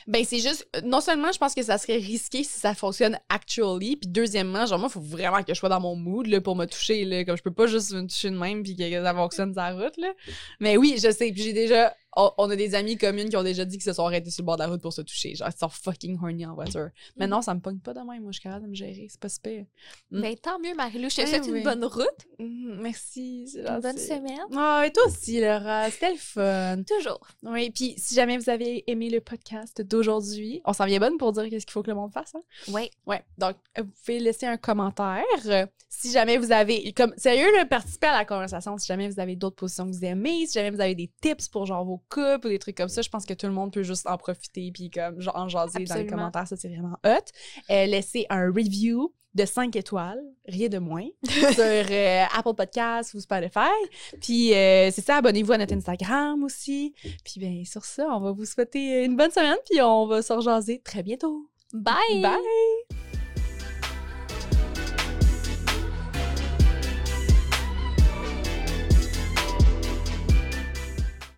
Ben, 0.06 0.24
c'est 0.24 0.38
juste, 0.38 0.68
non 0.84 1.00
seulement 1.00 1.32
je 1.32 1.38
pense 1.38 1.52
que 1.52 1.64
ça 1.64 1.78
serait 1.78 1.96
risqué 1.96 2.44
si 2.44 2.60
ça 2.60 2.74
fonctionne 2.74 3.18
actually, 3.28 3.96
puis 3.96 4.08
deuxièmement, 4.08 4.64
genre, 4.64 4.78
moi, 4.78 4.88
il 4.88 4.92
faut 4.92 5.00
vraiment 5.00 5.42
que 5.42 5.52
je 5.52 5.58
sois 5.58 5.68
dans 5.68 5.80
mon 5.80 5.96
mood, 5.96 6.28
là, 6.28 6.40
pour 6.40 6.54
me 6.54 6.64
toucher, 6.66 7.04
là. 7.04 7.24
Comme 7.24 7.36
je 7.36 7.42
peux 7.42 7.52
pas 7.52 7.66
juste 7.66 7.92
me 7.92 8.06
toucher 8.06 8.30
de 8.30 8.38
même, 8.38 8.62
puis 8.62 8.76
que 8.76 9.02
ça 9.02 9.14
fonctionne 9.14 9.52
sur 9.52 9.60
la 9.60 9.72
route, 9.72 9.96
là. 9.96 10.12
Mais 10.60 10.76
oui, 10.76 10.94
je 11.02 11.10
sais, 11.10 11.32
puis 11.32 11.42
j'ai 11.42 11.52
déjà, 11.52 11.92
on, 12.16 12.32
on 12.38 12.50
a 12.50 12.56
des 12.56 12.74
amis 12.74 12.96
communes 12.96 13.28
qui 13.28 13.36
ont 13.36 13.42
déjà 13.42 13.64
dit 13.64 13.76
qu'ils 13.76 13.84
se 13.84 13.92
sont 13.92 14.06
arrêtés 14.06 14.30
sur 14.30 14.42
le 14.42 14.46
bord 14.46 14.56
de 14.56 14.62
la 14.62 14.68
route 14.68 14.80
pour 14.82 14.92
se 14.92 15.02
toucher. 15.02 15.34
Genre, 15.34 15.48
ils 15.54 15.58
sont 15.58 15.68
fucking 15.68 16.18
horny 16.20 16.46
en 16.46 16.54
voiture. 16.54 16.88
Mais 17.16 17.26
non, 17.26 17.42
ça 17.42 17.54
me 17.54 17.60
pogne 17.60 17.78
pas 17.78 17.94
de 17.94 18.00
même, 18.00 18.22
moi, 18.22 18.32
je 18.32 18.38
suis 18.38 18.42
capable 18.42 18.64
de 18.64 18.70
me 18.70 18.74
gérer, 18.74 19.06
c'est 19.08 19.20
pas 19.20 19.28
super. 19.28 19.64
Mm. 20.10 20.20
Ben, 20.20 20.36
tant 20.36 20.58
mieux, 20.58 20.74
Marie-Lou. 20.74 21.10
Je 21.10 21.16
te 21.22 21.26
souhaite 21.26 21.46
oui. 21.46 21.58
une 21.58 21.64
bonne 21.64 21.84
route, 21.84 22.26
merci, 22.38 23.48
c'est 23.48 23.60
une 23.66 23.80
bonne 23.80 23.98
semaine. 23.98 24.40
Ah, 24.56 24.84
et 24.86 24.92
toi 24.92 25.04
aussi, 25.06 25.40
Laura, 25.40 25.90
c'était 25.90 26.12
le 26.12 26.18
fun. 26.18 26.82
Toujours. 26.82 27.20
Oui, 27.42 27.70
puis 27.70 27.94
si 27.98 28.14
jamais 28.14 28.38
vous 28.38 28.50
avez 28.50 28.84
aimé 28.90 29.10
le 29.10 29.20
podcast 29.20 29.82
d'aujourd'hui, 29.82 30.62
on 30.64 30.72
s'en 30.72 30.86
vient 30.86 31.00
bonne 31.00 31.18
pour 31.18 31.32
dire 31.32 31.44
qu'est-ce 31.50 31.66
qu'il 31.66 31.72
faut 31.72 31.82
que 31.82 31.90
le 31.90 31.96
monde 31.96 32.12
fasse, 32.12 32.34
hein? 32.34 32.42
Oui. 32.68 32.90
Ouais, 33.06 33.22
donc 33.38 33.56
vous 33.76 33.84
pouvez 34.04 34.18
laisser 34.18 34.46
un 34.46 34.56
commentaire. 34.56 35.22
euh, 35.46 35.66
si 35.88 36.10
jamais 36.12 36.36
vous 36.38 36.52
avez, 36.52 36.92
comme 36.92 37.14
sérieux, 37.16 37.50
là, 37.54 37.64
participez 37.64 38.08
à 38.08 38.18
la 38.18 38.24
conversation. 38.24 38.76
Si 38.78 38.86
jamais 38.86 39.08
vous 39.08 39.20
avez 39.20 39.36
d'autres 39.36 39.56
positions 39.56 39.86
que 39.90 39.96
vous 39.96 40.04
aimez, 40.04 40.46
si 40.46 40.54
jamais 40.54 40.70
vous 40.70 40.80
avez 40.80 40.94
des 40.94 41.10
tips 41.20 41.48
pour 41.48 41.66
genre 41.66 41.84
vos 41.84 42.02
couples 42.08 42.46
ou 42.46 42.50
des 42.50 42.58
trucs 42.58 42.76
comme 42.76 42.88
ça, 42.88 43.02
je 43.02 43.08
pense 43.08 43.24
que 43.24 43.34
tout 43.34 43.46
le 43.46 43.52
monde 43.52 43.72
peut 43.72 43.82
juste 43.82 44.06
en 44.06 44.16
profiter 44.16 44.70
puis 44.72 44.90
comme 44.90 45.20
genre 45.20 45.36
en 45.36 45.48
jaser 45.48 45.84
dans 45.84 45.94
les 45.94 46.06
commentaires. 46.06 46.46
Ça, 46.46 46.56
c'est 46.56 46.68
vraiment 46.68 46.98
hot. 47.04 47.30
Euh, 47.70 47.86
laissez 47.86 48.26
un 48.30 48.46
review 48.46 49.12
de 49.34 49.44
5 49.44 49.76
étoiles, 49.76 50.20
rien 50.48 50.68
de 50.68 50.78
moins, 50.78 51.06
sur 51.28 51.64
euh, 51.64 52.24
Apple 52.34 52.54
Podcasts 52.56 53.12
ou 53.14 53.20
Spotify. 53.20 53.72
Puis 54.20 54.54
euh, 54.54 54.90
c'est 54.90 55.04
ça, 55.04 55.16
abonnez-vous 55.16 55.52
à 55.52 55.58
notre 55.58 55.74
Instagram 55.74 56.42
aussi. 56.42 56.94
Puis 57.22 57.38
bien, 57.38 57.62
sur 57.64 57.84
ça, 57.84 58.08
on 58.10 58.20
va 58.20 58.32
vous 58.32 58.46
souhaiter 58.46 59.04
une 59.04 59.16
bonne 59.16 59.30
semaine 59.30 59.58
puis 59.70 59.80
on 59.82 60.06
va 60.06 60.22
se 60.22 60.32
rejaser 60.32 60.80
très 60.82 61.02
bientôt. 61.02 61.50
Bye! 61.74 62.22
Bye! 62.22 63.05